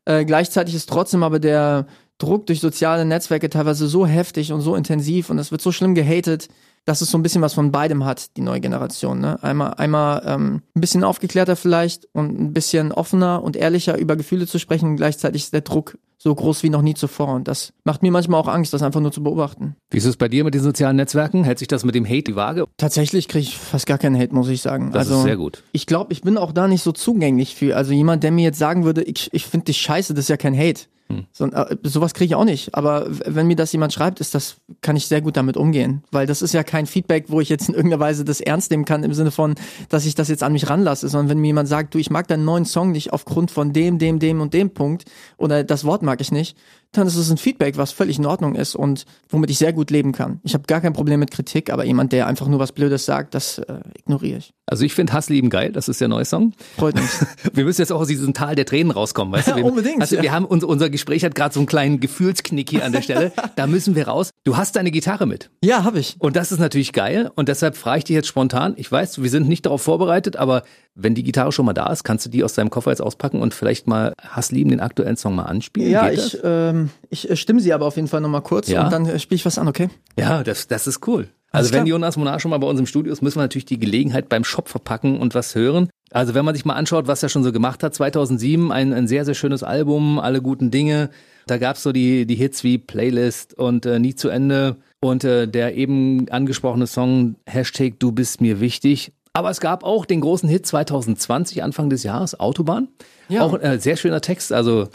Äh, 0.05 0.25
gleichzeitig 0.25 0.75
ist 0.75 0.89
trotzdem 0.89 1.23
aber 1.23 1.39
der 1.39 1.87
Druck 2.17 2.45
durch 2.45 2.59
soziale 2.59 3.05
Netzwerke 3.05 3.49
teilweise 3.49 3.87
so 3.87 4.05
heftig 4.05 4.51
und 4.51 4.61
so 4.61 4.75
intensiv 4.75 5.29
und 5.29 5.39
es 5.39 5.51
wird 5.51 5.61
so 5.61 5.71
schlimm 5.71 5.95
gehatet, 5.95 6.49
dass 6.86 7.02
es 7.02 7.12
so 7.12 7.17
ein 7.17 7.24
bisschen 7.24 7.41
was 7.41 7.54
von 7.54 7.72
beidem 7.72 8.06
hat, 8.06 8.36
die 8.38 8.41
neue 8.41 8.60
Generation. 8.60 9.20
Ne? 9.20 9.41
Einmal, 9.44 9.76
einmal 9.76 10.24
ähm, 10.26 10.62
ein 10.76 10.82
bisschen 10.82 11.04
aufgeklärter 11.04 11.56
vielleicht 11.56 12.08
und 12.13 12.39
ein 12.39 12.54
bisschen 12.54 12.91
offener 12.91 13.44
und 13.44 13.56
ehrlicher 13.56 13.98
über 13.98 14.15
Gefühle 14.15 14.48
zu 14.48 14.60
sprechen 14.60 14.89
und 14.89 14.96
gleichzeitig 14.96 15.44
ist 15.44 15.54
der 15.54 15.62
Druck 15.62 15.98
so 16.17 16.36
groß 16.36 16.62
wie 16.62 16.70
noch 16.70 16.84
nie 16.84 16.94
zuvor. 16.94 17.30
Und 17.30 17.48
das 17.48 17.74
macht 17.84 18.04
mir 18.04 18.12
manchmal 18.12 18.39
auch 18.39 18.48
Angst, 18.48 18.74
das 18.74 18.84
einfach 18.84 19.02
nur 19.02 19.12
zu 19.12 19.24
beobachten. 19.24 19.76
Wie 19.89 19.98
ist 19.98 20.06
es 20.06 20.17
bei 20.17 20.28
dir 20.28 20.44
mit 20.44 20.54
den 20.54 20.62
sozialen 20.62 20.96
Netzwerken? 20.96 21.44
Hält 21.44 21.58
sich 21.58 21.67
das 21.67 21.84
mit 21.84 21.96
dem 21.96 22.06
Hate 22.06 22.24
die 22.24 22.36
Waage? 22.36 22.65
Tatsächlich 22.78 23.28
kriege 23.28 23.44
ich 23.44 23.58
fast 23.58 23.88
gar 23.88 23.98
keinen 23.98 24.15
Hate, 24.15 24.34
muss 24.34 24.48
ich 24.48 24.62
sagen. 24.62 24.91
Das 24.91 25.08
also, 25.08 25.17
ist 25.17 25.24
sehr 25.24 25.38
gut. 25.38 25.63
Ich 25.72 25.88
glaube, 25.88 26.13
ich 26.13 26.22
bin 26.22 26.38
auch 26.38 26.52
da 26.52 26.67
nicht 26.67 26.84
so 26.84 26.91
zugänglich 26.91 27.56
für. 27.56 27.76
Also 27.76 27.94
jemand, 27.94 28.24
der 28.24 28.32
mir 28.32 28.44
jetzt 28.44 28.60
sagen 28.60 28.86
würde, 28.86 29.02
ich, 29.02 29.34
ich 29.34 29.48
finde 29.48 29.65
dich 29.65 29.78
scheiße, 29.82 30.13
das 30.13 30.26
ist 30.26 30.30
ja 30.30 30.38
kein 30.38 30.56
Hate. 30.56 30.82
Hm. 31.12 31.26
So, 31.32 31.45
äh, 31.45 31.78
sowas 31.84 32.13
kriege 32.13 32.26
ich 32.26 32.36
auch 32.36 32.45
nicht. 32.45 32.76
Aber 32.76 33.08
wenn 33.10 33.47
mir 33.47 33.56
das 33.56 33.71
jemand 33.71 33.93
schreibt, 33.93 34.19
ist 34.19 34.34
das, 34.34 34.58
kann 34.82 34.95
ich 34.95 35.08
sehr 35.08 35.21
gut 35.21 35.38
damit 35.38 35.58
umgehen. 35.58 36.04
Weil 36.12 36.28
das 36.28 36.41
ist 36.41 36.54
ja 36.54 36.63
kein 36.63 36.86
Feedback, 36.86 37.26
wo 37.28 37.41
ich 37.41 37.50
jetzt 37.50 37.69
in 37.69 37.76
irgendeiner 37.76 38.00
Weise 38.00 38.26
das 38.26 38.41
ernst 38.41 38.71
nehmen 38.71 38.86
kann, 38.86 39.04
im 39.04 39.13
Sinne 39.13 39.32
von, 39.32 39.56
dass 39.89 40.06
ich 40.06 40.15
das 40.15 40.30
jetzt 40.30 40.43
an 40.43 40.54
mich 40.54 40.69
ranlasse, 40.69 41.10
sondern 41.10 41.30
wenn 41.30 41.39
mir 41.39 41.47
jemand 41.47 41.69
sagt, 41.69 41.93
du, 41.93 41.97
ich 41.97 42.10
mag 42.10 42.28
deinen 42.28 42.45
neuen 42.45 42.65
Song 42.65 42.91
nicht 42.91 43.13
aufgrund 43.13 43.52
von 43.52 43.74
dem, 43.74 44.00
dem, 44.00 44.19
dem 44.19 44.41
und 44.41 44.54
dem 44.54 44.71
Punkt 44.71 45.06
oder 45.38 45.63
das 45.63 45.86
Wort 45.86 46.04
mag 46.04 46.21
ich 46.21 46.32
nicht, 46.32 46.58
dann 46.91 47.08
ist 47.08 47.15
es 47.15 47.32
ein 47.32 47.38
Feedback, 47.38 47.77
was 47.77 47.91
völlig 47.91 48.19
in 48.19 48.25
Ordnung 48.25 48.56
ist 48.56 48.75
und 48.75 49.06
womit 49.30 49.49
ich 49.49 49.58
sehr 49.58 49.73
gut 49.73 49.91
leben 49.91 50.12
kann. 50.12 50.41
Ich 50.43 50.54
habe 50.54 50.65
gar 50.67 50.82
kein 50.82 50.93
Problem 50.93 51.19
mit 51.19 51.32
Kritik, 51.32 51.71
aber 51.71 51.86
jemand, 51.86 52.12
der 52.12 52.27
einfach 52.27 52.47
nur 52.47 52.60
was 52.60 52.73
Blödes 52.73 53.06
sagt, 53.06 53.34
das 53.34 53.60
äh, 53.60 53.80
ignoriere 53.97 54.39
ich. 54.39 54.54
Also 54.65 54.86
ich 54.86 54.93
finde 54.93 55.13
Hasslieben 55.13 55.49
geil, 55.49 55.71
das 55.71 55.89
ist 55.89 56.01
der 56.01 56.08
neue 56.08 56.25
Song. 56.25 56.54
Freut 56.77 56.95
mich. 56.95 57.10
Wir 57.54 57.65
müssen 57.65 57.82
jetzt 57.82 57.91
auch 57.91 57.99
aus 58.01 58.08
diesem 58.08 58.34
Tal 58.34 58.56
der 58.56 58.65
Tränen 58.65 58.91
rauskommen, 58.91 59.34
weißt 59.34 59.49
du? 59.49 59.56
Wir, 59.56 59.65
unbedingt. 59.65 60.01
Also 60.01 60.15
ja. 60.15 60.21
wir 60.21 60.32
haben 60.32 60.45
unser, 60.45 60.67
unser 60.67 60.89
Gespräch 60.89 61.23
hat 61.25 61.36
gerade 61.36 61.54
so 61.54 61.60
einen 61.60 61.67
kleinen 61.67 61.99
Gefühlsknick 61.99 62.69
hier 62.69 62.86
an 62.86 62.91
der 62.91 63.01
Stelle. 63.01 63.32
Da 63.56 63.67
müssen 63.67 63.95
wir 63.95 64.08
raus. 64.08 64.30
Du 64.45 64.56
hast 64.56 64.75
deine 64.75 64.91
Gitarre 64.91 65.25
mit. 65.25 65.51
Ja, 65.63 65.84
habe 65.84 65.99
ich. 65.99 66.15
Und 66.19 66.36
das 66.36 66.51
ist 66.51 66.60
natürlich 66.60 66.93
geil. 66.93 67.30
Und 67.36 67.49
deshalb 67.49 67.75
frage 67.75 67.99
ich 67.99 68.04
dich 68.06 68.15
jetzt 68.15 68.27
spontan. 68.27 68.73
Ich 68.77 68.89
weiß, 68.89 69.21
wir 69.21 69.30
sind 69.30 69.49
nicht 69.49 69.65
darauf 69.65 69.82
vorbereitet, 69.82 70.38
aber 70.38 70.63
wenn 70.95 71.15
die 71.15 71.23
Gitarre 71.23 71.51
schon 71.51 71.65
mal 71.65 71.73
da 71.73 71.88
ist, 71.91 72.04
kannst 72.04 72.25
du 72.25 72.30
die 72.30 72.43
aus 72.43 72.54
deinem 72.54 72.69
Koffer 72.69 72.91
jetzt 72.91 73.01
auspacken 73.01 73.41
und 73.41 73.54
vielleicht 73.54 73.88
mal 73.88 74.13
Hasslieben 74.21 74.69
den 74.71 74.80
aktuellen 74.82 75.17
Song 75.17 75.36
mal 75.36 75.43
anspielen? 75.43 75.89
Ja, 75.89 76.10
Geht 76.10 76.19
ich, 76.19 76.38
ähm, 76.43 76.89
ich 77.10 77.30
äh, 77.30 77.36
stimme 77.36 77.60
sie 77.62 77.73
aber 77.73 77.86
auf 77.86 77.95
jeden 77.95 78.08
Fall 78.08 78.21
nochmal 78.21 78.41
kurz 78.41 78.67
Ja? 78.67 78.84
und 78.86 78.91
dann 78.93 79.06
äh, 79.06 79.19
spiele 79.19 79.38
ich 79.38 79.45
was 79.45 79.58
an, 79.58 79.67
okay? 79.67 79.89
Ja, 80.17 80.43
das, 80.43 80.67
das 80.67 80.88
ist 80.88 81.08
cool. 81.08 81.30
Alles 81.54 81.67
Also 81.67 81.73
wenn 81.73 81.80
klar. 81.84 81.88
Jonas 81.89 82.17
Monar 82.17 82.39
schon 82.39 82.51
mal 82.51 82.58
bei 82.60 82.67
uns 82.67 82.80
im 82.80 82.86
Studio 82.86 83.12
ist, 83.12 83.21
müssen 83.21 83.38
wir 83.38 83.43
natürlich 83.43 83.65
die 83.65 83.80
Gelegenheit 83.80 84.30
beim 84.30 84.43
Shop 84.43 84.69
verpacken 84.69 85.19
und 85.19 85.34
was 85.36 85.56
hören. 85.56 85.89
Also 86.12 86.34
wenn 86.34 86.45
man 86.45 86.56
sich 86.56 86.65
mal 86.65 86.75
anschaut, 86.75 87.08
was 87.08 87.23
er 87.23 87.30
schon 87.30 87.43
so 87.43 87.51
gemacht 87.51 87.84
hat, 87.84 87.93
2007 87.93 88.71
ein, 88.71 88.93
ein 88.93 89.08
sehr, 89.08 89.25
sehr 89.25 89.34
schönes 89.34 89.63
Album, 89.63 90.19
alle 90.19 90.41
guten 90.41 90.71
Dinge. 90.71 91.10
Da 91.47 91.58
gab's 91.58 91.84
so 91.84 91.91
die, 91.91 92.25
die 92.25 92.36
Hits 92.36 92.63
wie 92.63 92.77
Playlist 92.77 93.54
und 93.58 93.86
äh, 93.86 93.99
Nie 93.99 94.15
zu 94.15 94.30
Ende 94.30 94.77
und 95.01 95.23
äh, 95.23 95.47
der 95.47 95.75
eben 95.75 96.30
angesprochene 96.30 96.88
Song 96.88 97.36
Hashtag 97.45 97.99
Du 97.99 98.12
bist 98.12 98.39
mir 98.41 98.60
wichtig. 98.62 99.12
Aber 99.34 99.50
es 99.50 99.62
gab 99.62 99.84
auch 99.84 100.06
den 100.06 100.22
großen 100.22 100.50
Hit 100.50 100.65
2020, 100.65 101.63
Anfang 101.63 101.89
des 101.89 102.04
Jahres, 102.04 102.39
Autobahn. 102.39 102.89
Ja. 103.30 103.44
Auch 103.44 103.54
ein 103.54 103.62
äh, 103.62 103.80
sehr 103.80 103.96
schöner 103.96 104.22
Text. 104.22 104.52
Also 104.52 104.89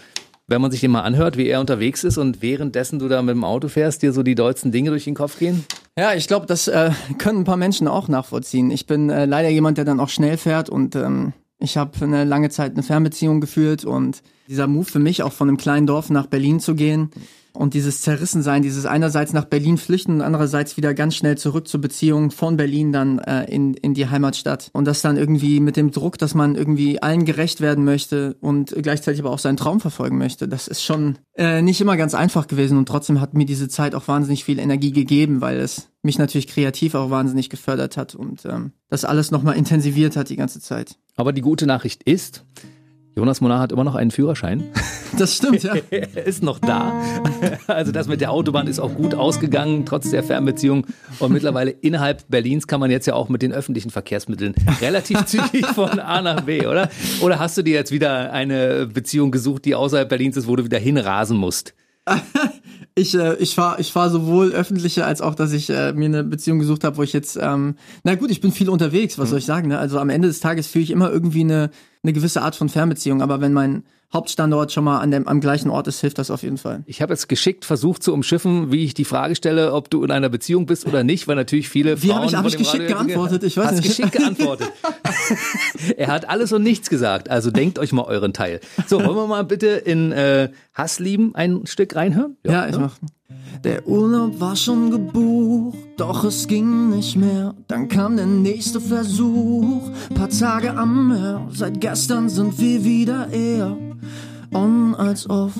wenn 0.46 0.60
man 0.60 0.70
sich 0.70 0.80
den 0.80 0.90
mal 0.90 1.02
anhört, 1.02 1.36
wie 1.36 1.48
er 1.48 1.60
unterwegs 1.60 2.04
ist 2.04 2.18
und 2.18 2.42
währenddessen 2.42 2.98
du 2.98 3.08
da 3.08 3.22
mit 3.22 3.34
dem 3.34 3.44
Auto 3.44 3.68
fährst, 3.68 4.02
dir 4.02 4.12
so 4.12 4.22
die 4.22 4.34
dollsten 4.34 4.72
Dinge 4.72 4.90
durch 4.90 5.04
den 5.04 5.14
Kopf 5.14 5.38
gehen. 5.38 5.64
Ja, 5.98 6.14
ich 6.14 6.28
glaube, 6.28 6.46
das 6.46 6.68
äh, 6.68 6.90
können 7.18 7.40
ein 7.40 7.44
paar 7.44 7.56
Menschen 7.56 7.88
auch 7.88 8.08
nachvollziehen. 8.08 8.70
Ich 8.70 8.86
bin 8.86 9.10
äh, 9.10 9.24
leider 9.24 9.48
jemand, 9.48 9.78
der 9.78 9.86
dann 9.86 9.98
auch 9.98 10.10
schnell 10.10 10.36
fährt 10.36 10.68
und 10.68 10.94
ähm, 10.94 11.32
ich 11.58 11.76
habe 11.76 12.04
eine 12.04 12.24
lange 12.24 12.50
Zeit 12.50 12.72
eine 12.72 12.82
Fernbeziehung 12.82 13.40
geführt 13.40 13.84
und 13.84 14.22
dieser 14.48 14.66
Move 14.66 14.84
für 14.84 14.98
mich 14.98 15.22
auch 15.22 15.32
von 15.32 15.48
einem 15.48 15.56
kleinen 15.56 15.86
Dorf 15.86 16.10
nach 16.10 16.26
Berlin 16.26 16.60
zu 16.60 16.74
gehen 16.74 17.10
und 17.56 17.74
dieses 17.74 18.02
Zerrissensein, 18.02 18.62
dieses 18.62 18.86
einerseits 18.86 19.32
nach 19.32 19.46
Berlin 19.46 19.78
flüchten 19.78 20.16
und 20.16 20.20
andererseits 20.20 20.76
wieder 20.76 20.94
ganz 20.94 21.16
schnell 21.16 21.38
zurück 21.38 21.66
zur 21.66 21.80
Beziehung 21.80 22.30
von 22.30 22.56
Berlin 22.56 22.92
dann 22.92 23.18
äh, 23.18 23.44
in, 23.44 23.74
in 23.74 23.94
die 23.94 24.08
Heimatstadt 24.08 24.70
und 24.72 24.84
das 24.84 25.02
dann 25.02 25.16
irgendwie 25.16 25.60
mit 25.60 25.76
dem 25.76 25.90
Druck, 25.90 26.18
dass 26.18 26.34
man 26.34 26.54
irgendwie 26.54 27.02
allen 27.02 27.24
gerecht 27.24 27.60
werden 27.60 27.84
möchte 27.84 28.36
und 28.40 28.74
gleichzeitig 28.82 29.20
aber 29.20 29.30
auch 29.30 29.38
seinen 29.38 29.56
Traum 29.56 29.80
verfolgen 29.80 30.18
möchte, 30.18 30.48
das 30.48 30.68
ist 30.68 30.82
schon 30.82 31.18
äh, 31.34 31.62
nicht 31.62 31.80
immer 31.80 31.96
ganz 31.96 32.14
einfach 32.14 32.46
gewesen 32.46 32.78
und 32.78 32.86
trotzdem 32.86 33.20
hat 33.20 33.34
mir 33.34 33.46
diese 33.46 33.68
Zeit 33.68 33.94
auch 33.94 34.06
wahnsinnig 34.08 34.44
viel 34.44 34.58
Energie 34.58 34.92
gegeben, 34.92 35.40
weil 35.40 35.58
es 35.58 35.88
mich 36.02 36.18
natürlich 36.18 36.46
kreativ 36.46 36.94
auch 36.94 37.10
wahnsinnig 37.10 37.50
gefördert 37.50 37.96
hat 37.96 38.14
und 38.14 38.44
ähm, 38.44 38.72
das 38.88 39.04
alles 39.04 39.30
nochmal 39.30 39.56
intensiviert 39.56 40.16
hat 40.16 40.28
die 40.28 40.36
ganze 40.36 40.60
Zeit. 40.60 40.98
Aber 41.16 41.32
die 41.32 41.40
gute 41.40 41.66
Nachricht 41.66 42.02
ist, 42.02 42.44
Jonas 43.16 43.40
Monar 43.40 43.60
hat 43.60 43.72
immer 43.72 43.84
noch 43.84 43.94
einen 43.94 44.10
Führerschein. 44.10 44.64
Das 45.18 45.36
stimmt, 45.36 45.62
ja. 45.62 45.74
Er 45.88 46.26
ist 46.26 46.42
noch 46.42 46.58
da. 46.58 46.92
Also 47.68 47.90
das 47.90 48.06
mit 48.06 48.20
der 48.20 48.32
Autobahn 48.32 48.66
ist 48.66 48.80
auch 48.80 48.92
gut 48.94 49.14
ausgegangen, 49.14 49.86
trotz 49.86 50.10
der 50.10 50.22
Fernbeziehung. 50.22 50.84
Und 51.20 51.32
mittlerweile 51.32 51.70
innerhalb 51.70 52.28
Berlins 52.28 52.66
kann 52.66 52.80
man 52.80 52.90
jetzt 52.90 53.06
ja 53.06 53.14
auch 53.14 53.30
mit 53.30 53.40
den 53.40 53.52
öffentlichen 53.52 53.90
Verkehrsmitteln 53.90 54.54
relativ 54.82 55.24
zügig 55.26 55.64
von 55.68 56.00
A 56.00 56.20
nach 56.20 56.42
B, 56.42 56.66
oder? 56.66 56.90
Oder 57.22 57.38
hast 57.38 57.56
du 57.56 57.62
dir 57.62 57.74
jetzt 57.74 57.92
wieder 57.92 58.30
eine 58.30 58.86
Beziehung 58.88 59.30
gesucht, 59.30 59.64
die 59.64 59.74
außerhalb 59.74 60.06
Berlins 60.06 60.36
ist, 60.36 60.48
wo 60.48 60.56
du 60.56 60.64
wieder 60.64 60.78
hinrasen 60.78 61.38
musst? 61.38 61.72
Ich, 62.98 63.14
äh, 63.14 63.34
ich 63.34 63.54
fahre 63.54 63.78
ich 63.78 63.92
fahr 63.92 64.08
sowohl 64.08 64.52
öffentliche 64.52 65.04
als 65.04 65.20
auch, 65.20 65.34
dass 65.34 65.52
ich 65.52 65.68
äh, 65.68 65.92
mir 65.92 66.06
eine 66.06 66.24
Beziehung 66.24 66.58
gesucht 66.58 66.82
habe, 66.82 66.96
wo 66.96 67.02
ich 67.02 67.12
jetzt, 67.12 67.38
ähm, 67.38 67.74
na 68.04 68.14
gut, 68.14 68.30
ich 68.30 68.40
bin 68.40 68.52
viel 68.52 68.70
unterwegs, 68.70 69.18
was 69.18 69.28
soll 69.28 69.38
ich 69.38 69.44
sagen, 69.44 69.68
ne? 69.68 69.78
Also 69.78 69.98
am 69.98 70.08
Ende 70.08 70.28
des 70.28 70.40
Tages 70.40 70.66
fühle 70.66 70.84
ich 70.84 70.90
immer 70.90 71.12
irgendwie 71.12 71.42
eine, 71.42 71.70
eine 72.02 72.14
gewisse 72.14 72.40
Art 72.40 72.56
von 72.56 72.70
Fernbeziehung, 72.70 73.20
aber 73.20 73.42
wenn 73.42 73.52
mein 73.52 73.84
Hauptstandort 74.12 74.70
schon 74.72 74.84
mal 74.84 75.00
an 75.00 75.10
dem, 75.10 75.26
am 75.26 75.40
gleichen 75.40 75.68
Ort 75.70 75.88
ist, 75.88 76.00
hilft 76.00 76.18
das 76.18 76.30
auf 76.30 76.42
jeden 76.42 76.58
Fall. 76.58 76.82
Ich 76.86 77.02
habe 77.02 77.12
jetzt 77.12 77.28
geschickt 77.28 77.64
versucht 77.64 78.02
zu 78.02 78.12
umschiffen, 78.12 78.70
wie 78.72 78.84
ich 78.84 78.94
die 78.94 79.04
Frage 79.04 79.34
stelle, 79.34 79.72
ob 79.72 79.90
du 79.90 80.04
in 80.04 80.10
einer 80.10 80.28
Beziehung 80.28 80.66
bist 80.66 80.86
oder 80.86 81.02
nicht, 81.04 81.26
weil 81.28 81.36
natürlich 81.36 81.68
viele 81.68 82.00
Wie 82.02 82.08
Frauen 82.08 82.20
hab 82.22 82.28
ich- 82.28 82.34
hab 82.36 82.46
ich 82.46 82.56
geschickt 82.56 82.84
Radio- 82.84 82.96
geantwortet? 82.96 83.42
Ich 83.42 83.56
weiß 83.56 83.66
Hast 83.66 83.74
nicht. 83.76 83.88
geschickt 83.88 84.12
geantwortet. 84.12 84.68
er 85.96 86.08
hat 86.08 86.28
alles 86.28 86.52
und 86.52 86.62
nichts 86.62 86.88
gesagt, 86.88 87.28
also 87.30 87.50
denkt 87.50 87.78
euch 87.78 87.92
mal 87.92 88.04
euren 88.04 88.32
Teil. 88.32 88.60
So, 88.86 88.98
wollen 89.04 89.16
wir 89.16 89.26
mal 89.26 89.44
bitte 89.44 89.66
in 89.68 90.12
äh, 90.12 90.50
Hasslieben 90.74 91.34
ein 91.34 91.66
Stück 91.66 91.94
reinhören? 91.96 92.36
Ja, 92.44 92.68
ich 92.68 92.78
mach. 92.78 92.96
Der 93.64 93.86
Urlaub 93.88 94.38
war 94.40 94.54
schon 94.54 94.90
gebucht, 94.90 95.78
doch 95.96 96.24
es 96.24 96.46
ging 96.46 96.90
nicht 96.90 97.16
mehr. 97.16 97.54
Dann 97.68 97.88
kam 97.88 98.16
der 98.16 98.26
nächste 98.26 98.80
Versuch, 98.80 99.90
paar 100.14 100.28
Tage 100.28 100.76
am 100.76 101.08
Meer. 101.08 101.48
Seit 101.52 101.80
gestern 101.80 102.28
sind 102.28 102.58
wir 102.58 102.84
wieder 102.84 103.28
eher 103.30 103.76
on 104.52 104.94
als 104.94 105.28
off. 105.28 105.52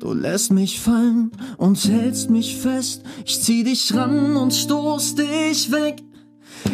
Du 0.00 0.12
lässt 0.12 0.52
mich 0.52 0.80
fallen 0.80 1.30
und 1.56 1.82
hältst 1.88 2.30
mich 2.30 2.56
fest. 2.56 3.02
Ich 3.24 3.40
zieh 3.42 3.64
dich 3.64 3.94
ran 3.94 4.36
und 4.36 4.52
stoß 4.52 5.14
dich 5.14 5.70
weg. 5.72 6.02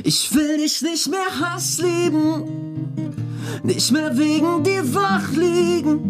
Ich 0.04 0.34
will 0.34 0.58
dich 0.58 0.82
nicht 0.82 1.08
mehr 1.08 1.40
Hass 1.40 1.80
lieben. 1.80 2.92
Nicht 3.62 3.92
mehr 3.92 4.16
wegen 4.16 4.64
dir 4.64 4.94
wach 4.94 5.30
liegen. 5.32 6.09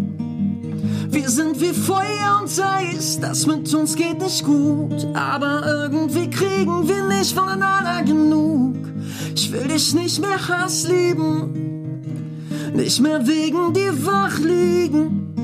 Wir 1.10 1.28
sind 1.28 1.60
wie 1.60 1.72
Feuer 1.72 2.40
und 2.40 2.50
Eis, 2.60 3.18
das 3.20 3.44
mit 3.46 3.72
uns 3.74 3.96
geht 3.96 4.20
nicht 4.20 4.44
gut. 4.44 5.06
Aber 5.14 5.66
irgendwie 5.66 6.30
kriegen 6.30 6.88
wir 6.88 7.06
nicht 7.08 7.34
voneinander 7.34 8.02
genug. 8.04 8.76
Ich 9.34 9.52
will 9.52 9.66
dich 9.66 9.92
nicht 9.92 10.20
mehr 10.20 10.48
Hass 10.48 10.86
lieben. 10.88 11.70
Nicht 12.74 13.00
mehr 13.00 13.26
wegen 13.26 13.72
dir 13.72 14.06
wach 14.06 14.38
liegen. 14.38 15.34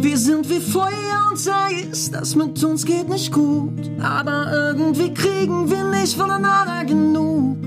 Wir 0.00 0.16
sind 0.16 0.48
wie 0.48 0.60
Feuer 0.60 1.30
und 1.30 1.38
Eis, 1.46 2.10
das 2.10 2.34
mit 2.34 2.64
uns 2.64 2.86
geht 2.86 3.08
nicht 3.08 3.32
gut. 3.32 3.90
Aber 4.00 4.50
irgendwie 4.50 5.12
kriegen 5.12 5.70
wir 5.70 5.84
nicht 5.90 6.16
voneinander 6.16 6.86
genug. 6.86 7.58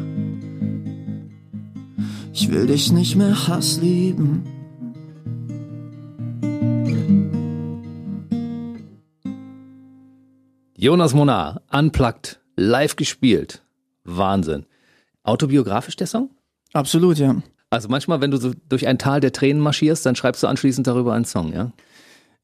Ich 2.33 2.51
will 2.51 2.65
dich 2.65 2.91
nicht 2.91 3.15
mehr 3.15 3.47
Hass 3.47 3.79
lieben. 3.79 4.62
Jonas 10.83 11.13
Monar, 11.13 11.61
unplugged, 11.71 12.41
live 12.57 12.97
gespielt. 12.97 13.61
Wahnsinn. 14.03 14.65
Autobiografisch 15.23 15.95
der 15.95 16.07
Song? 16.07 16.31
Absolut, 16.73 17.19
ja. 17.19 17.37
Also 17.69 17.87
manchmal, 17.87 18.19
wenn 18.19 18.31
du 18.31 18.37
so 18.37 18.51
durch 18.67 18.85
ein 18.85 18.97
Tal 18.97 19.21
der 19.21 19.31
Tränen 19.31 19.61
marschierst, 19.61 20.05
dann 20.05 20.17
schreibst 20.17 20.43
du 20.43 20.47
anschließend 20.47 20.85
darüber 20.85 21.13
einen 21.13 21.23
Song, 21.23 21.53
ja? 21.53 21.71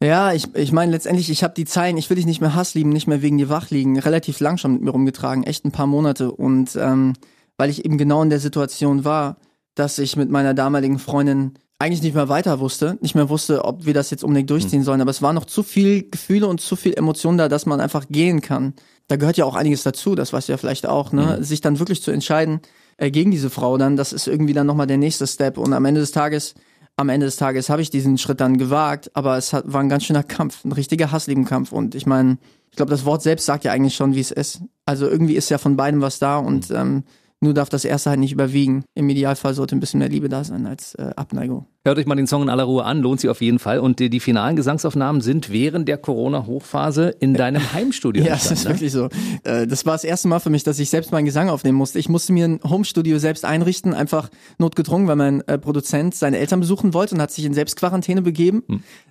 Ja, 0.02 0.32
ich, 0.32 0.56
ich 0.56 0.72
meine 0.72 0.94
letztendlich, 0.94 1.30
ich 1.30 1.44
habe 1.44 1.54
die 1.54 1.66
Zeilen, 1.66 1.98
ich 1.98 2.10
will 2.10 2.16
dich 2.16 2.26
nicht 2.26 2.40
mehr 2.40 2.56
Hass 2.56 2.76
lieben, 2.76 2.92
nicht 2.92 3.08
mehr 3.08 3.22
wegen 3.22 3.38
dir 3.38 3.50
wach 3.50 3.72
liegen, 3.72 4.00
relativ 4.00 4.40
lang 4.40 4.58
schon 4.58 4.72
mit 4.72 4.84
mir 4.84 4.92
rumgetragen, 4.92 5.44
echt 5.44 5.66
ein 5.66 5.74
paar 5.74 5.88
Monate. 5.88 6.32
Und 6.32 6.78
ähm, 6.78 7.16
weil 7.58 7.70
ich 7.70 7.84
eben 7.84 7.98
genau 7.98 8.24
in 8.24 8.30
der 8.30 8.40
Situation 8.40 9.04
war, 9.04 9.36
dass 9.76 10.00
ich 10.00 10.16
mit 10.16 10.30
meiner 10.30 10.54
damaligen 10.54 11.00
Freundin 11.00 11.56
eigentlich 11.80 12.02
nicht 12.02 12.14
mehr 12.14 12.30
weiter 12.30 12.60
wusste, 12.60 12.98
nicht 13.02 13.16
mehr 13.16 13.30
wusste, 13.30 13.64
ob 13.64 13.86
wir 13.86 13.94
das 13.94 14.10
jetzt 14.10 14.24
unbedingt 14.24 14.50
durchziehen 14.50 14.84
sollen. 14.84 15.00
Aber 15.00 15.12
es 15.12 15.22
war 15.22 15.34
noch 15.34 15.46
zu 15.46 15.64
viel 15.64 16.10
Gefühle 16.10 16.48
und 16.48 16.60
zu 16.60 16.76
viel 16.76 16.94
Emotionen 16.94 17.38
da, 17.38 17.48
dass 17.48 17.66
man 17.66 17.80
einfach 17.80 18.06
gehen 18.10 18.42
kann. 18.42 18.74
Da 19.08 19.16
gehört 19.16 19.38
ja 19.38 19.46
auch 19.46 19.56
einiges 19.56 19.84
dazu, 19.84 20.14
das 20.14 20.34
weißt 20.34 20.50
du 20.50 20.54
ja 20.54 20.58
vielleicht 20.58 20.86
auch, 20.86 21.14
ne? 21.14 21.44
Sich 21.44 21.62
dann 21.62 21.80
wirklich 21.80 22.04
zu 22.04 22.12
entscheiden 22.12 22.60
äh, 22.98 23.10
gegen 23.10 23.32
diese 23.32 23.50
Frau 23.50 23.78
dann, 23.78 23.96
das 23.96 24.14
ist 24.14 24.28
irgendwie 24.28 24.54
dann 24.54 24.68
nochmal 24.68 24.88
der 24.88 24.98
nächste 24.98 25.26
Step. 25.26 25.58
Und 25.58 25.74
am 25.74 25.86
Ende 25.86 26.02
des 26.02 26.12
Tages 26.12 26.54
am 27.00 27.08
Ende 27.08 27.28
des 27.28 27.38
Tages 27.38 27.70
habe 27.70 27.82
ich 27.82 27.90
diesen 27.90 28.18
Schritt 28.18 28.42
dann 28.42 28.58
gewagt, 28.58 29.10
aber 29.14 29.38
es 29.38 29.54
hat, 29.54 29.72
war 29.72 29.80
ein 29.80 29.88
ganz 29.88 30.04
schöner 30.04 30.22
Kampf, 30.22 30.66
ein 30.66 30.74
richtiger 30.74 31.14
Hassliebenkampf. 31.14 31.72
Und 31.72 31.96
ich 31.96 32.06
meine, 32.06 32.38
ich 32.70 32.76
glaube, 32.76 32.92
das 32.92 33.06
Wort 33.06 33.22
selbst 33.22 33.46
sagt 33.46 33.64
ja 33.64 33.72
eigentlich 33.72 33.96
schon, 33.96 34.16
wie 34.16 34.20
es 34.20 34.32
ist. 34.32 34.62
Also 34.86 35.08
irgendwie 35.08 35.36
ist 35.36 35.50
ja 35.50 35.58
von 35.58 35.78
beidem 35.78 36.02
was 36.02 36.20
da 36.20 36.38
und 36.38 36.70
ähm, 36.72 37.04
nur 37.42 37.54
darf 37.54 37.70
das 37.70 37.86
erste 37.86 38.10
halt 38.10 38.20
nicht 38.20 38.34
überwiegen. 38.34 38.84
Im 38.96 39.08
Idealfall 39.10 39.54
sollte 39.54 39.76
ein 39.76 39.80
bisschen 39.80 40.00
mehr 40.00 40.10
Liebe 40.10 40.28
da 40.28 40.44
sein 40.44 40.66
als 40.66 40.94
äh, 40.96 41.12
Abneigung. 41.16 41.68
Hört 41.86 41.98
euch 41.98 42.06
mal 42.06 42.16
den 42.16 42.28
Song 42.28 42.42
in 42.42 42.50
aller 42.50 42.66
Ruhe 42.66 42.84
an, 42.84 43.00
lohnt 43.00 43.22
sich 43.22 43.30
auf 43.30 43.42
jeden 43.42 43.60
Fall. 43.60 43.80
Und 43.80 44.00
die, 44.00 44.10
die 44.10 44.20
finalen 44.20 44.58
Gesangsaufnahmen 44.58 45.22
sind 45.22 45.50
während 45.50 45.88
der 45.88 45.98
Corona-Hochphase 45.98 47.16
in 47.20 47.34
deinem 47.34 47.62
Heimstudio 47.74 48.24
Ja, 48.26 48.36
es 48.36 48.52
ist 48.52 48.66
ne? 48.66 48.72
wirklich 48.72 48.92
so. 48.92 49.08
Äh, 49.44 49.66
Das 49.68 49.86
war 49.86 49.94
das 49.94 50.04
erste 50.04 50.28
Mal 50.28 50.40
für 50.40 50.50
mich, 50.50 50.64
dass 50.64 50.80
ich 50.80 50.90
selbst 50.90 51.14
meinen 51.14 51.26
Gesang 51.26 51.50
aufnehmen 51.50 51.78
musste. 51.78 51.98
Ich 52.00 52.10
musste 52.10 52.34
mir 52.34 52.46
ein 52.46 52.60
Homestudio 52.68 53.18
selbst 53.20 53.46
einrichten, 53.46 53.94
einfach 53.94 54.30
notgedrungen, 54.58 55.08
weil 55.08 55.16
mein 55.16 55.48
äh, 55.48 55.58
Produzent 55.58 56.16
seine 56.16 56.38
Eltern 56.40 56.60
besuchen 56.60 56.94
wollte 56.94 57.16
und 57.16 57.22
hat 57.22 57.32
sich 57.32 57.46
in 57.46 57.54
Selbstquarantäne 57.54 58.22
begeben. 58.22 58.64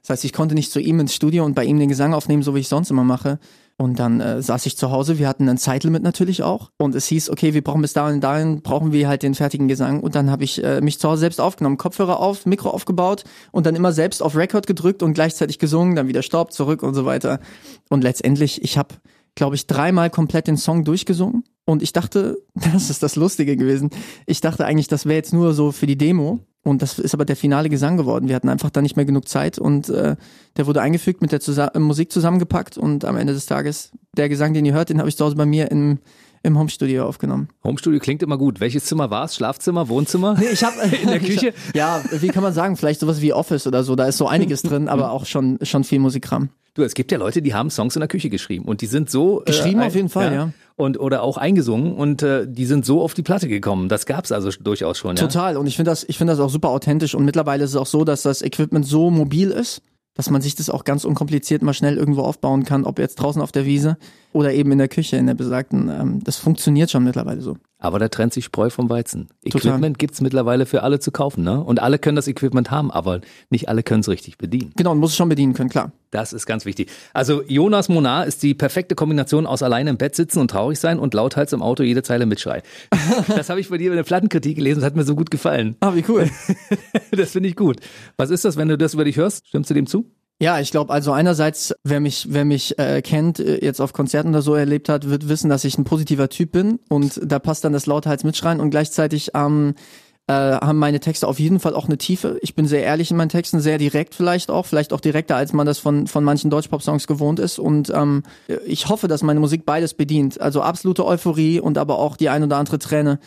Das 0.02 0.10
heißt, 0.10 0.24
ich 0.26 0.34
konnte 0.34 0.54
nicht 0.54 0.70
zu 0.70 0.80
ihm 0.80 1.00
ins 1.00 1.14
Studio 1.14 1.46
und 1.46 1.54
bei 1.54 1.64
ihm 1.64 1.78
den 1.78 1.88
Gesang 1.88 2.12
aufnehmen, 2.12 2.42
so 2.42 2.54
wie 2.54 2.60
ich 2.60 2.68
sonst 2.68 2.90
immer 2.90 3.04
mache. 3.04 3.38
Und 3.80 4.00
dann 4.00 4.20
äh, 4.20 4.42
saß 4.42 4.66
ich 4.66 4.76
zu 4.76 4.90
Hause, 4.90 5.20
wir 5.20 5.28
hatten 5.28 5.48
ein 5.48 5.56
Zeitlimit 5.56 6.02
natürlich 6.02 6.42
auch. 6.42 6.72
Und 6.78 6.96
es 6.96 7.06
hieß, 7.06 7.30
okay, 7.30 7.54
wir 7.54 7.62
brauchen 7.62 7.80
bis 7.80 7.92
dahin 7.92 8.20
dahin, 8.20 8.60
brauchen 8.60 8.90
wir 8.90 9.06
halt 9.06 9.22
den 9.22 9.36
fertigen 9.36 9.68
Gesang. 9.68 10.00
Und 10.00 10.16
dann 10.16 10.32
habe 10.32 10.42
ich 10.42 10.62
äh, 10.64 10.80
mich 10.80 10.98
zu 10.98 11.08
Hause 11.08 11.20
selbst 11.20 11.40
aufgenommen, 11.40 11.76
Kopfhörer 11.76 12.18
auf, 12.18 12.44
Mikro 12.44 12.70
aufgebaut 12.70 13.22
und 13.52 13.66
dann 13.66 13.76
immer 13.76 13.92
selbst 13.92 14.20
auf 14.20 14.34
Record 14.34 14.66
gedrückt 14.66 15.04
und 15.04 15.14
gleichzeitig 15.14 15.60
gesungen, 15.60 15.94
dann 15.94 16.08
wieder 16.08 16.22
Stopp, 16.22 16.52
zurück 16.52 16.82
und 16.82 16.94
so 16.94 17.04
weiter. 17.04 17.38
Und 17.88 18.02
letztendlich, 18.02 18.64
ich 18.64 18.76
habe, 18.76 18.96
glaube 19.36 19.54
ich, 19.54 19.68
dreimal 19.68 20.10
komplett 20.10 20.48
den 20.48 20.56
Song 20.56 20.82
durchgesungen. 20.82 21.44
Und 21.64 21.80
ich 21.80 21.92
dachte, 21.92 22.36
das 22.54 22.90
ist 22.90 23.04
das 23.04 23.14
Lustige 23.14 23.56
gewesen. 23.56 23.90
Ich 24.26 24.40
dachte 24.40 24.66
eigentlich, 24.66 24.88
das 24.88 25.06
wäre 25.06 25.16
jetzt 25.16 25.32
nur 25.32 25.54
so 25.54 25.70
für 25.70 25.86
die 25.86 25.96
Demo. 25.96 26.40
Und 26.64 26.82
das 26.82 26.98
ist 26.98 27.14
aber 27.14 27.24
der 27.24 27.36
finale 27.36 27.68
Gesang 27.68 27.96
geworden. 27.96 28.28
Wir 28.28 28.34
hatten 28.34 28.48
einfach 28.48 28.70
da 28.70 28.82
nicht 28.82 28.96
mehr 28.96 29.04
genug 29.04 29.28
Zeit 29.28 29.58
und 29.58 29.88
äh, 29.88 30.16
der 30.56 30.66
wurde 30.66 30.82
eingefügt, 30.82 31.22
mit 31.22 31.32
der 31.32 31.40
Zusa 31.40 31.70
Musik 31.78 32.12
zusammengepackt 32.12 32.76
und 32.76 33.04
am 33.04 33.16
Ende 33.16 33.32
des 33.32 33.46
Tages, 33.46 33.92
der 34.16 34.28
Gesang, 34.28 34.54
den 34.54 34.66
ihr 34.66 34.74
hört, 34.74 34.90
den 34.90 34.98
habe 34.98 35.08
ich 35.08 35.16
zu 35.16 35.24
Hause 35.24 35.36
bei 35.36 35.46
mir 35.46 35.70
im, 35.70 35.98
im 36.42 36.58
Homestudio 36.58 37.06
aufgenommen. 37.06 37.48
Homestudio 37.64 38.00
klingt 38.00 38.22
immer 38.22 38.38
gut. 38.38 38.60
Welches 38.60 38.84
Zimmer 38.84 39.10
war 39.10 39.24
es? 39.24 39.34
Schlafzimmer, 39.34 39.88
Wohnzimmer? 39.88 40.36
Nee, 40.38 40.46
ich 40.52 40.64
habe 40.64 40.76
in 41.02 41.08
der 41.08 41.20
Küche. 41.20 41.52
Ja, 41.74 42.02
wie 42.12 42.28
kann 42.28 42.42
man 42.42 42.52
sagen? 42.52 42.76
Vielleicht 42.76 43.00
sowas 43.00 43.20
wie 43.20 43.32
Office 43.32 43.66
oder 43.66 43.84
so. 43.84 43.94
Da 43.94 44.06
ist 44.06 44.16
so 44.16 44.26
einiges 44.26 44.62
drin, 44.62 44.88
aber 44.88 45.10
auch 45.12 45.26
schon 45.26 45.58
schon 45.62 45.84
viel 45.84 45.98
Musikkram. 45.98 46.50
Du, 46.74 46.84
es 46.84 46.94
gibt 46.94 47.10
ja 47.10 47.18
Leute, 47.18 47.42
die 47.42 47.54
haben 47.54 47.70
Songs 47.70 47.96
in 47.96 48.00
der 48.00 48.08
Küche 48.08 48.30
geschrieben 48.30 48.64
und 48.64 48.80
die 48.82 48.86
sind 48.86 49.10
so 49.10 49.42
geschrieben 49.44 49.80
äh, 49.80 49.86
auf 49.86 49.94
jeden 49.96 50.08
Fall, 50.08 50.26
ja. 50.26 50.32
ja. 50.32 50.52
Und 50.76 51.00
oder 51.00 51.22
auch 51.22 51.36
eingesungen 51.36 51.94
und 51.94 52.22
äh, 52.22 52.46
die 52.48 52.66
sind 52.66 52.86
so 52.86 53.02
auf 53.02 53.14
die 53.14 53.22
Platte 53.22 53.48
gekommen. 53.48 53.88
Das 53.88 54.06
gab's 54.06 54.30
also 54.30 54.50
durchaus 54.50 54.96
schon. 54.96 55.16
Ja? 55.16 55.22
Total. 55.22 55.56
Und 55.56 55.66
ich 55.66 55.74
finde 55.74 55.90
das, 55.90 56.04
ich 56.04 56.18
finde 56.18 56.34
das 56.34 56.40
auch 56.40 56.50
super 56.50 56.68
authentisch. 56.68 57.16
Und 57.16 57.24
mittlerweile 57.24 57.64
ist 57.64 57.70
es 57.70 57.76
auch 57.76 57.86
so, 57.86 58.04
dass 58.04 58.22
das 58.22 58.42
Equipment 58.42 58.86
so 58.86 59.10
mobil 59.10 59.50
ist, 59.50 59.82
dass 60.14 60.30
man 60.30 60.40
sich 60.40 60.54
das 60.54 60.70
auch 60.70 60.84
ganz 60.84 61.04
unkompliziert 61.04 61.62
mal 61.62 61.74
schnell 61.74 61.96
irgendwo 61.96 62.22
aufbauen 62.22 62.64
kann, 62.64 62.84
ob 62.84 63.00
jetzt 63.00 63.16
draußen 63.16 63.42
auf 63.42 63.50
der 63.50 63.66
Wiese 63.66 63.96
oder 64.32 64.52
eben 64.52 64.72
in 64.72 64.78
der 64.78 64.88
Küche, 64.88 65.16
in 65.16 65.26
der 65.26 65.34
besagten. 65.34 65.88
Ähm, 65.88 66.20
das 66.22 66.36
funktioniert 66.36 66.90
schon 66.90 67.04
mittlerweile 67.04 67.40
so. 67.40 67.56
Aber 67.80 68.00
da 68.00 68.08
trennt 68.08 68.32
sich 68.32 68.44
Spreu 68.44 68.70
vom 68.70 68.90
Weizen. 68.90 69.28
Total. 69.44 69.70
Equipment 69.70 69.98
gibt's 69.98 70.20
mittlerweile 70.20 70.66
für 70.66 70.82
alle 70.82 70.98
zu 70.98 71.12
kaufen, 71.12 71.44
ne? 71.44 71.62
Und 71.62 71.80
alle 71.80 71.98
können 71.98 72.16
das 72.16 72.26
Equipment 72.26 72.72
haben, 72.72 72.90
aber 72.90 73.20
nicht 73.50 73.68
alle 73.68 73.84
können 73.84 74.00
es 74.00 74.08
richtig 74.08 74.36
bedienen. 74.36 74.72
Genau, 74.76 74.90
und 74.92 74.98
muss 74.98 75.10
es 75.10 75.16
schon 75.16 75.28
bedienen 75.28 75.54
können, 75.54 75.70
klar. 75.70 75.92
Das 76.10 76.32
ist 76.32 76.46
ganz 76.46 76.64
wichtig. 76.64 76.90
Also 77.12 77.42
Jonas 77.46 77.88
Monar 77.88 78.26
ist 78.26 78.42
die 78.42 78.54
perfekte 78.54 78.96
Kombination 78.96 79.46
aus 79.46 79.62
alleine 79.62 79.90
im 79.90 79.96
Bett 79.96 80.16
sitzen 80.16 80.40
und 80.40 80.50
traurig 80.50 80.80
sein 80.80 80.98
und 80.98 81.14
lauthals 81.14 81.52
im 81.52 81.62
Auto 81.62 81.84
jede 81.84 82.02
Zeile 82.02 82.26
mitschreien. 82.26 82.62
das 83.28 83.48
habe 83.48 83.60
ich 83.60 83.68
bei 83.68 83.78
dir 83.78 83.90
in 83.90 83.96
der 83.96 84.04
Plattenkritik 84.04 84.56
gelesen, 84.56 84.80
das 84.80 84.86
hat 84.86 84.96
mir 84.96 85.04
so 85.04 85.14
gut 85.14 85.30
gefallen. 85.30 85.76
Ah, 85.80 85.94
wie 85.94 86.04
cool. 86.08 86.28
das 87.12 87.30
finde 87.30 87.48
ich 87.48 87.56
gut. 87.56 87.78
Was 88.16 88.30
ist 88.30 88.44
das, 88.44 88.56
wenn 88.56 88.68
du 88.68 88.76
das 88.76 88.94
über 88.94 89.04
dich 89.04 89.16
hörst? 89.16 89.46
Stimmst 89.46 89.70
du 89.70 89.74
dem 89.74 89.86
zu? 89.86 90.10
Ja, 90.40 90.60
ich 90.60 90.70
glaube, 90.70 90.92
also 90.92 91.10
einerseits, 91.10 91.74
wer 91.82 91.98
mich, 91.98 92.28
wer 92.30 92.44
mich 92.44 92.78
äh, 92.78 93.02
kennt, 93.02 93.40
äh, 93.40 93.64
jetzt 93.64 93.80
auf 93.80 93.92
Konzerten 93.92 94.28
oder 94.28 94.42
so 94.42 94.54
erlebt 94.54 94.88
hat, 94.88 95.10
wird 95.10 95.28
wissen, 95.28 95.50
dass 95.50 95.64
ich 95.64 95.76
ein 95.78 95.84
positiver 95.84 96.28
Typ 96.28 96.52
bin 96.52 96.78
und 96.88 97.20
da 97.24 97.40
passt 97.40 97.64
dann 97.64 97.72
das 97.72 97.86
Lauthals 97.86 98.22
mitschreien 98.22 98.60
und 98.60 98.70
gleichzeitig 98.70 99.32
ähm, 99.34 99.74
äh, 100.28 100.32
haben 100.32 100.78
meine 100.78 101.00
Texte 101.00 101.26
auf 101.26 101.40
jeden 101.40 101.58
Fall 101.58 101.74
auch 101.74 101.86
eine 101.86 101.98
Tiefe. 101.98 102.38
Ich 102.42 102.54
bin 102.54 102.68
sehr 102.68 102.84
ehrlich 102.84 103.10
in 103.10 103.16
meinen 103.16 103.30
Texten, 103.30 103.58
sehr 103.58 103.78
direkt 103.78 104.14
vielleicht 104.14 104.48
auch, 104.50 104.66
vielleicht 104.66 104.92
auch 104.92 105.00
direkter, 105.00 105.34
als 105.34 105.52
man 105.52 105.66
das 105.66 105.78
von, 105.78 106.06
von 106.06 106.22
manchen 106.22 106.50
Deutschpop-Songs 106.50 107.08
gewohnt 107.08 107.40
ist. 107.40 107.58
Und 107.58 107.90
ähm, 107.90 108.22
ich 108.64 108.88
hoffe, 108.88 109.08
dass 109.08 109.22
meine 109.22 109.40
Musik 109.40 109.64
beides 109.66 109.94
bedient. 109.94 110.40
Also 110.40 110.60
absolute 110.62 111.04
Euphorie 111.04 111.58
und 111.60 111.78
aber 111.78 111.98
auch 111.98 112.16
die 112.16 112.28
ein 112.28 112.44
oder 112.44 112.58
andere 112.58 112.78
Träne 112.78 113.18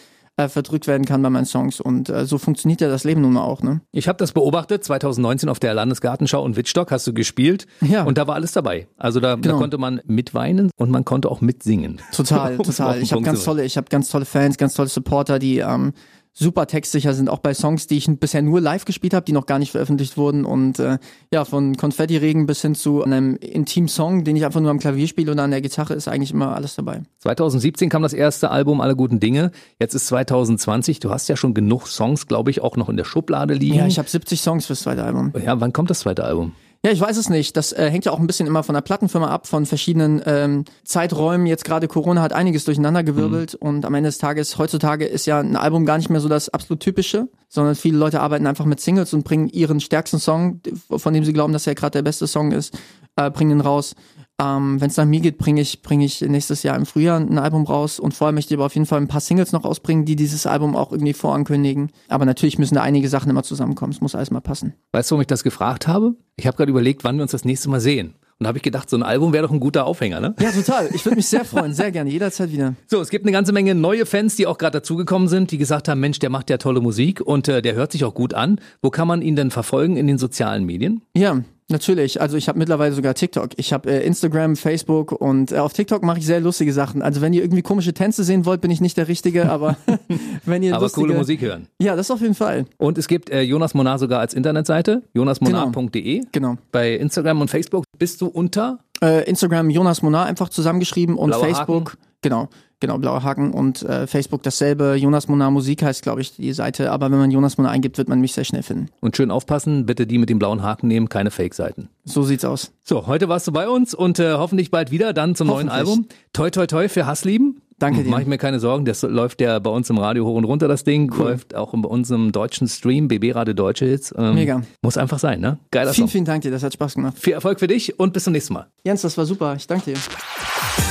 äh, 0.46 0.50
verdrückt 0.50 0.88
werden 0.88 1.06
kann 1.06 1.22
bei 1.22 1.30
meinen 1.30 1.46
Songs. 1.46 1.80
Und 1.80 2.10
äh, 2.10 2.26
so 2.26 2.38
funktioniert 2.38 2.82
ja 2.82 2.90
das 2.90 3.04
Leben 3.04 3.22
nun 3.22 3.34
mal 3.34 3.44
auch. 3.44 3.62
Ne? 3.62 3.82
Ich 3.92 4.08
habe 4.08 4.18
das 4.18 4.32
beobachtet, 4.32 4.84
2019 4.84 5.50
auf 5.50 5.60
der 5.60 5.74
Landesgartenschau 5.74 6.46
in 6.46 6.56
Wittstock 6.56 6.92
hast 6.92 7.08
du 7.08 7.14
gespielt 7.14 7.68
ja. 7.82 8.04
und 8.04 8.18
da 8.18 8.28
war 8.28 8.36
alles 8.36 8.52
dabei. 8.52 8.88
Also 8.98 9.20
da, 9.20 9.36
genau. 9.36 9.54
da 9.54 9.60
konnte 9.60 9.78
man 9.78 10.02
mitweinen 10.06 10.72
und 10.76 10.92
man 10.92 11.06
konnte 11.06 11.30
auch 11.30 11.42
mitsingen. 11.42 12.02
Total, 12.14 12.58
total. 12.64 13.02
Ich 13.02 13.12
habe 13.12 13.22
ganz 13.22 13.44
tolle, 13.44 13.64
ich 13.64 13.78
habe 13.78 13.88
ganz 13.90 14.10
tolle 14.10 14.26
Fans, 14.26 14.58
ganz 14.58 14.74
tolle 14.74 14.90
Supporter, 14.90 15.40
die 15.40 15.60
ähm, 15.60 15.94
super 16.34 16.66
textsicher 16.66 17.14
sind, 17.14 17.30
auch 17.30 17.40
bei 17.40 17.54
Songs, 17.54 17.88
die 17.88 17.98
ich 17.98 18.08
bisher 18.20 18.42
nur 18.42 18.62
live 18.62 18.86
gespielt 18.86 19.14
habe, 19.14 19.26
die 19.26 19.34
noch 19.34 19.46
gar 19.46 19.60
nicht 19.60 19.72
veröffentlicht 19.72 20.18
wurden. 20.18 20.46
Und 20.46 20.80
äh, 20.80 20.98
ja, 21.32 21.46
von 21.46 21.76
Konfetti-Regen 21.76 22.46
bis 22.46 22.62
hin 22.62 22.76
zu 22.76 23.04
einem 23.04 23.36
Intim-Song, 23.36 24.24
den 24.24 24.36
ich 24.36 24.46
einfach 24.46 24.62
nur 24.62 24.72
am 24.72 24.80
Klavier 24.80 25.08
spiele 25.08 25.32
oder 25.32 25.44
an 25.44 25.52
der 25.52 25.62
Gitarre, 25.62 25.94
ist 25.94 26.08
eigentlich 26.08 26.32
immer 26.32 26.56
alles 26.56 26.76
dabei. 26.76 27.04
2017 27.20 27.90
kam 27.90 28.02
das 28.02 28.14
erste 28.14 28.50
Album 28.50 28.82
Alle 28.82 28.96
guten 28.96 29.20
Dinge. 29.20 29.52
Jetzt 29.80 29.94
ist 29.94 30.08
2020. 30.08 31.00
Du 31.00 31.10
hast 31.10 31.28
ja 31.28 31.36
schon 31.36 31.54
genug 31.54 31.88
Songs, 31.88 32.28
glaube 32.28 32.50
ich, 32.50 32.62
auch 32.62 32.78
noch 32.78 32.90
in 32.90 32.98
der 32.98 33.06
Schublade 33.06 33.54
liegen. 33.54 33.76
Ja, 33.76 33.88
ich 33.88 34.00
habe 34.00 34.10
70 34.10 34.42
Songs 34.42 34.66
fürs 34.66 34.82
zweite 34.82 35.04
Album. 35.04 35.34
Ja, 35.44 35.60
wann 35.60 35.74
kommt 35.74 35.90
das 35.90 36.00
zweite 36.00 36.24
Album? 36.24 36.54
Ja, 36.84 36.92
ich 36.92 37.00
weiß 37.00 37.18
es 37.18 37.30
nicht. 37.30 37.56
Das 37.58 37.74
äh, 37.74 37.92
hängt 37.92 38.06
ja 38.06 38.12
auch 38.12 38.20
ein 38.20 38.26
bisschen 38.26 38.48
immer 38.48 38.64
von 38.64 38.74
der 38.74 38.82
Plattenfirma 38.82 39.30
ab, 39.30 39.46
von 39.46 39.68
verschiedenen 39.68 40.20
ähm, 40.26 40.66
Zeiträumen. 40.84 41.46
Jetzt 41.46 41.64
gerade 41.64 41.88
Corona 41.88 42.24
hat 42.24 42.34
einiges 42.34 42.66
durcheinandergewirbelt 42.66 43.54
mhm. 43.54 43.68
und 43.68 43.86
am 43.86 43.94
Ende 43.94 44.08
des 44.08 44.18
Tages, 44.18 44.58
heutzutage 44.58 45.06
ist 45.06 45.28
ja 45.28 45.40
ein 45.40 45.56
Album 45.56 45.86
gar 45.86 45.98
nicht 45.98 46.10
mehr 46.10 46.22
so 46.22 46.28
das 46.28 46.50
absolut 46.50 46.80
typische, 46.80 47.28
sondern 47.50 47.76
viele 47.76 48.00
Leute 48.00 48.20
arbeiten 48.20 48.48
einfach 48.48 48.66
mit 48.66 48.80
Singles 48.80 49.14
und 49.14 49.24
bringen 49.24 49.48
ihren 49.50 49.80
stärksten 49.80 50.18
Song, 50.18 50.62
von 50.90 51.14
dem 51.14 51.24
sie 51.24 51.34
glauben, 51.34 51.54
dass 51.54 51.68
er 51.68 51.76
gerade 51.76 51.92
der 51.92 52.02
beste 52.02 52.26
Song 52.26 52.52
ist, 52.52 52.76
äh, 53.16 53.30
bringen 53.30 53.52
ihn 53.52 53.62
raus. 53.62 53.94
Ähm, 54.42 54.82
Wenn 54.82 54.90
es 54.90 54.98
nach 54.98 55.06
mir 55.06 55.20
geht, 55.20 55.38
bringe 55.38 55.62
ich, 55.62 55.82
bring 55.82 56.02
ich 56.02 56.22
nächstes 56.22 56.64
Jahr 56.64 56.76
im 56.76 56.86
Frühjahr 56.86 57.20
ein 57.20 57.38
Album 57.38 57.64
raus 57.66 58.00
und 58.00 58.14
vorher 58.14 58.34
möchte 58.34 58.54
ich 58.54 58.58
aber 58.58 58.66
auf 58.66 58.74
jeden 58.74 58.88
Fall 58.88 59.00
ein 59.00 59.08
paar 59.08 59.22
Singles 59.22 59.52
noch 59.52 59.64
rausbringen, 59.64 60.06
die 60.06 60.16
dieses 60.16 60.48
Album 60.48 60.76
auch 60.76 60.92
irgendwie 60.92 61.14
vorankündigen. 61.14 61.92
Aber 62.08 62.26
natürlich 62.26 62.58
müssen 62.58 62.76
da 62.76 62.82
einige 62.82 63.08
Sachen 63.10 63.30
immer 63.30 63.44
zusammenkommen. 63.44 63.94
Es 63.94 64.02
muss 64.02 64.16
alles 64.16 64.32
mal 64.32 64.42
passen. 64.42 64.74
Weißt 64.94 65.12
du, 65.12 65.14
warum 65.14 65.22
ich 65.22 65.28
das 65.28 65.44
gefragt 65.44 65.88
habe? 65.88 66.16
Ich 66.38 66.48
habe 66.48 66.58
gerade 66.58 66.72
überlegt, 66.72 67.04
wann 67.04 67.18
wir 67.18 67.24
uns 67.24 67.32
das 67.32 67.46
nächste 67.46 67.70
Mal 67.70 67.80
sehen. 67.80 68.16
Und 68.40 68.46
da 68.46 68.48
habe 68.48 68.58
ich 68.58 68.64
gedacht, 68.64 68.90
so 68.90 68.98
ein 68.98 69.04
Album 69.04 69.34
wäre 69.34 69.46
doch 69.46 69.54
ein 69.54 69.60
guter 69.60 69.86
Aufhänger, 69.86 70.20
ne? 70.20 70.34
Ja, 70.40 70.50
total. 70.50 70.90
Ich 70.96 71.06
würde 71.06 71.18
mich 71.18 71.28
sehr 71.28 71.46
freuen, 71.46 71.76
sehr 71.76 71.92
gerne, 71.92 72.10
jederzeit 72.10 72.52
wieder. 72.52 72.74
So, 72.88 73.00
es 73.00 73.10
gibt 73.12 73.24
eine 73.24 73.32
ganze 73.32 73.54
Menge 73.54 73.76
neue 73.76 74.08
Fans, 74.08 74.36
die 74.36 74.48
auch 74.48 74.58
gerade 74.58 74.80
dazugekommen 74.80 75.28
sind, 75.28 75.52
die 75.52 75.60
gesagt 75.60 75.88
haben, 75.88 76.00
Mensch, 76.00 76.18
der 76.18 76.32
macht 76.32 76.50
ja 76.50 76.58
tolle 76.58 76.82
Musik 76.82 77.22
und 77.22 77.48
äh, 77.48 77.62
der 77.62 77.76
hört 77.76 77.92
sich 77.92 78.04
auch 78.04 78.16
gut 78.16 78.34
an. 78.34 78.60
Wo 78.82 78.90
kann 78.90 79.08
man 79.08 79.22
ihn 79.22 79.36
denn 79.36 79.52
verfolgen 79.52 79.96
in 79.96 80.08
den 80.08 80.18
sozialen 80.18 80.66
Medien? 80.66 81.04
Ja, 81.16 81.44
Natürlich, 81.72 82.22
also 82.22 82.38
ich 82.38 82.48
habe 82.48 82.60
mittlerweile 82.60 82.94
sogar 82.94 83.14
TikTok. 83.14 83.52
Ich 83.56 83.74
habe 83.74 83.90
äh, 83.90 84.06
Instagram, 84.06 84.56
Facebook 84.56 85.12
und 85.12 85.52
äh, 85.52 85.58
auf 85.58 85.74
TikTok 85.74 86.04
mache 86.04 86.20
ich 86.20 86.26
sehr 86.26 86.42
lustige 86.42 86.74
Sachen. 86.74 87.02
Also 87.02 87.22
wenn 87.22 87.34
ihr 87.34 87.42
irgendwie 87.42 87.62
komische 87.62 87.94
Tänze 87.94 88.24
sehen 88.24 88.46
wollt, 88.46 88.62
bin 88.62 88.72
ich 88.72 88.82
nicht 88.82 88.98
der 88.98 89.08
Richtige, 89.08 89.50
aber 89.50 89.78
wenn 90.46 90.64
ihr 90.64 90.76
aber 90.76 90.86
lustige, 90.86 91.08
coole 91.08 91.18
Musik 91.18 91.42
hören. 91.42 91.68
Ja, 91.82 91.96
das 91.96 92.12
auf 92.12 92.22
jeden 92.22 92.36
Fall. 92.36 92.66
Und 92.78 92.98
es 92.98 93.08
gibt 93.08 93.30
äh, 93.30 93.42
Jonas 93.42 93.74
Monar 93.74 94.00
sogar 94.00 94.20
als 94.20 94.34
Internetseite, 94.34 95.04
jonasmonar.de. 95.14 96.24
Genau. 96.32 96.58
Bei 96.72 96.96
Instagram 96.96 97.42
und 97.42 97.50
Facebook 97.50 97.86
bist 97.98 98.22
du 98.22 98.28
unter 98.28 98.80
äh, 99.02 99.28
Instagram 99.30 99.70
Jonas 99.70 100.02
Monar 100.02 100.26
einfach 100.26 100.50
zusammengeschrieben 100.50 101.16
und 101.16 101.30
Blauer 101.30 101.46
Facebook 101.46 101.92
Haken. 101.92 102.02
genau. 102.22 102.50
Genau, 102.82 102.98
blauer 102.98 103.24
Haken 103.24 103.52
und 103.52 103.84
äh, 103.84 104.08
Facebook 104.08 104.44
dasselbe. 104.44 104.96
Jonas 104.96 105.30
Monar 105.30 105.52
Musik 105.52 105.84
heißt, 105.84 106.02
glaube 106.02 106.20
ich, 106.20 106.36
die 106.36 106.52
Seite. 106.52 106.92
Aber 106.92 107.10
wenn 107.12 107.20
man 107.20 107.32
Jonas 107.32 107.58
Monar 107.58 107.72
eingibt, 107.72 107.98
wird 107.98 108.10
man 108.10 108.20
mich 108.20 108.34
sehr 108.34 108.44
schnell 108.44 108.64
finden. 108.64 108.88
und 109.00 109.16
schön 109.16 109.32
aufpassen, 109.32 109.86
bitte 109.86 110.06
die 110.06 110.18
mit 110.18 110.30
dem 110.30 110.40
blauen 110.40 110.62
Haken 110.64 110.88
nehmen, 110.90 111.08
keine 111.08 111.32
Fake-Seiten. 111.32 111.88
So 112.04 112.24
sieht's 112.24 112.44
aus. 112.44 112.74
So, 112.84 113.08
heute 113.08 113.30
warst 113.30 113.48
du 113.48 113.52
bei 113.54 113.70
uns 113.70 113.94
und 113.94 114.20
äh, 114.20 114.34
hoffentlich 114.34 114.70
bald 114.72 114.92
wieder 114.92 115.14
dann 115.14 115.36
zum 115.36 115.48
neuen. 115.48 115.70
Album. 115.70 116.08
Toi 116.34 116.50
toi 116.50 116.66
toi 116.68 116.90
für 116.90 117.06
Hasslieben. 117.06 117.62
Danke 117.78 118.04
dir. 118.04 118.10
Mach 118.12 118.20
ich 118.20 118.28
mir 118.28 118.38
keine 118.38 118.60
Sorgen, 118.60 118.86
das 118.86 119.02
läuft 119.02 119.42
ja 119.42 119.58
bei 119.58 119.70
uns 119.72 119.90
im 119.90 119.98
Radio 119.98 120.26
hoch 120.26 120.36
und 120.36 120.44
runter, 120.46 120.68
das 120.68 120.84
Ding. 120.84 121.12
Läuft 121.16 121.56
auch 121.56 121.74
bei 121.76 121.88
uns 121.90 122.12
im 122.12 122.32
deutschen 122.32 122.68
Stream, 122.68 123.08
BB 123.08 123.34
Radio 123.34 123.54
Deutsche 123.56 123.86
Hits. 123.86 124.14
Ähm, 124.16 124.36
Mega. 124.36 124.62
Muss 124.84 124.98
einfach 124.98 125.18
sein, 125.18 125.40
ne? 125.40 125.58
Geiler 125.72 125.94
Vielen, 125.94 126.08
Song. 126.08 126.12
vielen 126.12 126.26
Dank 126.26 126.42
dir, 126.44 126.52
das 126.52 126.62
hat 126.62 126.74
Spaß 126.74 126.96
gemacht. 126.96 127.18
Viel 127.18 127.34
Erfolg 127.34 127.60
für 127.60 127.68
dich 127.68 128.00
und 128.00 128.14
bis 128.14 128.26
zum 128.26 128.34
nächsten 128.34 128.54
Mal. 128.54 128.68
Jens, 128.84 129.02
das 129.02 129.18
war 129.18 129.26
super. 129.26 129.56
Ich 129.56 129.66
danke 129.66 129.94
dir. 129.94 130.91